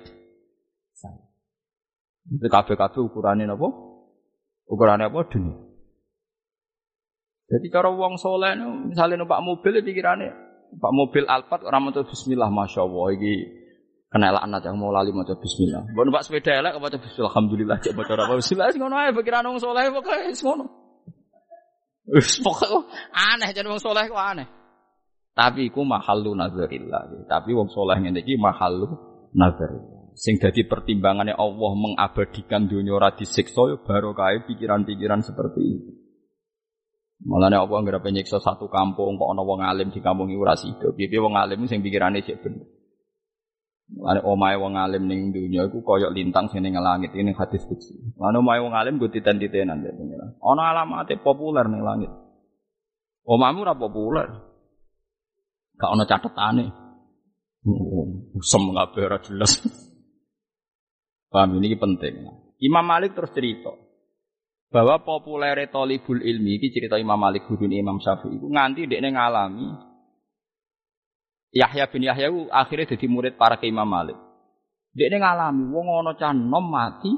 itu 2.29 2.47
kabeh-kabeh 2.47 3.01
ukurannya 3.09 3.49
apa? 3.49 3.69
Ukurannya 4.69 5.09
apa? 5.09 5.21
Dunia. 5.33 5.68
Jadi 7.49 7.67
cara 7.73 7.89
wong 7.89 8.21
soleh 8.21 8.53
misalnya 8.61 9.25
numpak 9.25 9.41
mobil 9.41 9.81
pikirannya 9.81 10.49
Pak 10.77 10.93
mobil 10.93 11.25
Alphard 11.25 11.65
orang 11.65 11.89
mau 11.89 11.97
Bismillah, 11.97 12.53
masya 12.53 12.85
Allah, 12.85 13.07
ini 13.17 13.49
kena 14.13 14.37
laknat 14.37 14.69
yang 14.69 14.77
mau 14.77 14.93
lali 14.93 15.17
mau 15.17 15.25
Bismillah. 15.25 15.89
Mau 15.97 16.05
numpak 16.05 16.29
sepeda 16.29 16.61
elek 16.61 16.77
apa 16.77 17.01
Bismillah, 17.01 17.33
Alhamdulillah, 17.33 17.77
coba 17.81 18.01
cara 18.05 18.21
apa 18.29 18.35
Bismillah, 18.37 18.69
ngono 18.77 18.95
aja 19.01 19.11
pikiran 19.17 19.49
wong 19.49 19.59
soleh 19.65 19.85
pokoknya 19.89 20.37
ngono. 20.45 20.67
Pokoknya 22.45 22.79
aneh 23.17 23.49
jadi 23.57 23.65
wong 23.65 23.81
soleh 23.81 24.05
kok 24.05 24.21
aneh. 24.21 24.49
Tapi 25.33 25.73
iku 25.73 25.89
mahalu 25.89 26.37
nazarillah. 26.37 27.25
Tapi 27.25 27.51
wong 27.57 27.73
soleh 27.73 27.97
ngene 27.97 28.21
iki 28.21 28.37
mahalu 28.37 28.93
nazarillah 29.33 29.97
sing 30.19 30.35
dadi 30.43 30.67
pertimbangannya 30.67 31.39
Allah 31.39 31.73
mengabadikan 31.79 32.67
dunia 32.67 32.99
ora 32.99 33.15
disiksa 33.15 33.71
ya 33.71 33.79
barokah 33.79 34.35
pikiran-pikiran 34.51 35.23
seperti 35.23 35.63
itu. 35.63 36.08
Malah 37.19 37.51
nek 37.51 37.67
Allah 37.67 37.79
nggak 37.83 38.03
penyiksa 38.07 38.39
satu 38.39 38.71
kampung 38.71 39.19
kok 39.19 39.35
ana 39.35 39.43
wong 39.43 39.59
alim 39.59 39.91
di 39.91 39.99
kampung 39.99 40.31
iku 40.31 40.47
ora 40.47 40.55
sida. 40.55 40.95
Piye 40.95 41.19
wong 41.19 41.35
alim 41.35 41.67
sing 41.67 41.83
pikirane 41.83 42.23
sik 42.23 42.39
bener. 42.39 42.63
Mulane 43.91 44.21
omahe 44.23 44.55
wong 44.55 44.79
alim 44.79 45.11
ning 45.11 45.35
dunia 45.35 45.67
iku 45.67 45.83
koyok 45.83 46.15
lintang 46.15 46.47
sing 46.47 46.63
ning 46.63 46.79
langit 46.79 47.11
ini 47.19 47.35
hadis 47.35 47.67
fiksi. 47.67 48.15
Mulane 48.15 48.39
omahe 48.39 48.59
wong 48.63 48.75
alim 48.79 49.03
go 49.03 49.11
titen-titenan 49.11 49.83
ya 49.83 49.91
pengira. 49.91 50.31
Ana 50.39 50.63
alamate 50.71 51.19
populer 51.19 51.67
ning 51.67 51.83
langit. 51.83 52.13
Omamu 53.27 53.67
ora 53.67 53.75
populer. 53.75 54.29
Gak 55.75 55.91
ana 55.91 56.05
catetane. 56.07 56.67
Usem 58.39 58.63
kabeh 58.71 59.03
ora 59.11 59.19
jelas. 59.19 59.59
Paham 61.35 61.59
ini 61.59 61.75
penting. 61.75 62.31
Imam 62.63 62.87
Malik 62.87 63.19
terus 63.19 63.35
cerita 63.35 63.88
bahwa 64.69 65.01
populer 65.01 65.69
tolibul 65.73 66.21
ilmi 66.21 66.61
ini 66.61 66.69
cerita 66.69 67.01
Imam 67.01 67.17
Malik 67.17 67.49
guru 67.49 67.65
Imam 67.69 67.97
Syafi'i 67.97 68.37
itu 68.37 68.47
nganti 68.53 68.85
dia 68.85 69.01
ngalami 69.01 69.69
Yahya 71.49 71.89
bin 71.89 72.05
Yahya 72.05 72.29
itu 72.29 72.45
akhirnya 72.53 72.93
jadi 72.93 73.07
murid 73.09 73.35
para 73.41 73.57
ke 73.57 73.65
Imam 73.65 73.89
Malik. 73.89 74.17
Dia 74.93 75.09
ngalami 75.09 75.73
wong 75.73 75.87
ono 75.89 76.13
nom 76.37 76.67
mati 76.69 77.13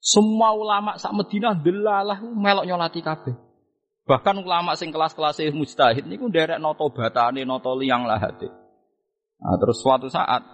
semua 0.00 0.52
ulama 0.52 1.00
sak 1.00 1.16
Madinah 1.16 1.56
delalah 1.56 2.20
melok 2.20 2.68
nyolati 2.68 3.00
kabeh. 3.00 3.32
Bahkan 4.04 4.44
ulama 4.44 4.76
sing 4.76 4.92
kelas-kelas 4.92 5.40
mujtahid 5.56 6.04
niku 6.04 6.28
nderek 6.28 6.60
noto 6.60 6.92
batane 6.92 7.48
noto 7.48 7.72
liang 7.76 8.04
lahate. 8.04 8.48
Nah, 9.40 9.56
terus 9.56 9.80
suatu 9.80 10.12
saat 10.12 10.44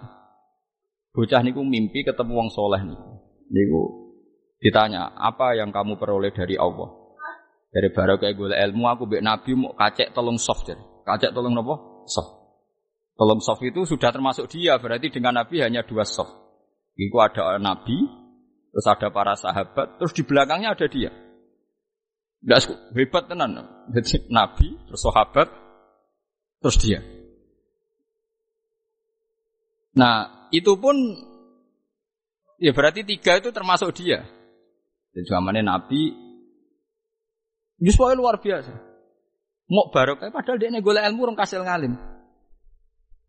Bocah 1.17 1.41
niku 1.41 1.65
mimpi 1.65 2.05
ketemu 2.05 2.29
wong 2.29 2.49
soleh 2.53 2.77
niku. 2.85 3.09
Niku 3.49 3.81
ditanya, 4.57 5.13
apa 5.13 5.53
yang 5.57 5.69
kamu 5.69 5.97
peroleh 5.97 6.33
dari 6.33 6.57
Allah? 6.57 7.07
Dari 7.67 7.93
baru 7.93 8.17
kayak 8.17 8.33
gue 8.33 8.47
ilmu 8.55 8.85
aku 8.89 9.03
bek 9.05 9.21
nabi 9.21 9.53
mau 9.53 9.75
kacek 9.75 10.15
tolong 10.15 10.39
soft 10.39 10.65
jadi. 10.65 10.81
Kacek 11.03 11.35
tolong 11.35 11.53
nopo 11.53 12.07
soft. 12.07 12.31
Tolong 13.17 13.41
soft 13.43 13.61
itu 13.61 13.83
sudah 13.83 14.09
termasuk 14.09 14.47
dia 14.49 14.79
berarti 14.79 15.13
dengan 15.13 15.43
nabi 15.43 15.61
hanya 15.61 15.83
dua 15.83 16.07
soft. 16.07 16.31
Iku 16.97 17.17
ada 17.21 17.61
nabi, 17.61 17.97
terus 18.73 18.87
ada 18.89 19.13
para 19.13 19.37
sahabat, 19.37 20.01
terus 20.01 20.13
di 20.17 20.25
belakangnya 20.25 20.73
ada 20.73 20.87
dia. 20.89 21.13
Tidak 22.41 22.93
hebat 22.97 23.29
tenan. 23.29 23.61
Jadi 23.93 24.25
nabi, 24.33 24.73
terus 24.89 25.01
sahabat, 25.05 25.49
terus 26.61 26.77
dia. 26.81 27.01
Nah, 29.97 30.49
itu 30.53 30.77
pun 30.77 30.93
ya 32.61 32.73
berarti 32.73 33.01
tiga 33.05 33.41
itu 33.41 33.49
termasuk 33.49 33.93
dia. 33.97 34.36
Jadi 35.17 35.33
zamannya 35.33 35.65
Nabi 35.65 36.13
justru 37.81 38.05
luar 38.13 38.37
biasa. 38.37 38.69
Mau 39.73 39.89
barokah 39.89 40.29
padahal 40.29 40.61
dia 40.61 40.69
golek 40.77 41.01
ilmu 41.09 41.25
orang 41.25 41.41
kasil 41.41 41.65
ngalim. 41.65 41.97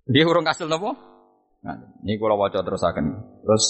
Dia 0.05 0.29
orang 0.29 0.45
kasil 0.45 0.69
nopo? 0.69 0.93
Nah, 1.65 1.81
ini 2.05 2.21
kalau 2.21 2.37
wajah 2.37 2.61
terus 2.61 2.85
akan. 2.85 3.05
Terus 3.41 3.65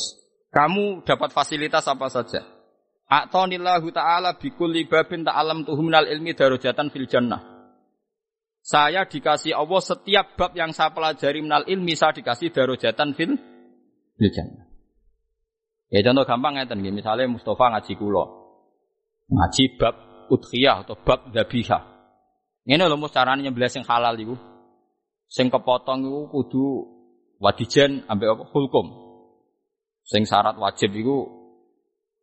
kamu 0.50 1.06
dapat 1.06 1.30
fasilitas 1.30 1.86
apa 1.86 2.10
saja? 2.10 2.42
A'tonillahu 3.08 3.88
ta'ala 3.94 4.36
bikul 4.36 4.68
libabin 4.68 5.24
ta'alam 5.24 5.64
tuhumnal 5.64 6.10
ilmi 6.10 6.36
darujatan 6.36 6.92
fil 6.92 7.08
jannah. 7.08 7.40
Saya 8.60 9.08
dikasih 9.08 9.56
Allah 9.56 9.80
setiap 9.80 10.36
bab 10.36 10.52
yang 10.52 10.76
saya 10.76 10.92
pelajari 10.92 11.40
minal 11.40 11.64
ilmi 11.64 11.96
saya 11.96 12.12
dikasih 12.12 12.52
darujatan 12.52 13.16
fil 13.16 13.32
fil 14.20 14.30
jannah. 14.34 14.67
Ya 15.88 16.04
contoh 16.04 16.24
gampang 16.28 16.60
ya 16.60 16.68
nggih, 16.68 16.92
misalnya 16.92 17.24
Mustafa 17.32 17.72
ngaji 17.72 17.92
kula. 17.96 18.24
Ngaji 19.32 19.64
bab 19.80 19.94
udhiyah 20.28 20.84
atau 20.84 20.96
bab 21.00 21.32
dzabihah. 21.32 21.82
Ngene 22.68 22.84
lho 22.84 22.96
mus 23.00 23.12
carane 23.12 23.40
nyembelih 23.40 23.72
sing 23.72 23.84
halal 23.88 24.12
iku. 24.20 24.36
Sing 25.28 25.48
kepotong 25.48 26.04
iku 26.04 26.20
kudu 26.28 26.64
wadijen 27.40 28.04
ambek 28.04 28.36
apa 28.36 28.44
hulkum. 28.52 28.86
Sing 30.04 30.28
syarat 30.28 30.60
wajib 30.60 30.92
iku 30.92 31.24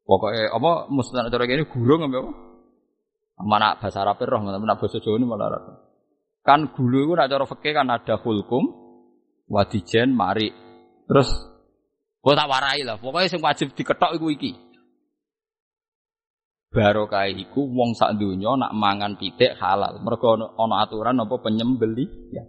pokoknya 0.05 0.53
apa 0.53 0.86
mustahil 0.93 1.34
cara 1.34 1.49
ini 1.49 1.66
gurung 1.66 2.05
ambek 2.05 2.22
apa? 2.22 2.32
Mana 3.41 3.76
bahasa 3.82 4.05
Arab 4.05 4.22
roh, 4.22 4.39
mana 4.39 4.78
bahasa 4.78 5.01
Jawa 5.01 5.18
ini 5.20 5.26
malah. 5.28 5.82
Kan 6.45 6.72
gulu 6.72 7.09
itu 7.09 7.13
nak 7.18 7.28
cara 7.28 7.43
fikih 7.49 7.74
kan 7.74 7.89
ada 7.89 8.16
hulkum, 8.22 8.63
wadijen, 9.49 10.13
mari. 10.13 10.53
Terus 11.09 11.55
gue 12.26 12.34
tak 12.34 12.50
warai 12.50 12.82
lah. 12.82 12.98
Pokoknya 12.98 13.38
yang 13.38 13.46
wajib 13.46 13.78
diketok 13.78 14.18
iku 14.18 14.34
iki. 14.34 14.52
barokah 16.76 17.32
iku 17.32 17.72
wong 17.72 17.96
sak 17.96 18.20
donya 18.20 18.60
nak 18.60 18.76
mangan 18.76 19.16
pitik 19.16 19.56
halal. 19.56 20.04
Mergo 20.04 20.36
ana 20.36 20.84
aturan 20.84 21.24
apa 21.24 21.36
penyembeli 21.40 22.36
ya. 22.36 22.44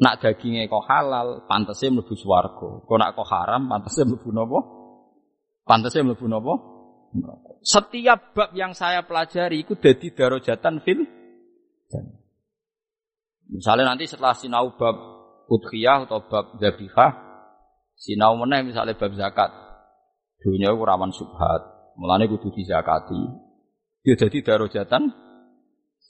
Nak 0.00 0.24
dagingnya 0.24 0.66
kok 0.66 0.88
halal, 0.88 1.44
pantasnya 1.44 1.92
mlebu 1.92 2.16
swarga. 2.16 2.82
Kok 2.88 2.96
nak 2.96 3.12
kok 3.12 3.28
haram, 3.28 3.68
pantasnya 3.68 4.08
mlebu 4.08 4.28
napa? 4.32 4.58
Pantasnya 5.68 6.02
mlebu 6.02 6.26
napa? 6.26 6.54
Setiap 7.62 8.32
bab 8.32 8.50
yang 8.56 8.72
saya 8.72 9.04
pelajari 9.04 9.62
itu 9.62 9.76
dadi 9.76 10.10
darajatan 10.16 10.80
fil 10.80 11.04
Misalnya 13.52 13.92
nanti 13.92 14.08
setelah 14.08 14.32
sinau 14.32 14.74
bab 14.80 14.96
udhiyah 15.52 16.08
atau 16.08 16.24
bab 16.24 16.56
dzabihah, 16.56 17.31
sinau 18.02 18.34
meneh 18.34 18.66
misalnya 18.66 18.98
bab 18.98 19.14
zakat. 19.14 19.50
Dunia 20.42 20.74
itu 20.74 20.82
rawan 20.82 21.14
subhat, 21.14 21.94
mulane 21.94 22.26
kudu 22.26 22.50
dizakati. 22.50 23.22
Dia 24.02 24.18
jadi 24.18 24.42
darajatan 24.42 25.06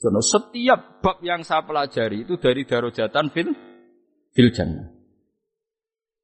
karena 0.01 0.21
setiap 0.25 0.99
bab 1.05 1.21
yang 1.21 1.45
saya 1.45 1.61
pelajari 1.63 2.25
itu 2.25 2.41
dari 2.41 2.65
darajatan 2.65 3.29
fil 3.29 3.53
fil 4.33 4.49
jannah. 4.49 4.89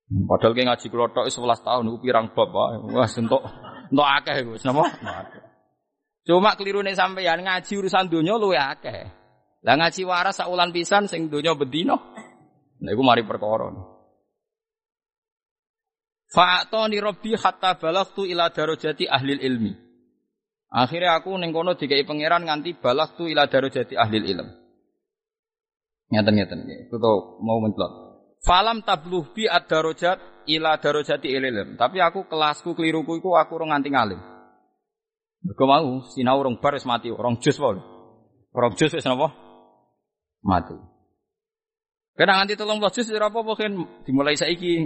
Padahal 0.10 0.58
kayak 0.58 0.68
ngaji 0.74 0.88
kelotok 0.90 1.30
11 1.30 1.62
tahun 1.62 1.86
itu 1.86 1.98
pirang 2.02 2.34
bab 2.34 2.50
wah 2.50 3.06
sentok 3.06 3.46
entuk 3.94 4.08
akeh 4.10 4.36
iku 4.42 4.58
napa? 4.66 4.84
Cuma 6.26 6.58
keliru 6.58 6.82
nih 6.82 6.98
sampeyan 6.98 7.46
ngaji 7.46 7.74
urusan 7.78 8.10
dunia 8.10 8.42
luwe 8.42 8.58
akeh. 8.58 9.06
Lah 9.62 9.76
ngaji 9.78 10.02
waras 10.10 10.42
saulan 10.42 10.74
pisan 10.74 11.06
sing 11.06 11.30
donya 11.30 11.54
bedino. 11.54 11.94
Nah 12.82 12.90
iku 12.90 13.06
mari 13.06 13.22
perkara. 13.22 13.99
Fa'atoni 16.30 17.02
rabbi 17.02 17.34
hatta 17.34 17.82
balagtu 17.82 18.22
ila 18.30 18.54
darajati 18.54 19.10
ahli 19.10 19.42
ilmi. 19.42 19.74
Akhirnya 20.70 21.18
aku 21.18 21.34
ning 21.42 21.50
kono 21.50 21.74
dikai 21.74 22.06
pangeran 22.06 22.46
nganti 22.46 22.78
balagtu 22.78 23.26
ila 23.26 23.50
darajati 23.50 23.98
ahli 23.98 24.22
ilm. 24.22 24.48
Ngeten-ngeten 26.14 26.90
Itu 26.90 27.02
tuh 27.02 27.42
mau 27.42 27.58
mencelok. 27.62 27.92
Falam 28.46 28.86
tabluh 28.86 29.34
bi 29.34 29.50
ad-darajat 29.50 30.46
ila 30.46 30.78
darajati 30.78 31.28
ilm. 31.34 31.78
Tapi 31.82 31.98
aku 31.98 32.30
kelasku 32.30 32.78
keliruku 32.78 33.18
iku 33.18 33.34
aku 33.34 33.58
ora 33.58 33.74
nganti 33.74 33.90
ngalim. 33.90 34.22
Mergo 35.40 35.66
mau 35.66 36.06
sinau 36.14 36.44
rong 36.46 36.62
bar 36.62 36.78
mati, 36.86 37.10
rong 37.10 37.42
jus 37.42 37.58
wae. 37.58 37.82
Rong 38.54 38.74
jus 38.78 38.94
wis 38.94 39.06
napa? 39.06 39.34
mati. 40.44 40.76
Kena 42.14 42.38
nganti 42.38 42.60
tolong 42.60 42.84
juz 42.92 43.08
ora 43.10 43.32
apa-apa 43.32 43.56
dimulai 44.04 44.36
saiki 44.36 44.86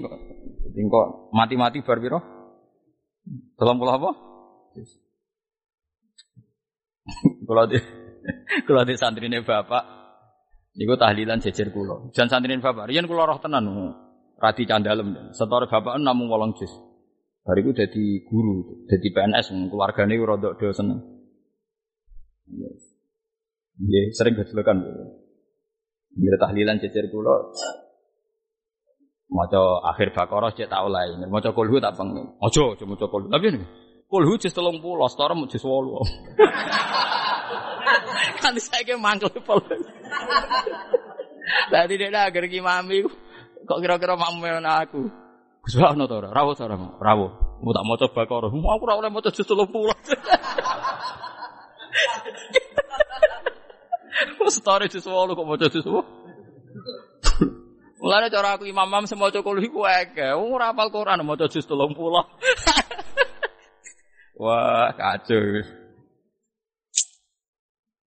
kok. 0.87 1.31
Mati-mati 1.35 1.83
bar 1.83 1.99
piro? 1.99 2.19
Tolong 3.55 3.77
puluh 3.79 3.93
apa? 3.95 4.09
Kalau 7.43 7.63
di 7.67 7.77
kalau 8.67 8.83
di 8.87 8.95
santrine 8.95 9.43
bapak, 9.43 9.83
niku 10.79 10.95
tahlilan 10.95 11.43
jejer 11.43 11.71
kulo. 11.75 12.11
Jan 12.15 12.31
santrine 12.31 12.63
bapak, 12.63 12.87
riyen 12.87 13.07
kulo 13.07 13.27
roh 13.27 13.39
tenan, 13.39 13.67
radi 14.39 14.63
candalem. 14.63 15.35
Setor 15.35 15.67
bapak 15.67 15.99
namung 15.99 16.31
wolong 16.31 16.55
juz. 16.55 16.71
Bariku 17.43 17.75
jadi 17.75 18.23
guru, 18.23 18.87
jadi 18.87 19.07
PNS, 19.11 19.51
keluargane 19.67 20.15
rodok 20.15 20.55
do 20.55 20.71
seneng. 20.71 21.03
Iya, 23.83 23.99
sering 24.15 24.39
gejelekan. 24.39 24.79
Bila 26.13 26.37
tahlilan 26.39 26.79
cecer 26.79 27.11
kula 27.11 27.51
maca 29.33 29.81
akhir 29.89 30.13
Baqarah 30.13 30.53
cek 30.53 30.69
tak 30.69 30.85
oleh. 30.85 31.25
Maca 31.25 31.49
kulhu 31.49 31.81
tak 31.81 31.97
pengen. 31.97 32.37
Aja 32.37 32.77
aja 32.77 32.85
maca 32.85 33.09
kulhu. 33.09 33.33
Tapi 33.33 33.49
ini 33.49 33.65
kulhu 34.05 34.37
jus 34.37 34.53
30, 34.53 34.77
setara 35.09 35.33
jus 35.49 35.65
8. 35.65 35.73
Kan 38.45 38.53
saiki 38.61 38.93
mangkel 38.93 39.33
pol. 39.41 39.57
Tadi 41.73 41.97
dia 41.99 42.07
agar 42.13 42.45
mami 42.47 43.03
kok 43.65 43.81
kira-kira 43.81 44.15
mamu 44.15 44.47
aku. 44.61 45.09
Gus 45.63 45.79
ono 45.79 46.03
to 46.05 46.19
ora? 46.19 46.27
Rawuh 46.29 46.53
ora? 46.59 46.75
Rawuh. 46.99 47.31
Mau 47.63 47.71
tak 47.71 47.87
maca 47.87 48.11
Baqarah. 48.11 48.51
Aku 48.51 48.83
ora 48.85 48.99
oleh 48.99 49.09
maca 49.09 49.31
jus 49.33 49.47
30. 49.47 49.63
Setore 54.53 54.85
jus 54.91 55.01
8 55.01 55.33
kok 55.33 55.47
maca 55.47 55.65
jus 55.71 55.81
8. 55.81 55.97
Mulane 58.03 58.27
cara 58.27 58.59
aku 58.59 58.67
imam-imam 58.67 59.07
semua 59.07 59.31
cokol 59.31 59.63
iku 59.63 59.87
akeh. 59.87 60.35
Wong 60.35 60.59
ora 60.59 60.75
hafal 60.75 60.91
Quran 60.91 61.23
maca 61.23 61.47
jus 61.47 61.63
30. 61.71 61.95
Wah, 64.43 64.91
kacau. 64.91 65.63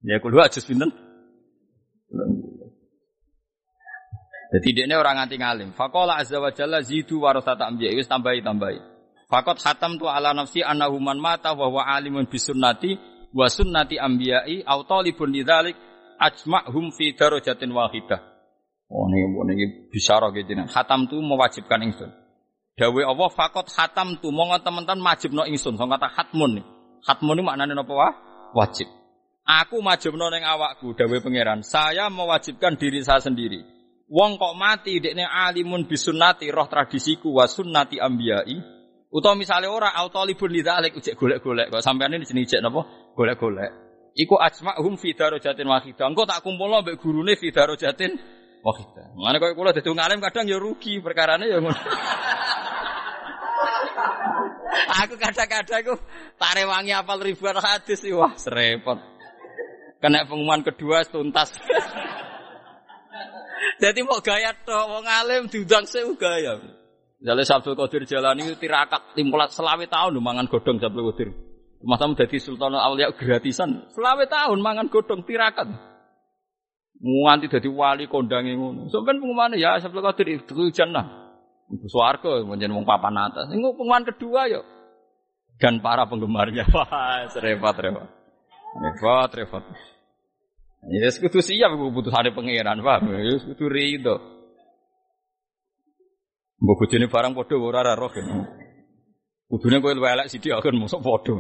Ya 0.05 0.21
kulo 0.21 0.37
aja 0.45 0.61
pinten? 0.61 0.93
Jadi 4.53 4.69
dia 4.77 4.85
ini 4.85 4.95
orang 5.01 5.17
nganti 5.17 5.41
ngalim. 5.41 5.73
Fakola 5.73 6.21
azza 6.21 6.45
wa 6.45 6.53
jalla 6.53 6.85
zidu 6.85 7.25
warasata 7.25 7.65
ambiya. 7.65 7.97
Wis 7.97 8.05
tambahi 8.05 8.45
tambahi. 8.45 8.77
Fakot 9.33 9.65
hatam 9.65 9.97
tu 9.97 10.13
ala 10.13 10.37
nafsi 10.37 10.61
annahu 10.61 11.01
man 11.01 11.17
mata 11.17 11.57
wa 11.57 11.73
huwa 11.73 11.89
alimun 11.89 12.29
bisunnati 12.29 13.01
wa 13.33 13.49
sunnati 13.49 13.97
ambiyai 13.97 14.61
au 14.69 14.85
talibun 14.85 15.33
lidzalik 15.33 15.75
ajma'hum 16.21 16.93
fi 16.93 17.17
darajatin 17.17 17.73
wahidah. 17.73 18.36
Oh 18.87 19.11
ini, 19.11 19.27
ini 19.27 19.65
bisyarah 19.91 20.31
gitu 20.31 20.55
nih. 20.55 20.71
Hatam 20.71 21.11
tu 21.11 21.19
mewajibkan 21.19 21.83
ingsun. 21.83 22.11
Dawe 22.77 23.03
Allah 23.03 23.31
fakot 23.33 23.67
hatam 23.75 24.21
tu 24.23 24.31
mau 24.31 24.53
teman-teman 24.63 25.03
wajib 25.03 25.35
no 25.35 25.43
ingsun. 25.43 25.75
So 25.75 25.85
kata 25.91 26.07
hatmun 26.07 26.63
nih. 26.63 26.65
Hatmun 27.03 27.39
ini 27.39 27.43
maknanya 27.43 27.83
apa 27.83 27.93
wah? 27.93 28.13
Wajib. 28.55 28.87
Aku 29.43 29.83
wajib 29.83 30.15
no 30.15 30.31
neng 30.31 30.47
awakku. 30.47 30.95
Dawe 30.95 31.17
pangeran. 31.19 31.67
Saya 31.67 32.07
mewajibkan 32.13 32.79
diri 32.79 33.03
saya 33.03 33.19
sendiri. 33.19 33.65
Wong 34.07 34.39
kok 34.39 34.55
mati 34.55 35.03
dekne 35.03 35.27
alimun 35.27 35.91
bisunati 35.91 36.47
roh 36.55 36.71
tradisiku 36.71 37.35
wa 37.35 37.51
sunnati 37.51 37.99
ambiyai. 37.99 38.79
Utawa 39.11 39.35
misalnya 39.35 39.73
ora 39.73 39.91
autalibun 39.99 40.53
lidzalik 40.53 40.95
ujek 40.95 41.19
golek-golek. 41.19 41.75
Kok 41.75 41.83
sampean 41.83 42.15
ini 42.15 42.23
jenenge 42.23 42.55
ijek 42.55 42.63
napa? 42.63 42.87
Golek-golek. 43.19 43.71
Iku 44.15 44.39
ajma'hum 44.39 44.95
fi 44.95 45.11
darajatin 45.17 45.67
wahidah. 45.67 46.07
Engko 46.07 46.23
tak 46.23 46.45
kumpulno 46.47 46.87
mbek 46.87 47.03
gurune 47.03 47.35
fi 47.35 47.51
darajatin 47.51 48.15
wahidah. 48.67 49.15
Mane 49.15 49.39
koyo 49.39 49.55
kula 49.55 49.71
dadi 49.71 49.87
ngalim 49.87 50.19
kadang 50.19 50.51
ya 50.51 50.59
rugi 50.59 50.99
perkarane 50.99 51.47
ya 51.47 51.63
ngono. 51.63 51.79
aku 55.07 55.15
kadang-kadang 55.15 55.87
aku 55.87 55.95
tak 56.35 56.53
rewangi 56.59 56.91
apal 56.91 57.23
ribuan 57.23 57.63
hadis 57.63 58.03
sih 58.03 58.11
wah 58.11 58.35
serepot. 58.35 58.99
Kena 60.03 60.27
pengumuman 60.27 60.67
kedua 60.67 61.07
tuntas. 61.07 61.55
Jadi 63.83 64.01
mau 64.05 64.21
gaya 64.25 64.57
toh, 64.65 64.89
mau 64.89 65.01
ngalim 65.05 65.53
diundang 65.53 65.85
saya 65.85 66.09
gaya. 66.17 66.61
Jadi 67.17 67.43
Sabtu 67.49 67.73
Qadir 67.73 68.05
Jalani 68.05 68.57
tirakat 68.61 69.17
timbulat 69.17 69.53
selawe 69.53 69.85
tahun 69.89 70.21
mangan 70.21 70.49
godong 70.53 70.81
Sabtu 70.81 71.01
Qadir. 71.13 71.29
Masa 71.85 72.09
menjadi 72.09 72.37
Sultan 72.41 72.77
Aulia 72.77 73.13
gratisan. 73.13 73.89
Selawe 73.93 74.25
tahun 74.29 74.59
mangan 74.65 74.89
godong 74.89 75.25
tirakat. 75.25 75.96
Nganti 76.97 77.53
jadi 77.53 77.69
wali 77.69 78.09
kondangi 78.09 78.57
ngono. 78.57 78.89
Sampeyan 78.89 79.21
pengumuman 79.21 79.53
ya 79.61 79.77
Sabtu 79.81 80.01
Qadir 80.01 80.41
itu 80.41 80.73
jannah. 80.73 81.37
Ibu 81.69 81.87
swarga 81.91 82.41
menjadi 82.47 82.73
wong 82.73 82.89
papan 82.89 83.21
atas. 83.21 83.53
Ini 83.53 83.61
pengumuman 83.61 84.03
kedua 84.09 84.49
yo. 84.49 84.65
Dan 85.61 85.85
para 85.85 86.09
penggemarnya. 86.09 86.65
Wah, 86.75 87.29
repot 87.29 87.77
repot. 87.77 88.09
Repot 88.81 89.31
repot. 89.37 89.65
Ya 90.87 91.11
sekutu 91.11 91.43
siap 91.43 91.75
butuh 91.75 92.15
ada 92.15 92.31
pangeran, 92.31 92.79
paham? 92.81 93.13
Ya 93.19 93.37
sekutu 93.43 93.67
rido. 93.67 94.17
Mbok 96.57 96.77
bojone 96.81 97.07
barang 97.13 97.33
padha 97.37 97.55
ora 97.61 97.81
ora 97.85 97.95
roh. 97.99 98.13
Kudune 99.47 99.79
kowe 99.79 99.93
luwih 99.95 100.11
elek 100.17 100.33
sithik 100.33 100.57
akan 100.57 100.81
mosok 100.81 101.05
padha. 101.05 101.37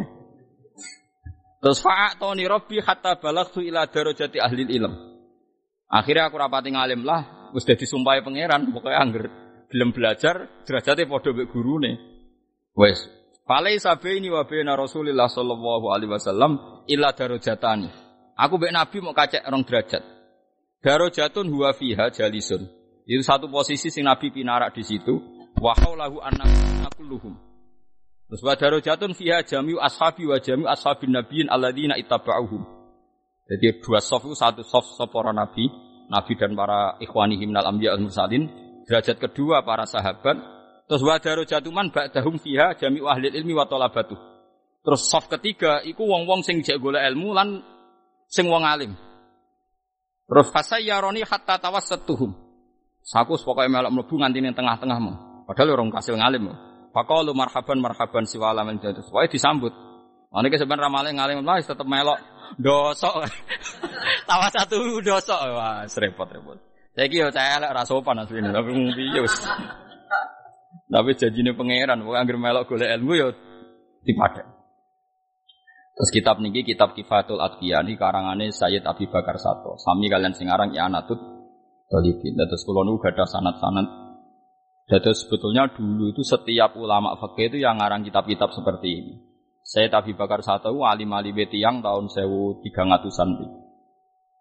Terus 1.64 1.80
fa'atoni 1.82 2.44
rabbi 2.44 2.78
hatta 2.84 3.18
balagtu 3.18 3.64
ila 3.64 3.88
darajati 3.88 4.38
ahli 4.38 4.68
ilm. 4.76 5.15
Akhirnya 5.87 6.28
aku 6.28 6.37
rapati 6.39 6.74
ngalim 6.74 7.07
lah, 7.07 7.51
wis 7.55 7.62
dadi 7.62 7.87
sumpahe 7.87 8.22
pangeran, 8.22 8.70
pokoknya 8.74 8.99
angger 8.99 9.24
gelem 9.70 9.91
belajar 9.91 10.62
derajate 10.66 11.07
padha 11.07 11.30
mek 11.34 11.51
gurune. 11.51 11.93
Wes, 12.76 13.09
Falai 13.47 13.78
sabaini 13.78 14.26
wa 14.26 14.43
baina 14.43 14.74
Rasulillah 14.74 15.30
sallallahu 15.30 15.95
alaihi 15.95 16.11
wasallam 16.11 16.82
illa 16.91 17.14
darajatani. 17.14 17.87
Aku 18.34 18.59
mbek 18.59 18.74
Nabi 18.74 18.99
mau 18.99 19.14
kacek 19.14 19.47
rong 19.47 19.62
derajat. 19.62 20.03
Darajatun 20.82 21.47
huwa 21.55 21.70
fiha 21.70 22.11
jalisun. 22.11 22.66
Itu 23.07 23.22
satu 23.22 23.47
posisi 23.47 23.87
sing 23.89 24.03
Nabi 24.03 24.34
pinarak 24.34 24.74
di 24.74 24.82
situ. 24.82 25.22
Wa 25.62 25.78
haulahu 25.78 26.18
kulluhum. 26.99 27.39
Terus 28.26 28.43
wa 28.43 28.59
darajatun 28.59 29.14
fiha 29.14 29.47
jami'u 29.47 29.78
ashabi 29.78 30.26
wa 30.26 30.43
jami'u 30.43 30.66
ashabin 30.66 31.14
nabiyyin 31.14 31.47
alladzina 31.47 31.95
ittaba'uhum. 32.03 32.66
Jadi 33.47 33.78
dua 33.78 34.03
soft 34.03 34.26
itu 34.26 34.34
satu 34.34 34.66
soft 34.66 34.99
soft 34.99 35.14
para 35.14 35.30
nabi, 35.30 35.70
nabi 36.11 36.32
dan 36.34 36.59
para 36.59 36.99
ikhwanihim 36.99 37.55
minal 37.55 37.70
anbiya 37.70 37.94
al 37.94 38.03
mursalin. 38.03 38.51
Derajat 38.86 39.18
kedua 39.22 39.62
para 39.62 39.86
sahabat. 39.86 40.38
Terus 40.86 41.03
wa 41.03 41.18
darajatuman 41.18 41.90
ba'dahum 41.90 42.38
fiha 42.38 42.78
jami'u 42.78 43.11
ahli 43.11 43.30
ilmi 43.34 43.55
wa 43.55 43.66
talabatuh. 43.66 44.14
Terus 44.86 45.03
soft 45.11 45.26
ketiga 45.30 45.82
iku 45.82 46.07
wong-wong 46.07 46.47
sing 46.47 46.62
jek 46.62 46.78
golek 46.78 47.03
ilmu 47.11 47.34
lan 47.34 47.59
sing 48.30 48.47
wong 48.47 48.62
alim. 48.62 48.94
Terus 50.26 50.51
fasayyaroni 50.51 51.26
hatta 51.26 51.59
tawassatuhum. 51.59 52.30
Saku 53.03 53.38
pokoke 53.38 53.70
melok 53.70 53.94
mlebu 53.94 54.14
nganti 54.18 54.38
ning 54.42 54.55
tengah-tengahmu. 54.55 55.47
Padahal 55.47 55.78
orang 55.78 55.94
kasil 55.94 56.18
ngalim. 56.18 56.51
Faqalu 56.90 57.30
marhaban 57.34 57.78
marhaban 57.78 58.26
siwa 58.26 58.51
alamin 58.51 58.82
jadus. 58.82 59.07
Pokoke 59.11 59.30
disambut. 59.30 59.70
Iki 60.30 60.59
sampean 60.59 60.82
ramale 60.82 61.14
ngalim 61.14 61.42
lah 61.47 61.62
tetep 61.62 61.86
melok 61.86 62.18
dosok. 62.55 63.26
Tawa 64.28 64.47
satu 64.55 65.03
dosok. 65.03 65.40
Wah, 65.53 65.82
repot-repot. 65.86 66.59
Saiki 66.97 67.20
yo 67.20 67.28
saya 67.28 67.61
elek 67.61 67.76
ra 67.76 67.84
sopan 67.84 68.24
asline, 68.24 68.49
tapi 68.55 68.72
piye 68.72 69.20
wis. 69.20 69.36
Tapi 70.88 71.11
janjine 71.12 71.53
pangeran, 71.53 72.01
pokoke 72.01 72.16
anggere 72.16 72.38
melok 72.40 72.64
golek 72.72 72.88
ilmu 72.97 73.12
yo 73.18 73.28
dipadek. 74.01 74.47
Terus 75.97 76.11
kitab 76.12 76.40
niki 76.44 76.61
kitab 76.61 76.92
Kifatul 76.92 77.40
Atqiya 77.40 77.80
ini 77.80 77.97
karangane 77.97 78.53
Sayyid 78.53 78.84
Abi 78.84 79.09
Bakar 79.09 79.40
Sato. 79.40 79.80
Sami 79.80 80.12
kalian 80.12 80.36
sing 80.36 80.53
aran 80.53 80.72
I'anatut 80.76 81.16
Talibin. 81.88 82.36
Terus 82.36 82.68
kula 82.68 82.84
nu 82.84 83.01
gadah 83.01 83.24
sanad-sanad. 83.24 83.88
Jadi 84.86 85.11
sebetulnya 85.16 85.72
dulu 85.72 86.14
itu 86.14 86.22
setiap 86.22 86.78
ulama 86.78 87.18
fakih 87.18 87.51
itu 87.51 87.59
yang 87.59 87.80
ngarang 87.80 88.07
kitab-kitab 88.07 88.53
seperti 88.55 88.88
ini. 88.92 89.14
Sayyid 89.66 89.90
Abi 89.90 90.14
Bakar 90.14 90.46
Sato 90.46 90.70
alim 90.86 91.10
alim 91.10 91.34
yang 91.50 91.82
tahun 91.82 92.06
1300-an 92.06 93.30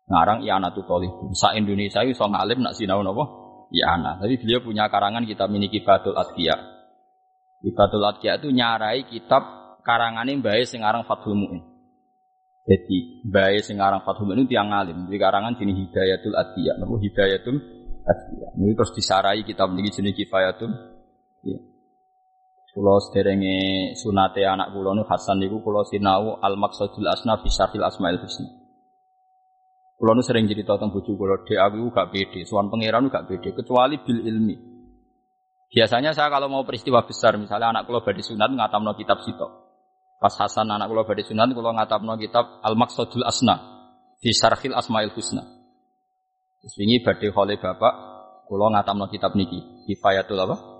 Ngarang 0.05 0.45
I'anatut 0.45 0.85
Talibin. 0.85 1.33
Sa 1.33 1.57
Indonesia 1.57 2.05
itu 2.05 2.13
so 2.13 2.29
ngalim 2.29 2.61
nak 2.61 2.77
sinau 2.77 3.01
napa? 3.01 3.25
I'ana. 3.73 4.21
Tapi 4.21 4.37
beliau 4.37 4.61
punya 4.61 4.85
karangan 4.85 5.25
kitab 5.25 5.49
ini 5.49 5.65
Kifatul 5.65 6.13
Atqiya. 6.13 6.53
Kifatul 7.65 8.05
Atqiya 8.05 8.37
itu 8.37 8.53
nyarai 8.53 9.09
kitab 9.09 9.41
karangane 9.81 10.37
mbae 10.37 10.61
sing 10.61 10.85
aran 10.85 11.01
Fathul 11.09 11.33
Muin. 11.33 11.57
Jadi 12.69 13.25
mbae 13.25 13.57
sing 13.65 13.81
aran 13.81 14.05
Fathul 14.05 14.29
Muin 14.29 14.45
itu 14.45 14.53
tiang 14.53 14.69
alim. 14.69 15.09
Di 15.09 15.17
karangan 15.17 15.57
jenis 15.57 15.73
Hidayatul 15.73 16.37
Adiyah. 16.37 16.75
Napa 16.77 16.95
Hidayatul 17.01 17.57
Adiyah. 18.05 18.49
Ini 18.61 18.77
terus 18.77 18.93
disarai 18.93 19.41
kitab 19.41 19.73
niki 19.73 19.89
jenis 19.89 20.13
Kifayatul. 20.13 20.69
Ya. 21.49 21.57
Kulo 22.75 22.99
sederenge 22.99 23.95
sunate 23.95 24.43
anak 24.43 24.75
kulo 24.75 24.91
nu 24.91 25.07
Hasan 25.07 25.39
niku 25.39 25.63
kulo 25.63 25.87
sinau 25.87 26.43
Al 26.43 26.59
Maqsadul 26.59 27.07
Asna 27.07 27.39
fi 27.39 27.47
Syarhil 27.47 27.87
Asmaul 27.87 28.19
Husna. 28.19 28.51
Kulo 29.95 30.11
nu 30.11 30.19
sering 30.19 30.43
cerita 30.43 30.75
tentang 30.75 30.91
bojo 30.91 31.15
kulo, 31.15 31.47
dek 31.47 31.55
aku 31.55 31.87
gak 31.95 32.11
pede, 32.11 32.43
suan 32.43 32.67
pangeran 32.67 33.07
gak 33.07 33.31
pede 33.31 33.55
kecuali 33.55 33.95
bil 34.03 34.27
ilmi. 34.27 34.55
Biasanya 35.71 36.11
saya 36.11 36.27
kalau 36.27 36.51
mau 36.51 36.67
peristiwa 36.67 37.07
besar, 37.07 37.39
misalnya 37.39 37.71
anak 37.71 37.87
kulo 37.87 38.03
badhe 38.03 38.19
sunat 38.19 38.51
ngatamno 38.51 38.91
kitab 38.99 39.23
sitok. 39.23 39.51
Pas 40.19 40.35
Hasan 40.35 40.67
anak 40.67 40.91
kula 40.91 41.07
badhe 41.07 41.23
sunan 41.23 41.55
kula 41.55 41.71
ngatapno 41.79 42.19
kitab 42.19 42.59
Al 42.59 42.75
Maqsadul 42.75 43.23
Asna 43.23 43.55
di 44.19 44.35
Syarhil 44.35 44.75
Asmaul 44.75 45.15
Husna. 45.15 45.47
Terus 46.59 46.75
wingi 46.75 46.99
badhe 47.07 47.31
khole 47.31 47.55
bapak 47.55 47.93
kula 48.51 48.67
ngatamno 48.75 49.07
kitab 49.07 49.31
niki 49.31 49.87
Kifayatul 49.87 50.43
apa? 50.43 50.74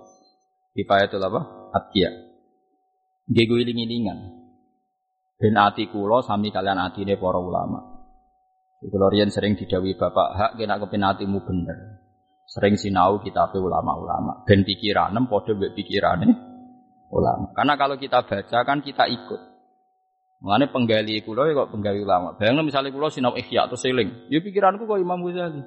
Kifayatul 0.76 1.24
apa? 1.24 1.72
Atqiya. 1.72 2.12
Nggih 3.32 3.48
iling-ilingan. 3.64 4.18
Ben 5.40 5.56
ati 5.56 5.88
kula 5.88 6.20
sami 6.20 6.52
kalian 6.52 6.76
atine 6.76 7.16
para 7.16 7.40
ulama. 7.40 7.80
Kula 8.84 9.08
riyen 9.08 9.32
sering 9.32 9.56
didawi 9.56 9.96
bapak, 9.96 10.28
hak 10.36 10.50
kena 10.60 10.76
kepen 10.76 11.00
atimu 11.00 11.40
bener. 11.42 12.04
Sering 12.46 12.76
sinau 12.78 13.18
kitab 13.24 13.56
ulama-ulama. 13.56 14.44
Ben 14.44 14.62
pikiranem 14.62 15.26
padha 15.26 15.56
mbek 15.56 15.74
pikirane 15.74 16.28
ulama. 17.10 17.50
Karena 17.56 17.74
kalau 17.74 17.96
kita 17.96 18.22
baca 18.22 18.58
kan 18.62 18.78
kita 18.84 19.08
ikut. 19.08 19.40
Mengenai 20.36 20.68
penggali 20.68 21.24
kulo 21.24 21.48
ya 21.48 21.56
kok 21.56 21.72
penggali 21.72 22.04
ulama. 22.04 22.36
Bayangno 22.36 22.62
misalnya 22.62 22.92
kulo 22.92 23.08
sinau 23.08 23.32
ikhya 23.32 23.66
atau 23.66 23.74
seling, 23.74 24.28
ya 24.28 24.38
pikiranku 24.44 24.84
kok 24.84 25.00
Imam 25.00 25.24
Ghazali. 25.24 25.64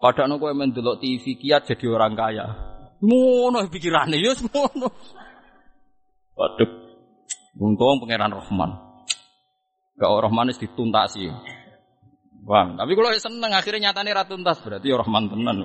Padahal 0.00 0.40
kowe 0.40 0.54
mendelok 0.56 1.02
TV 1.02 1.36
kiat 1.36 1.68
jadi 1.68 1.86
orang 1.92 2.16
kaya. 2.16 2.69
Ngono 3.00 3.64
pikirannya 3.72 4.20
ya 4.20 4.32
ngono. 4.36 4.88
Waduh. 6.36 6.70
Untung 7.60 8.00
pangeran 8.00 8.32
Rahman. 8.32 8.70
Gak 10.00 10.08
Rahman 10.08 10.48
itu 10.48 10.64
dituntasi. 10.64 11.28
Bang, 12.40 12.80
tapi 12.80 12.96
kalau 12.96 13.12
seneng 13.20 13.52
akhirnya 13.52 13.92
nyatanya 13.92 14.24
ratuntas 14.24 14.64
berarti 14.64 14.88
ya 14.88 14.96
Rahman 14.96 15.28
tenan. 15.28 15.56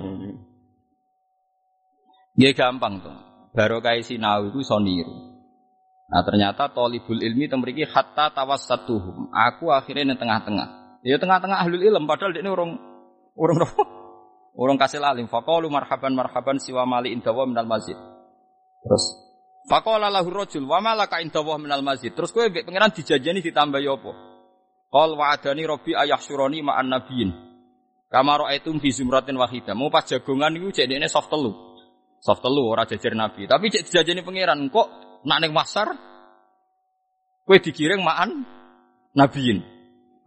Ya 2.36 2.52
gampang 2.52 3.00
tuh 3.00 3.16
barokah 3.56 3.96
sinau 4.04 4.52
itu 4.52 4.60
iso 4.60 4.76
niru. 4.76 5.40
Nah 6.06 6.22
ternyata 6.22 6.68
tolibul 6.70 7.18
ilmi 7.18 7.48
temriki 7.48 7.88
hatta 7.88 8.28
tawassatuhum. 8.30 9.32
Aku 9.32 9.72
akhirnya 9.72 10.12
di 10.12 10.20
tengah-tengah. 10.20 11.00
Ya 11.00 11.16
tengah-tengah 11.16 11.64
ahlul 11.64 11.80
ilm 11.80 12.04
padahal 12.04 12.36
ini 12.36 12.50
orang 12.52 12.76
orang 13.40 13.56
orang 14.56 14.80
kasih 14.80 15.04
alim. 15.04 15.28
Faqalu 15.28 15.68
marhaban 15.68 16.16
marhaban 16.16 16.56
siwa 16.56 16.88
mali 16.88 17.12
indawa 17.12 17.44
minal 17.44 17.68
masjid. 17.68 17.96
Terus 18.82 19.04
Faqala 19.66 20.06
lahu 20.14 20.30
rajul 20.30 20.62
wa 20.62 20.78
malaka 20.78 21.18
indawa 21.18 21.58
minal 21.58 21.82
masjid. 21.82 22.14
Terus 22.14 22.30
kowe 22.30 22.46
mbek 22.46 22.64
pangeran 22.64 22.94
dijajani 22.94 23.42
ditambah 23.42 23.82
ya 23.82 23.98
apa? 23.98 24.12
Qal 24.86 25.10
wa'adani 25.18 25.62
rabbi 25.66 25.92
ayahsyurani 25.92 26.62
ma'an 26.62 26.86
nabiyyin. 26.86 27.30
Kama 28.06 28.46
ra'aitum 28.46 28.78
fi 28.78 28.94
zumratin 28.94 29.34
wahidah. 29.34 29.74
Mau 29.74 29.90
pas 29.90 30.06
jagongan 30.06 30.54
niku 30.54 30.70
cek 30.70 30.86
dekne 30.86 31.10
soft 31.10 31.26
telu. 31.26 31.50
Soft 32.22 32.46
telu 32.46 32.62
ora 32.62 32.86
jajar 32.86 33.18
Nabi. 33.18 33.50
Tapi 33.50 33.66
cek 33.66 33.90
dijajani 33.90 34.22
pangeran 34.22 34.70
kok 34.70 34.86
nak 35.26 35.38
ning 35.42 35.50
pasar 35.50 35.90
kue 37.42 37.58
dikiring 37.58 38.06
maan 38.06 38.46
nabiin. 39.18 39.58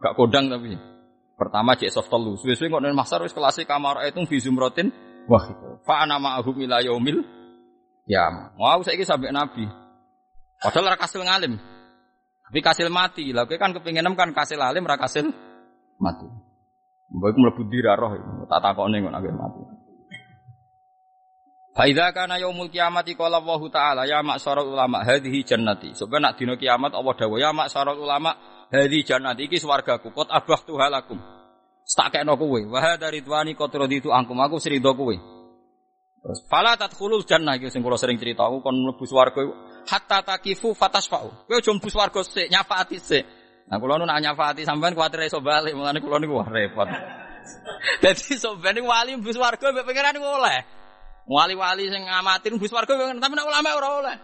Gak 0.04 0.16
kodang 0.20 0.52
tapi. 0.52 0.89
Pertama 1.40 1.72
cek 1.72 1.88
soft 1.88 2.12
telu. 2.12 2.36
Suwe-suwe 2.36 2.68
kok 2.68 2.84
ning 2.84 2.92
pasar 2.92 3.24
wis 3.24 3.32
kelas 3.32 3.64
kamar 3.64 4.04
itu 4.04 4.20
fi 4.28 4.36
zumratin 4.44 4.92
wah 5.24 5.40
itu. 5.48 5.80
Fa 5.88 6.04
ana 6.04 6.20
ma'ahum 6.20 6.52
ila 6.68 6.84
yaumil 6.84 7.24
ya. 8.04 8.52
Mau 8.60 8.84
saiki 8.84 9.08
sampai 9.08 9.32
Nabi. 9.32 9.64
Padahal 10.60 10.92
ora 10.92 11.00
kasil 11.00 11.24
ngalim. 11.24 11.56
Tapi 12.44 12.60
kasil 12.60 12.92
mati. 12.92 13.32
Lah 13.32 13.48
kowe 13.48 13.56
kan 13.56 13.72
kepengin 13.72 14.04
kan 14.12 14.36
kasil 14.36 14.60
alim 14.60 14.84
ora 14.84 15.00
kasil 15.00 15.32
mati. 15.96 16.28
Mbok 17.08 17.32
mlebu 17.32 17.62
dirarah 17.72 18.12
tak 18.44 18.60
takokne 18.60 19.00
kok 19.00 19.08
nek 19.08 19.32
mati. 19.32 19.60
Faidha 21.72 22.12
kana 22.12 22.36
yaumul 22.36 22.68
kiamati 22.68 23.16
qala 23.16 23.40
Allah 23.40 23.60
taala 23.72 24.02
ya 24.04 24.20
maksara 24.20 24.60
ulama 24.60 25.00
hadhihi 25.00 25.40
jannati. 25.40 25.96
Sebab 25.96 26.20
nak 26.20 26.36
dina 26.36 26.60
kiamat 26.60 26.92
Allah 26.92 27.16
dawuh 27.16 27.40
ya 27.40 27.56
maksara 27.56 27.96
ulama 27.96 28.36
hadhihi 28.70 29.02
jannati 29.04 29.46
iki 29.46 29.58
swargaku 29.58 30.14
kot 30.14 30.30
abah 30.30 30.60
tuhalakum. 30.64 31.18
Tak 31.90 32.14
kekno 32.14 32.38
kowe. 32.38 32.60
Wa 32.70 32.78
hadza 32.78 33.10
ridwani 33.10 33.58
qad 33.58 33.74
raditu 33.74 34.14
angkum 34.14 34.38
aku 34.38 34.62
srido 34.62 34.94
kowe. 34.94 35.14
Terus 36.20 36.40
fala 36.46 36.78
tadkhulul 36.78 37.26
jannah 37.26 37.58
iki 37.58 37.66
sing 37.68 37.82
kula 37.82 37.98
sering 37.98 38.16
cerita 38.16 38.46
aku 38.46 38.62
kon 38.62 38.78
mlebu 38.78 39.04
swarga 39.04 39.42
hatta 39.90 40.22
takifu 40.22 40.70
fatasfa'u. 40.72 41.50
Kowe 41.50 41.58
aja 41.58 41.70
mlebu 41.74 41.90
swarga 41.90 42.20
sik 42.22 42.46
nyafaati 42.46 42.96
sik. 43.02 43.24
Nah 43.66 43.76
kula 43.82 43.98
nu 43.98 44.06
nak 44.06 44.22
nyafaati 44.22 44.62
sampean 44.62 44.94
kuwatir 44.94 45.26
iso 45.26 45.42
bali 45.42 45.74
mulane 45.74 45.98
kula 45.98 46.22
niku 46.22 46.38
repot. 46.46 46.88
Dadi 48.02 48.34
sampean 48.38 48.78
wali 48.86 49.18
mlebu 49.18 49.34
swarga 49.34 49.66
mbek 49.74 49.84
pangeran 49.84 50.22
oleh. 50.22 50.80
Wali-wali 51.30 51.86
sing 51.86 52.02
ngamatin 52.10 52.58
bus 52.58 52.74
warga 52.74 52.96
tapi 52.96 53.34
nak 53.38 53.46
ulama 53.46 53.70
ora 53.78 53.88
oleh. 54.02 54.16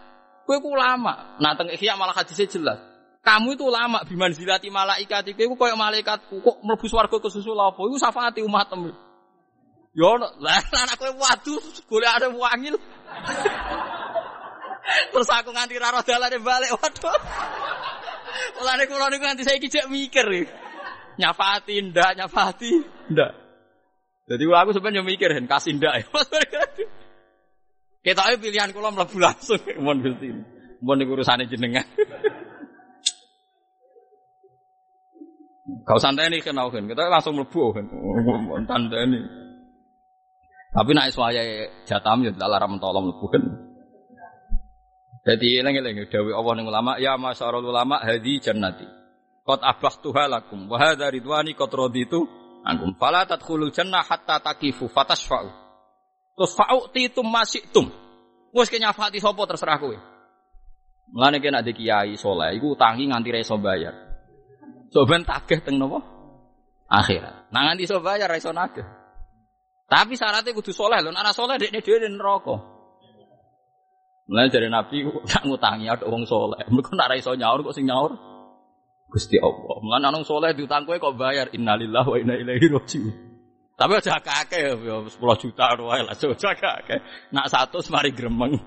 Kowe 0.43 0.59
ku 0.59 0.75
ulama. 0.75 1.39
Nah 1.39 1.55
teng 1.55 1.71
malah 1.95 2.11
hadisnya 2.11 2.51
jelas. 2.51 2.79
Kamu 3.27 3.59
itu 3.59 3.67
ulama 3.67 4.07
biman 4.07 4.31
zilati 4.31 4.71
malaikat 4.71 5.35
iku 5.35 5.59
koyo 5.59 5.75
malaikatku 5.75 6.39
kok 6.39 6.63
mlebu 6.63 6.87
swarga 6.87 7.19
kesusul 7.19 7.59
apa? 7.59 7.75
Iku 7.75 7.99
syafaati 7.99 8.39
umatem. 8.39 8.87
Yo 9.91 10.15
lah 10.43 10.63
anak 10.63 10.95
kowe 10.95 11.11
waduh 11.11 11.59
golek 11.91 12.07
ada 12.07 12.31
wangil. 12.31 12.79
Terus 15.11 15.27
aku 15.27 15.51
nganti 15.51 15.75
ra 15.75 15.99
dalane 15.99 16.39
balik 16.39 16.71
waduh. 16.79 17.19
Mulane 18.63 18.87
kula 18.87 19.11
niku 19.11 19.23
nganti 19.27 19.43
saiki 19.43 19.67
jek 19.67 19.91
mikir. 19.91 20.47
Nyafati 21.19 21.83
ndak, 21.83 22.15
nyafati 22.15 22.71
ndak. 23.11 23.31
Jadi 24.31 24.43
aku 24.47 24.71
sebenarnya 24.71 25.03
mikir, 25.03 25.35
kasih 25.43 25.75
ndak 25.75 25.93
ya. 25.99 26.07
Kita 28.07 28.23
ayo 28.31 28.39
pilihan 28.39 28.71
kula 28.71 28.87
mlebu 28.95 29.19
langsung 29.19 29.59
mon 29.83 29.99
Gusti. 29.99 30.31
Mon 30.79 30.95
niku 30.95 31.19
jenengan. 31.19 31.83
Kau 35.83 35.99
santai 35.99 36.31
nih 36.31 36.39
kenal 36.39 36.71
kan, 36.71 36.87
kita 36.87 37.11
langsung 37.11 37.35
mlebu 37.35 37.75
kan, 37.75 37.85
tanda 38.63 39.03
ini. 39.03 39.19
Tapi 40.71 40.91
nak 40.95 41.11
suaya 41.11 41.43
jatam 41.83 42.23
ya 42.23 42.31
tidak 42.31 42.47
larang 42.47 42.79
mentolong 42.79 43.11
mlebu 43.11 43.25
kan. 43.27 43.43
Jadi 45.27 45.59
lengi-lengi 45.59 46.07
dawi 46.07 46.31
Allah 46.31 46.53
ning 46.55 46.71
ulama, 46.71 46.95
ya 47.03 47.19
masyarul 47.19 47.67
ulama 47.67 47.99
hadi 47.99 48.39
jannati. 48.39 48.87
Qad 49.43 49.59
abahtuha 49.59 50.31
lakum 50.31 50.71
wa 50.71 50.79
hadza 50.79 51.11
ridwani 51.11 51.51
qad 51.51 51.67
raditu 51.75 52.23
ankum. 52.63 52.95
Fala 52.95 53.27
tadkhulul 53.27 53.75
jannah 53.75 54.07
hatta 54.07 54.39
takifu 54.39 54.87
fatasfa'u. 54.87 55.51
Terus 56.31 56.51
fa'uti 56.55 57.11
tum 57.11 57.27
masih 57.27 57.59
tum. 57.75 57.91
Wes 58.55 58.71
kenya 58.71 58.95
fati 58.95 59.19
sopo 59.19 59.43
terserah 59.43 59.75
kowe. 59.75 59.99
Mulane 61.11 61.43
kena 61.43 61.59
di 61.59 61.75
kiai 61.75 62.15
soleh, 62.15 62.55
iku 62.55 62.79
utangi 62.79 63.11
nganti 63.11 63.29
reso 63.35 63.59
bayar. 63.59 64.06
Soben 64.91 65.27
tagih 65.27 65.59
teng 65.63 65.79
nopo? 65.79 65.99
Akhirat. 66.87 67.51
Nah 67.51 67.61
nganti 67.67 67.83
iso 67.83 67.99
bayar 67.99 68.31
reso 68.31 68.55
nagih. 68.55 68.85
Tapi 69.87 70.19
syaratnya 70.19 70.51
kudu 70.51 70.75
soleh 70.75 70.99
lho, 70.99 71.15
anak 71.15 71.31
soleh 71.31 71.55
dekne 71.55 71.79
dhewe 71.79 72.07
neraka. 72.11 72.55
Mulane 74.27 74.51
dari 74.51 74.67
Nabi 74.67 75.07
nak 75.31 75.43
ngutangi 75.47 75.87
ada 75.87 76.05
wong 76.07 76.27
soleh. 76.27 76.59
Mereka 76.67 76.91
nak 76.95 77.11
reso 77.15 77.31
nyaur 77.35 77.63
kok 77.63 77.75
sing 77.75 77.87
nyaur? 77.87 78.11
Gusti 79.07 79.39
Allah. 79.39 79.75
Mulane 79.79 80.05
ana 80.11 80.19
soleh 80.27 80.51
diutang 80.51 80.83
kowe 80.83 80.99
kok 80.99 81.15
bayar 81.15 81.47
innalillahi 81.55 82.07
wa 82.07 82.17
inna 82.19 82.35
ilaihi 82.35 82.67
rajiun. 82.67 83.15
Tapi 83.77 83.91
aja 83.93 84.17
kakek 84.17 84.73
ya 84.73 84.73
10 85.05 85.13
juta 85.37 85.65
wae 85.85 86.01
lah 86.01 86.17
aja 86.17 86.51
kakek. 86.51 86.99
Nak 87.31 87.45
satu 87.47 87.79
semari 87.79 88.11
gremeng. 88.11 88.57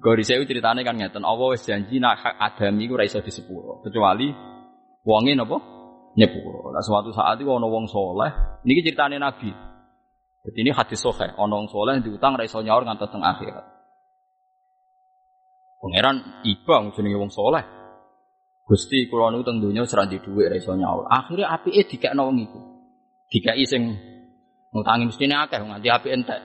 Gori 0.00 0.24
saya 0.24 0.40
ceritanya 0.48 0.80
kan 0.86 0.96
ngeten, 0.96 1.20
Allah 1.20 1.52
wis 1.52 1.68
janji 1.68 2.00
nak 2.00 2.16
hak 2.16 2.34
adami 2.40 2.88
iku 2.88 2.96
ora 2.96 3.04
iso 3.04 3.20
disepuro, 3.20 3.84
kecuali 3.84 4.32
wonge 5.04 5.36
napa 5.36 5.58
nyepuro. 6.16 6.72
Nah 6.72 6.80
suatu 6.80 7.12
saat 7.12 7.36
itu 7.36 7.50
ana 7.52 7.68
wong 7.68 7.84
soleh, 7.90 8.62
niki 8.64 8.80
ceritane 8.88 9.20
Nabi. 9.20 9.52
Jadi 10.42 10.58
ini 10.64 10.70
hadis 10.72 10.96
sahih, 10.96 11.36
ana 11.36 11.54
wong 11.60 11.68
soleh 11.68 12.00
diutang 12.00 12.40
ora 12.40 12.48
nyaur 12.48 12.82
ngantos 12.88 13.10
teng 13.12 13.20
akhirat. 13.20 13.66
Pangeran 15.82 16.16
iba 16.46 16.74
jenenge 16.96 17.18
wong 17.18 17.32
soleh. 17.34 17.64
Gusti 18.62 19.10
kula 19.10 19.34
niku 19.34 19.44
teng 19.44 19.58
donya 19.60 19.84
ora 19.84 20.08
di 20.08 20.16
dhuwit 20.22 20.46
ora 20.48 20.56
iso 20.56 20.72
nyaur. 20.72 21.04
Akhire 21.10 21.44
apike 21.44 21.84
dikekno 21.84 22.32
wong 22.32 22.38
iku. 22.38 22.60
Dikai 23.28 23.66
sing 23.68 23.92
ngutangi 24.72 25.04
mestine 25.10 25.36
akeh 25.36 25.58
nganti 25.58 25.90
apike 25.90 26.14
entek. 26.16 26.40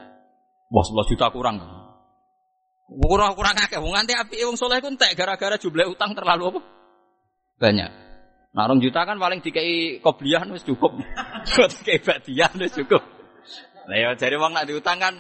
Wah 0.68 0.84
11 0.84 1.14
juta 1.16 1.32
kurang 1.32 1.64
kan. 1.64 1.77
Kurang 2.88 3.36
kurang 3.36 3.60
akeh 3.60 3.84
wong 3.84 3.92
nganti 3.92 4.16
apike 4.16 4.48
wong 4.48 4.56
saleh 4.56 4.80
ku 4.80 4.88
entek 4.88 5.12
gara-gara 5.20 5.60
jumlah 5.60 5.92
utang 5.92 6.16
terlalu 6.16 6.56
apa? 6.56 6.60
Banyak. 7.60 7.92
Nah, 8.56 8.72
juta 8.80 9.04
kan 9.04 9.20
paling 9.20 9.44
dikai 9.44 10.00
kobliyah 10.00 10.48
wis 10.48 10.64
cukup. 10.64 10.96
dikai 11.84 12.00
badiah 12.00 12.48
wis 12.56 12.72
cukup. 12.72 13.04
Lah 13.92 13.98
ya 14.00 14.10
jare 14.16 14.40
wong 14.40 14.56
nak 14.56 14.72
diutang 14.72 15.04
kan 15.04 15.20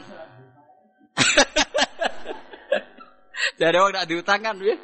Jare 3.59 3.77
wong 3.83 3.91
nak 3.99 4.07
diutang 4.07 4.39
kan 4.39 4.55
piye? 4.55 4.79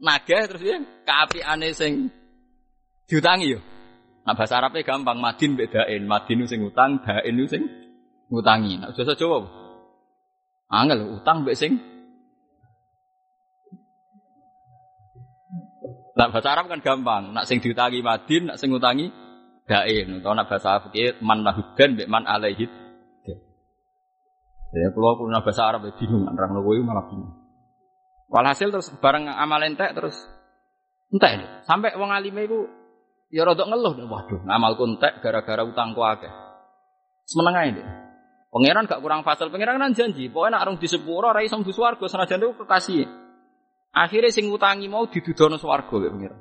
Nagih 0.00 0.48
terus 0.48 0.64
piye? 0.64 0.80
Kaapiane 1.04 1.76
sing 1.76 2.08
diutangi 3.04 3.52
yo. 3.52 3.60
Nah 4.24 4.32
bahasa 4.32 4.56
Arabnya 4.56 4.80
gampang, 4.80 5.20
madin 5.20 5.60
bedain, 5.60 6.08
madin 6.08 6.48
sing 6.48 6.64
utang, 6.64 7.04
dain 7.04 7.36
sing 7.44 7.68
ngutangi. 8.32 8.80
Nah, 8.80 8.96
bahasa 8.96 9.12
Jawa 9.12 9.44
Angel 10.72 11.20
utang 11.20 11.44
mbek 11.44 11.60
sing 11.60 11.76
Nah 16.14 16.30
bahasa 16.30 16.48
Arab 16.54 16.70
kan 16.70 16.78
gampang, 16.78 17.34
nak 17.34 17.50
sing 17.50 17.58
diutangi 17.58 17.98
madin, 17.98 18.50
nak 18.50 18.56
sing 18.62 18.70
ngutangi 18.70 19.10
dain. 19.66 20.22
Atau 20.22 20.34
nak 20.34 20.46
bahasa 20.46 20.82
fikih 20.86 21.18
man 21.22 21.42
lahudan 21.42 21.98
mbek 21.98 22.08
man 22.10 22.22
alaihid. 22.26 22.70
Ya 24.74 24.90
kalau 24.90 25.14
aku 25.14 25.30
bahasa 25.30 25.62
Arab 25.70 25.86
ya 25.86 25.92
bingung, 25.94 26.26
orang 26.26 26.54
kowe 26.54 26.78
malah 26.82 27.06
bingung. 27.10 27.34
Walhasil 28.30 28.70
terus 28.74 28.90
bareng 28.98 29.30
amal 29.30 29.62
entek 29.62 29.94
terus 29.94 30.18
entek 31.14 31.62
sampai 31.62 31.94
wong 31.94 32.10
alime 32.10 32.42
iku 32.50 32.66
Ya 33.34 33.42
rodok 33.42 33.66
ngeluh, 33.66 33.98
waduh, 34.06 34.46
ngamalku 34.46 34.86
entek 34.94 35.18
gara-gara 35.18 35.66
utangku 35.66 35.98
akeh. 36.06 36.30
Semeneng 37.26 37.54
ae 37.58 37.70
deh. 37.74 37.86
Pangeran 38.54 38.86
gak 38.86 39.02
kurang 39.02 39.26
fasal, 39.26 39.50
pangeran 39.50 39.82
kan 39.82 39.90
janji, 39.90 40.30
pokoknya 40.30 40.54
nak 40.54 40.62
arung 40.62 40.78
di 40.78 40.86
sepuro, 40.86 41.34
rai 41.34 41.50
iso 41.50 41.58
swarga 41.58 42.06
senajan 42.06 42.38
itu 42.38 42.54
kekasih. 42.62 43.02
Akhirnya 43.94 44.34
sing 44.34 44.50
utangi 44.50 44.90
mau 44.90 45.06
didudono 45.06 45.54
swarga 45.54 45.94
ya 46.02 46.10
pangeran. 46.10 46.40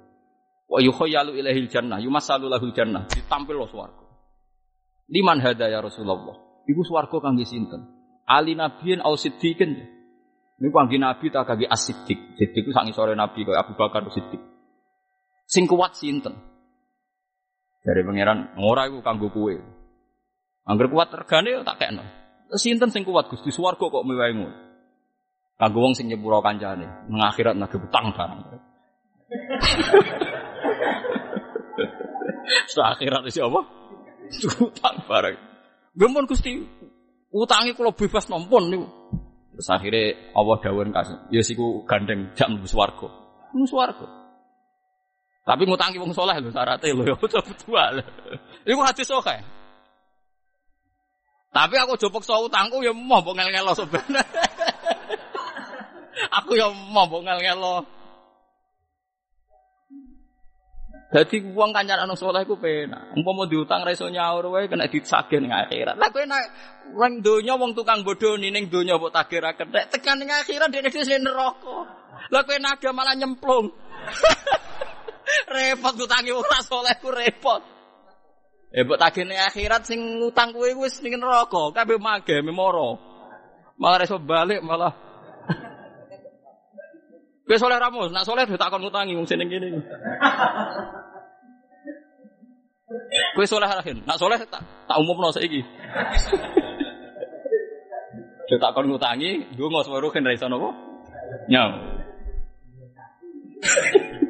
Wa 0.66 0.82
yukhayyalu 0.82 1.38
ilahil 1.38 1.70
jannah, 1.70 2.02
yumasalu 2.02 2.50
lahul 2.50 2.74
jannah, 2.74 3.06
ditampil 3.06 3.62
lo 3.62 3.70
swarga. 3.70 4.10
Liman 5.06 5.38
hada 5.38 5.70
ya 5.70 5.78
Rasulullah. 5.78 6.66
Iku 6.66 6.82
swarga 6.82 7.22
kangge 7.22 7.46
sinten? 7.46 7.86
Ali 8.26 8.58
nabiyin 8.58 9.06
au 9.06 9.14
siddiqin. 9.14 9.78
Ini 10.58 10.68
kangge 10.74 10.98
nabi 10.98 11.30
tak 11.30 11.46
kangge 11.46 11.70
as-siddiq. 11.70 12.40
Siddiq 12.42 12.66
ku 12.66 12.72
sangi 12.74 12.90
sore 12.96 13.14
nabi 13.14 13.46
kaya 13.46 13.62
Abu 13.62 13.78
Bakar 13.78 14.02
Siddiq. 14.10 14.42
Sing 15.46 15.70
kuat 15.70 15.94
sinten? 15.94 16.34
Dari 17.84 18.02
pangeran, 18.02 18.58
ora 18.58 18.88
iku 18.90 19.04
kanggo 19.06 19.30
kowe. 19.30 19.54
Angger 20.66 20.88
kuat 20.88 21.12
regane 21.12 21.62
tak 21.68 21.78
kekno. 21.84 22.04
Sinten 22.58 22.90
sing 22.90 23.04
kuat 23.04 23.28
Gusti 23.30 23.52
swarga 23.54 23.92
kok 23.92 24.02
ngono. 24.08 24.73
Kanggo 25.54 25.86
wong 25.86 25.94
sing 25.94 26.10
nyepuro 26.10 26.42
kancane, 26.42 27.06
nang 27.08 27.22
akhirat 27.30 27.54
nang 27.54 27.70
utang 27.70 28.10
barang. 28.12 28.42
Setelah 32.70 32.90
akhirat 32.98 33.22
iki 33.30 33.40
apa? 33.40 33.62
Utang 34.60 34.98
barang. 35.06 35.38
Gempon 35.94 36.26
Gusti, 36.26 36.58
utangi 37.30 37.78
kula 37.78 37.94
bebas 37.94 38.26
nompon 38.34 38.74
niku. 38.74 38.90
Terus 39.54 39.70
akhirnya 39.70 40.34
Allah 40.34 40.58
dawuh 40.58 40.90
kasih, 40.90 41.18
ya 41.30 41.46
siku 41.46 41.86
gandeng 41.86 42.34
jam 42.34 42.58
mlebu 42.58 42.66
swarga. 42.66 43.06
Mlebu 43.54 43.70
swarga. 43.70 44.08
Tapi 45.44 45.68
ngutangi 45.68 46.00
wong 46.00 46.16
soleh 46.16 46.40
lho 46.40 46.50
syaratnya 46.50 46.96
lho 46.96 47.04
ya 47.14 47.16
betul 47.20 47.44
betul. 47.46 47.96
Iku 48.66 48.82
hadis 48.82 49.06
soleh. 49.06 49.38
Tapi 51.54 51.78
aku 51.78 51.94
jopok 52.02 52.26
so 52.26 52.50
utangku 52.50 52.82
ya 52.82 52.90
mau 52.90 53.22
mbok 53.22 53.38
ngel-ngelo 53.38 53.78
sebenarnya. 53.78 54.26
aku 56.30 56.56
ya 56.56 56.68
mau 56.70 57.10
mbok 57.10 57.22
ngel-ngelo. 57.26 57.84
Jadi 61.14 61.46
uang 61.46 61.70
kancan 61.78 62.10
anu 62.10 62.18
soleh 62.18 62.42
ku 62.42 62.58
penak. 62.58 63.14
Umpama 63.14 63.46
diutang 63.46 63.86
ra 63.86 63.94
iso 63.94 64.10
nyaur 64.10 64.50
wae 64.50 64.66
kena 64.66 64.90
disagih 64.90 65.46
ning 65.46 65.54
akhirat. 65.54 65.94
Lah 65.94 66.10
kowe 66.10 66.26
nek 66.26 66.44
wong 66.98 67.22
donya 67.22 67.54
wong 67.54 67.78
tukang 67.78 68.02
bodoh 68.02 68.34
ning 68.34 68.66
donya 68.66 68.98
mbok 68.98 69.14
tagih 69.14 69.46
ra 69.46 69.54
kethek 69.54 69.94
tekan 69.94 70.18
ning 70.18 70.34
akhirat 70.34 70.74
dene 70.74 70.90
dhewe 70.90 71.22
neraka. 71.22 71.78
Lah 72.34 72.42
kowe 72.42 72.58
naga 72.58 72.90
malah 72.90 73.14
nyemplung. 73.14 73.70
repot 75.54 75.94
ngutangi 76.02 76.34
ora 76.34 76.60
saleh 76.66 76.98
ku 76.98 77.14
repot. 77.14 77.62
Eh 78.74 78.82
mbok 78.82 78.98
tagene 78.98 79.38
akhirat 79.38 79.86
sing 79.86 80.02
ngutang 80.18 80.50
kuwi 80.50 80.74
wis 80.74 80.98
ning 81.06 81.22
neraka, 81.22 81.70
kabeh 81.78 82.02
mage 82.02 82.42
memoro. 82.42 82.98
Malah 83.78 84.02
iso 84.02 84.18
balik 84.18 84.66
malah. 84.66 85.13
Kowe 87.44 87.60
saleh 87.60 87.76
ramus, 87.76 88.08
nak 88.16 88.24
saleh 88.24 88.48
takon 88.56 88.88
ngutangi 88.88 89.20
wong 89.20 89.28
seneng 89.28 89.52
kene. 89.52 89.84
Kowe 93.36 93.44
saleh 93.44 93.68
rahin, 93.68 94.00
nak 94.08 94.16
saleh 94.16 94.40
tak 94.48 94.64
tak 94.64 94.98
umumno 95.04 95.28
saiki. 95.36 95.60
Saya 98.48 98.60
takon 98.64 98.88
ngutangi, 98.88 99.60
ndonga 99.60 99.84
suwe 99.84 100.00
ruhin 100.00 100.24
ra 100.24 100.32
iso 100.32 100.48
napa? 100.48 100.72
Nyam. 101.52 101.72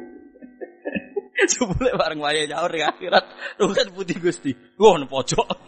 Jebule 1.50 1.90
bareng 1.94 2.20
wayahe 2.24 2.50
nyaur 2.50 2.72
di 2.72 2.82
akhirat, 2.82 3.24
rugen 3.62 3.94
putih 3.94 4.18
Gusti. 4.18 4.50
Wah, 4.74 4.98
pojok. 5.06 5.48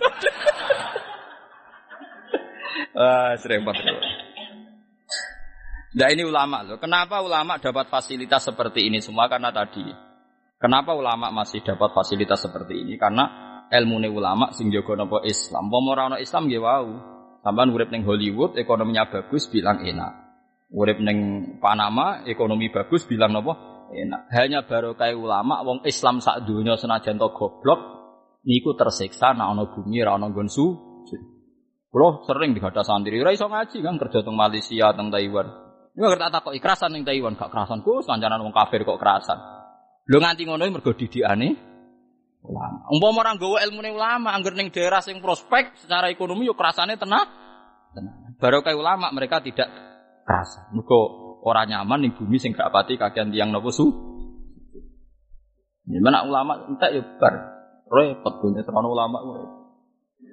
Ah, 2.96 3.36
banget. 3.36 4.15
Nah 5.96 6.12
ini 6.12 6.28
ulama 6.28 6.60
loh. 6.60 6.76
Kenapa 6.76 7.24
ulama 7.24 7.56
dapat 7.56 7.88
fasilitas 7.88 8.44
seperti 8.44 8.84
ini 8.84 9.00
semua? 9.00 9.32
Karena 9.32 9.48
tadi. 9.48 9.80
Kenapa 10.60 10.92
ulama 10.92 11.32
masih 11.32 11.64
dapat 11.64 11.96
fasilitas 11.96 12.44
seperti 12.44 12.84
ini? 12.84 13.00
Karena 13.00 13.24
ilmu 13.72 14.04
ulama 14.12 14.52
sing 14.52 14.68
jaga 14.68 14.92
nopo 14.92 15.24
Islam. 15.24 15.72
Pomorano 15.72 16.20
Islam 16.20 16.52
gak 16.52 16.60
wow. 16.60 16.86
Sampai 17.40 17.70
urip 17.72 17.88
neng 17.88 18.04
Hollywood 18.04 18.60
ekonominya 18.60 19.08
bagus 19.08 19.48
bilang 19.48 19.80
enak. 19.80 20.12
Urip 20.74 21.00
neng 21.00 21.18
Panama 21.64 22.26
ekonomi 22.28 22.68
bagus 22.68 23.08
bilang 23.08 23.32
nopo 23.32 23.56
enak. 23.88 24.28
Hanya 24.36 24.68
baru 24.68 24.92
kayak 25.00 25.16
ulama 25.16 25.64
wong 25.64 25.80
Islam 25.88 26.20
sak 26.20 26.44
dunia 26.44 26.76
senajan 26.76 27.16
to 27.16 27.32
goblok 27.32 27.80
niku 28.44 28.76
tersiksa 28.76 29.32
nak 29.32 29.48
ana 29.48 29.64
bumi 29.72 30.04
ra 30.04 30.20
ana 30.20 30.28
nggon 30.28 30.50
su. 30.52 30.66
Kulo 31.86 32.26
sering 32.28 32.52
dihadap 32.52 32.84
santri, 32.84 33.16
ora 33.16 33.32
iso 33.32 33.48
ngaji 33.48 33.80
kan 33.80 33.96
kerja 33.96 34.20
teng 34.20 34.36
Malaysia, 34.36 34.92
teng 34.92 35.08
Taiwan. 35.08 35.65
Ini 35.96 36.12
tak 36.20 36.32
takok 36.32 36.52
ikrasan 36.52 36.92
ning 36.92 37.08
Taiwan, 37.08 37.40
gak 37.40 37.48
kerasan 37.48 37.80
ku 37.80 38.04
kancanan 38.04 38.44
wong 38.44 38.52
kafir 38.52 38.84
kok 38.84 39.00
kerasan. 39.00 39.40
Lho 40.06 40.20
nganti 40.20 40.44
ngono 40.44 40.68
mergo 40.68 40.92
didikane 40.92 41.56
ulama. 42.44 42.84
Umpama 42.92 43.24
ora 43.24 43.32
nggawa 43.32 43.64
ilmune 43.64 43.90
ulama, 43.96 44.36
angger 44.36 44.52
ning 44.54 44.68
daerah 44.68 45.00
sing 45.00 45.24
prospek 45.24 45.72
secara 45.80 46.12
ekonomi 46.12 46.44
yo 46.44 46.52
kerasane 46.52 47.00
tenang. 47.00 47.26
Tenang. 47.96 48.36
Baru 48.36 48.60
kayak 48.60 48.76
ulama 48.76 49.08
mereka 49.10 49.40
tidak 49.40 49.72
kerasan. 50.28 50.76
Mergo 50.76 51.26
Orang 51.46 51.70
nyaman 51.70 52.02
nih 52.02 52.10
bumi 52.10 52.42
sing 52.42 52.58
gak 52.58 52.74
pati 52.74 52.98
kakean 52.98 53.30
tiang 53.30 53.54
nopo 53.54 53.70
su. 53.70 53.86
Gimana 55.86 56.26
ulama 56.26 56.66
entek 56.66 56.90
ya 56.90 57.02
bar. 57.22 57.34
Repot 57.86 58.42
terlalu 58.42 58.88
ulama 58.90 59.22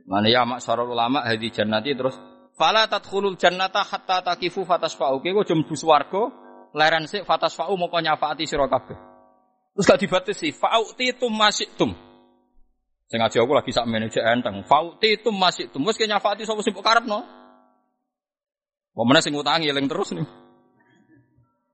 Mana 0.10 0.26
ya 0.26 0.42
mak 0.42 0.66
sarul 0.66 0.90
ulama 0.90 1.22
hadi 1.22 1.54
jannati 1.54 1.94
terus 1.94 2.18
fala 2.58 2.88
tadkhulul 2.88 3.38
jannata 3.38 3.84
hatta 3.84 4.22
takifu 4.22 4.66
fatasfa'u. 4.66 5.20
Kowe 5.20 5.42
aja 5.42 5.54
mlebu 5.56 5.76
swarga 5.76 6.22
leren 6.74 7.06
sik 7.10 7.26
fatasfa'u 7.26 7.74
moko 7.78 8.00
nyafaati 8.00 8.48
sira 8.48 8.70
kabeh. 8.70 8.98
Terus 9.74 9.86
gak 9.90 10.00
dibatasi 10.00 10.54
fa'uti 10.54 11.18
tum 11.18 11.34
tum. 11.78 11.92
Sing 13.10 13.18
ngaji 13.20 13.38
aku 13.42 13.54
lagi 13.54 13.72
sak 13.74 13.86
manajer 13.90 14.24
enteng. 14.26 14.62
Fa'uti 14.66 15.22
tum 15.22 15.38
tum. 15.74 15.82
Wis 15.86 15.98
nyafaati 15.98 16.46
sapa 16.46 16.62
sing 16.62 16.74
karepno. 16.78 17.20
Wong 18.94 19.06
meneh 19.10 19.22
sing 19.26 19.34
utangi 19.34 19.70
eling 19.74 19.90
terus 19.90 20.14
nih. 20.14 20.26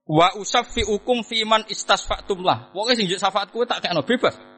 Wa 0.09 0.33
usaffi 0.39 0.87
ukum 0.87 1.21
fiman 1.21 1.67
istasfa'tum 1.69 2.41
lah. 2.41 2.71
Pokoke 2.73 2.95
sing 2.95 3.05
syafaat 3.05 3.51
kowe 3.51 3.67
tak 3.67 3.83
kekno 3.83 4.01
bebas. 4.01 4.48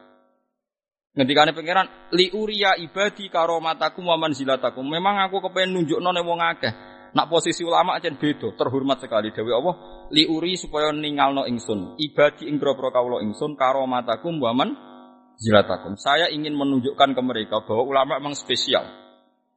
Ngendikane 1.11 1.51
pangeran 1.51 1.87
li 2.15 2.31
uriya 2.31 2.79
ibadi 2.79 3.27
karomatakum 3.27 4.07
wa 4.07 4.15
manzilatakum. 4.15 4.87
Memang 4.87 5.19
aku 5.27 5.43
kepengen 5.43 5.75
nunjukno 5.75 6.09
ning 6.15 6.23
wong 6.23 6.39
akeh. 6.39 6.71
Nak 7.11 7.27
posisi 7.27 7.67
ulama 7.67 7.99
aja 7.99 8.07
beda, 8.07 8.55
terhormat 8.55 9.03
sekali 9.03 9.35
dewi 9.35 9.51
Allah. 9.51 10.07
Li 10.15 10.23
uri 10.23 10.55
supaya 10.55 10.95
ningalno 10.95 11.43
ingsun, 11.43 11.99
ibadi 11.99 12.47
ing 12.47 12.55
grobro 12.55 12.87
kaulo 12.95 13.19
ingsun 13.19 13.59
karomatakum 13.59 14.39
wa 14.39 14.55
manzilatakum. 14.55 15.99
Saya 15.99 16.31
ingin 16.31 16.55
menunjukkan 16.55 17.11
ke 17.11 17.21
mereka 17.23 17.67
bahwa 17.67 17.83
ulama 17.83 18.15
memang 18.15 18.31
spesial. 18.31 18.87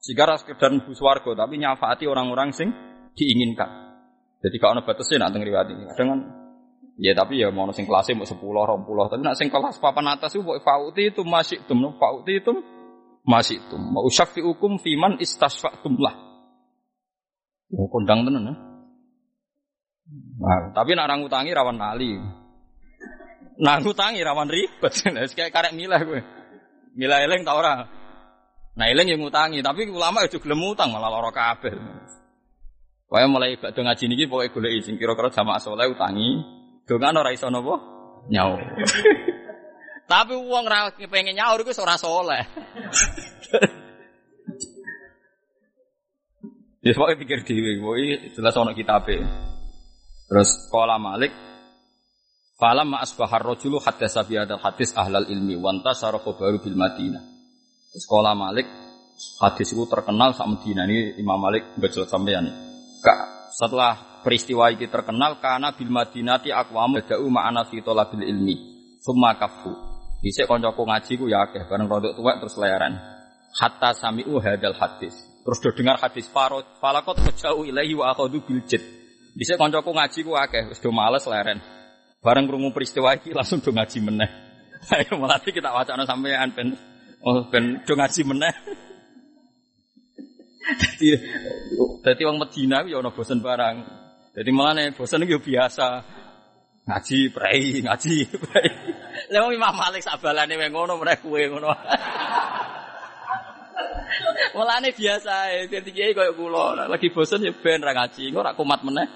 Jika 0.03 0.35
sekedar 0.35 0.75
nubus 0.75 0.99
warga, 0.99 1.47
tapi 1.47 1.63
nyafaati 1.63 2.11
orang-orang 2.11 2.51
sing 2.51 2.75
diinginkan. 3.15 3.71
Jadi 4.43 4.57
kalau 4.59 4.77
ada 4.77 4.85
batasnya 4.85 5.23
nak 5.23 5.39
riwayat 5.39 5.71
ini. 5.71 5.89
Kadang 5.95 6.09
kan 6.11 6.21
Ya 6.95 7.11
tapi 7.11 7.43
ya 7.43 7.51
mau 7.51 7.67
sing 7.75 7.91
kelasnya 7.91 8.15
mau 8.15 8.29
sepuluh, 8.29 8.63
rompuloh. 8.63 9.11
Tapi 9.11 9.27
nak 9.27 9.35
sing 9.35 9.51
kelas 9.51 9.83
papan 9.83 10.15
atas 10.15 10.35
itu 10.39 10.47
fauti 10.63 11.11
itu 11.11 11.27
masih 11.27 11.59
tum, 11.67 11.83
fauti 11.99 12.39
itu 12.39 12.55
masih 13.27 13.59
tum. 13.67 13.83
Mau 13.83 14.07
syafi 14.07 14.39
hukum 14.39 14.79
fiman 14.79 15.19
istasfatum 15.19 15.99
lah. 15.99 16.15
Oh, 17.75 17.91
kondang 17.91 18.23
tenan 18.23 18.47
ya. 18.47 18.55
Nah, 20.39 20.61
tapi 20.71 20.95
nak 20.95 21.11
orang 21.11 21.27
utangi 21.27 21.51
rawan 21.51 21.81
nali. 21.81 22.15
Nah, 23.59 23.79
ngutangi 23.83 24.21
rawan 24.23 24.51
ribet. 24.51 24.93
Kayak 25.39 25.51
karek 25.51 25.73
milah 25.75 26.03
gue. 26.03 26.21
Milah 26.95 27.23
eleng 27.27 27.43
tau 27.43 27.59
orang. 27.59 27.87
Nah, 28.75 28.87
eleng 28.91 29.07
yang 29.07 29.23
ngutangi, 29.23 29.63
tapi 29.63 29.87
ulama 29.87 30.27
itu 30.27 30.43
gelem 30.43 30.63
utang 30.63 30.91
malah 30.91 31.11
lara 31.11 31.31
kabeh. 31.31 31.75
Pokoknya 33.07 33.29
mulai 33.31 33.55
badhe 33.55 33.79
ngaji 33.79 34.05
niki 34.11 34.25
pokoke 34.27 34.51
golek 34.59 34.83
sing 34.83 34.99
kira-kira 34.99 35.31
jamaah 35.31 35.63
saleh 35.63 35.87
utangi, 35.87 36.43
dongan 36.89 37.21
ora 37.21 37.31
iso 37.33 37.49
napa? 37.49 37.75
Nyaur. 38.31 38.61
Tapi 40.11 40.35
uang 40.37 40.65
ra 40.69 40.93
pengen 41.09 41.37
nyaur 41.37 41.65
iku 41.65 41.73
ora 41.81 41.97
saleh. 41.97 42.45
Ya 46.85 46.93
pokoknya 46.97 47.17
pikir 47.25 47.39
dhewe, 47.49 47.81
pokoknya 47.81 48.15
jelas 48.37 48.57
ana 48.61 48.73
kitabe. 48.77 49.17
Terus 50.29 50.69
qala 50.69 51.01
Malik 51.01 51.33
Falam 52.55 52.95
ma 52.95 53.03
asbahar 53.03 53.43
rajulu 53.43 53.83
haddasa 53.83 54.23
bi 54.23 54.39
hadzal 54.39 54.63
hadis 54.63 54.95
ahlal 54.95 55.27
ilmi 55.27 55.59
wa 55.59 55.75
antasara 55.75 56.23
baru 56.23 56.63
bil 56.63 56.79
Madinah. 56.79 57.23
Qala 58.07 58.33
Malik 58.39 58.67
hadis 59.43 59.75
itu 59.75 59.83
terkenal 59.91 60.39
sak 60.39 60.47
Madinah 60.47 60.87
ini 60.87 61.19
Imam 61.19 61.37
Malik 61.43 61.75
mbajul 61.75 62.07
sampeyan. 62.07 62.47
Setelah 63.51 64.14
peristiwa 64.25 64.73
ini 64.73 64.89
terkenal 64.89 65.37
karena 65.39 65.77
bil 65.77 65.93
Madinati 65.93 66.49
aqwam 66.49 66.97
bada'u 66.97 67.29
ma'ana 67.29 67.69
fi 67.69 67.85
talabil 67.85 68.25
ilmi. 68.25 68.57
Summa 69.05 69.37
kafu. 69.37 69.71
Dhisik 70.25 70.49
kancaku 70.49 70.89
ngaji 70.89 71.13
ku 71.21 71.29
ya 71.29 71.45
akeh 71.45 71.69
bareng 71.69 71.85
rodok 71.85 72.17
tuwek 72.17 72.41
terus 72.41 72.57
layaran. 72.57 72.97
Hatta 73.61 73.93
sami'u 73.93 74.41
hadal 74.41 74.73
hadis. 74.73 75.13
Terus 75.45 75.61
do 75.61 75.69
dengar 75.77 76.01
hadis 76.01 76.25
farot 76.33 76.65
falakot 76.81 77.21
jauh 77.37 77.69
ilahi 77.69 77.93
wa 77.93 78.17
akhadhu 78.17 78.41
bil 78.41 78.65
jid. 78.65 78.81
Kancaku 79.37 79.93
ngaji 79.93 80.21
ku 80.25 80.33
akeh 80.33 80.73
wis 80.73 80.81
do 80.81 80.89
males 80.89 81.29
leren. 81.29 81.61
Bareng 82.25 82.49
krungu 82.49 82.73
peristiwa 82.73 83.13
iki 83.13 83.37
langsung 83.37 83.61
do 83.61 83.69
ngaji 83.69 84.01
meneh. 84.01 84.31
Ayo 84.97 85.21
melatih 85.21 85.53
kita 85.53 85.69
wacana 85.69 86.09
sampean 86.09 86.49
ben 86.57 86.73
oh 87.21 87.45
ben 87.53 87.85
do 87.85 87.93
ngaji 87.93 88.21
meneh. 88.25 88.55
Jadi 90.81 91.13
jadi 92.01 92.23
orang 92.25 92.41
Medina 92.41 92.81
ya 92.89 93.01
ono 93.01 93.13
bosen 93.13 93.45
barang. 93.45 94.04
Jadi 94.35 94.51
malah 94.51 94.75
nih 94.75 94.99
bosen 94.99 95.23
itu 95.23 95.39
biasa 95.39 96.03
ngaji 96.85 97.19
prei 97.31 97.81
ngaji 97.87 98.15
prei. 98.35 98.69
Lha 99.33 99.47
Imam 99.49 99.75
Malik 99.79 100.03
sabalane 100.03 100.59
wae 100.59 100.69
ngono 100.75 100.99
mereka 100.99 101.23
kue 101.23 101.47
ngono. 101.47 101.71
nih 104.85 104.93
biasa 104.93 105.35
jadi 105.71 105.91
kiai 105.95 106.13
koyo 106.19 106.35
kula 106.35 106.91
lagi 106.91 107.15
bosen 107.15 107.47
ya 107.47 107.55
ben 107.55 107.81
ra 107.81 107.95
ngaji, 107.95 108.35
engko 108.35 108.43
ra 108.43 108.59
kumat 108.59 108.83
meneh 108.83 109.07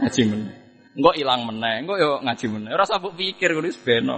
ngaji 0.00 0.22
meneh. 0.28 0.56
Engko 0.96 1.12
ilang 1.12 1.44
meneh, 1.44 1.84
engko 1.84 1.94
yo 2.00 2.10
ngaji 2.24 2.46
meneh. 2.48 2.70
Ora 2.72 2.88
usah 2.88 3.00
pikir 3.00 3.52
ngono 3.52 3.68
wis 3.68 3.80
ben. 3.80 4.08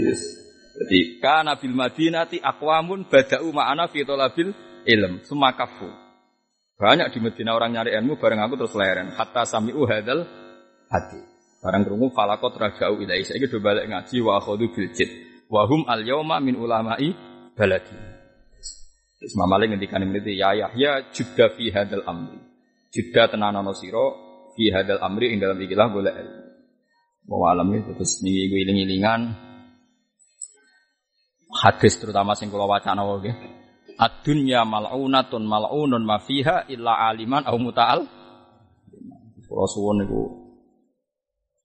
Yes. 0.00 0.20
Jadi 0.80 1.20
kana 1.20 1.60
bil 1.60 1.76
Madinati 1.76 2.40
aqwamun 2.40 3.04
bada'u 3.04 3.52
ma'ana 3.52 3.84
fi 3.92 4.00
talabil 4.08 4.48
ilm, 4.88 5.20
semua 5.28 5.52
kafu. 5.52 5.92
Banyak 6.80 7.12
di 7.12 7.18
Medina 7.20 7.52
orang 7.52 7.76
nyari 7.76 7.92
ilmu 7.92 8.16
bareng 8.16 8.40
aku 8.40 8.56
terus 8.56 8.72
leren. 8.72 9.12
Hatta 9.12 9.44
sami'u 9.44 9.84
hadal 9.84 10.24
hati. 10.88 11.20
Barang 11.60 11.84
kerungu 11.84 12.08
falakot 12.16 12.56
rajau 12.56 12.96
ilai. 13.04 13.20
Saya 13.20 13.36
gitu 13.36 13.60
balik 13.60 13.84
ngaji 13.84 14.16
wa 14.24 14.40
akhodu 14.40 14.72
biljid. 14.72 15.28
Wahum 15.52 15.84
al 15.84 16.00
yauma 16.08 16.40
min 16.40 16.56
ulama'i 16.56 17.12
baladi. 17.52 17.92
Isma 19.20 19.44
Malik 19.44 19.76
ngendikan 19.76 20.00
ini 20.00 20.32
ya 20.32 20.56
Yahya 20.56 21.12
judda 21.12 21.52
fi 21.52 21.68
hadal 21.68 22.00
amri. 22.08 22.40
Judda 22.88 23.28
tenanono 23.28 23.76
siro 23.76 24.06
fi 24.56 24.72
hadal 24.72 25.04
amri 25.04 25.36
ing 25.36 25.44
dalam 25.44 25.60
ikilah 25.60 25.92
boleh 25.92 26.16
ilmu. 26.16 26.42
Bahwa 27.28 27.46
alam 27.52 27.68
itu 27.76 27.92
terus 27.92 28.24
nih 28.24 28.48
iling-ilingan 28.48 29.36
hadis 31.60 32.00
terutama 32.00 32.32
sing 32.32 32.48
kula 32.48 32.64
wacana 32.64 33.04
wae 33.04 33.59
Ad-dunya 34.00 34.64
mal'unatun 34.64 35.44
mal'unun 35.44 36.00
ma 36.00 36.16
fiha 36.16 36.64
illa 36.72 37.12
aliman 37.12 37.44
au 37.44 37.60
muta'al. 37.60 38.00
Kula 39.44 39.66
suwun 39.68 40.00
niku 40.00 40.40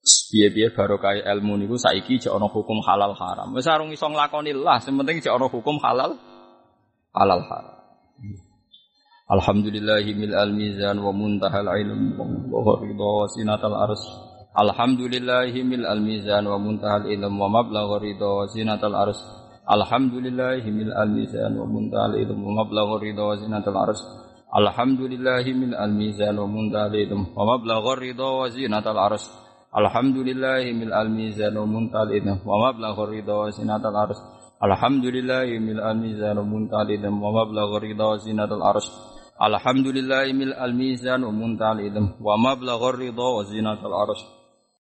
piye-piye 0.05 0.75
barokah 0.75 1.15
ilmu 1.15 1.55
niku 1.63 1.79
saiki 1.79 2.19
jek 2.19 2.35
ana 2.35 2.51
hukum 2.51 2.83
halal 2.83 3.15
haram. 3.15 3.55
Wis 3.55 3.65
arung 3.71 3.95
iso 3.95 4.05
nglakoni 4.11 4.51
lah, 4.51 4.83
sing 4.83 4.99
penting 4.99 5.23
jek 5.23 5.31
ana 5.31 5.47
hukum 5.47 5.79
halal 5.79 6.19
halal 7.15 7.41
haram. 7.47 7.75
Alhamdulillahi 9.25 10.11
mil 10.13 10.35
al 10.37 10.51
mizan 10.53 11.01
wa 11.01 11.09
muntahal 11.09 11.65
ilm 11.81 12.19
wa 12.51 12.77
ridha 12.77 13.13
sinatal 13.33 13.73
ars. 13.73 14.03
Alhamdulillahi 14.53 15.65
mil 15.65 15.87
al 15.87 16.03
mizan 16.03 16.45
wa 16.45 16.59
muntahal 16.61 17.09
ilm 17.09 17.33
wa 17.33 17.47
mablagh 17.49 17.95
ridha 18.03 18.45
sinatal 18.51 18.93
ars. 18.93 19.17
Alhamdulillahi 19.65 20.69
mil 20.69 20.93
al-mizan 20.93 21.57
wa 21.57 21.65
muntal 21.65 22.13
ilm 22.13 22.37
wa 22.37 22.61
mablagh 22.61 23.01
ridha 23.01 23.25
wa 23.25 23.33
zinatul 23.33 23.73
arsh. 23.73 24.03
Alhamdulillahi 24.53 25.57
mil 25.57 25.73
al-mizan 25.73 26.37
wa 26.37 26.45
muntal 26.45 26.93
ilm 26.93 27.33
wa 27.33 27.49
mablagh 27.49 27.97
ridha 27.97 28.29
wa 28.29 28.45
zinatul 28.45 29.01
arsh. 29.01 29.25
Alhamdulillahi 29.73 30.69
mil 30.69 30.93
al-mizan 30.93 31.57
wa 31.57 31.65
muntal 31.65 32.13
ilm 32.13 32.45
wa 32.45 32.55
mablagh 32.61 33.09
ridha 33.09 33.33
wa 33.33 33.49
zinatul 33.49 33.97
arsh. 33.97 34.21
Alhamdulillahi 34.61 35.57
mil 35.57 35.81
al-mizan 35.81 36.37
wa 36.37 36.45
muntal 36.45 36.85
ilm 36.85 37.15
wa 37.25 37.29
mablagh 37.33 37.73
ridha 37.81 38.05
wa 38.05 38.21
zinatul 38.21 38.61
arsh. 38.61 38.89
Alhamdulillahi 39.41 40.29
mil 40.37 40.53
al-mizan 40.53 41.25
wa 41.25 41.33
muntal 41.33 41.81
ilm 41.81 42.21
wa 42.21 42.37
mablagh 42.37 42.85
ridha 43.01 43.27
wa 43.33 43.41
zinatul 43.41 43.97
arsh. 43.97 44.21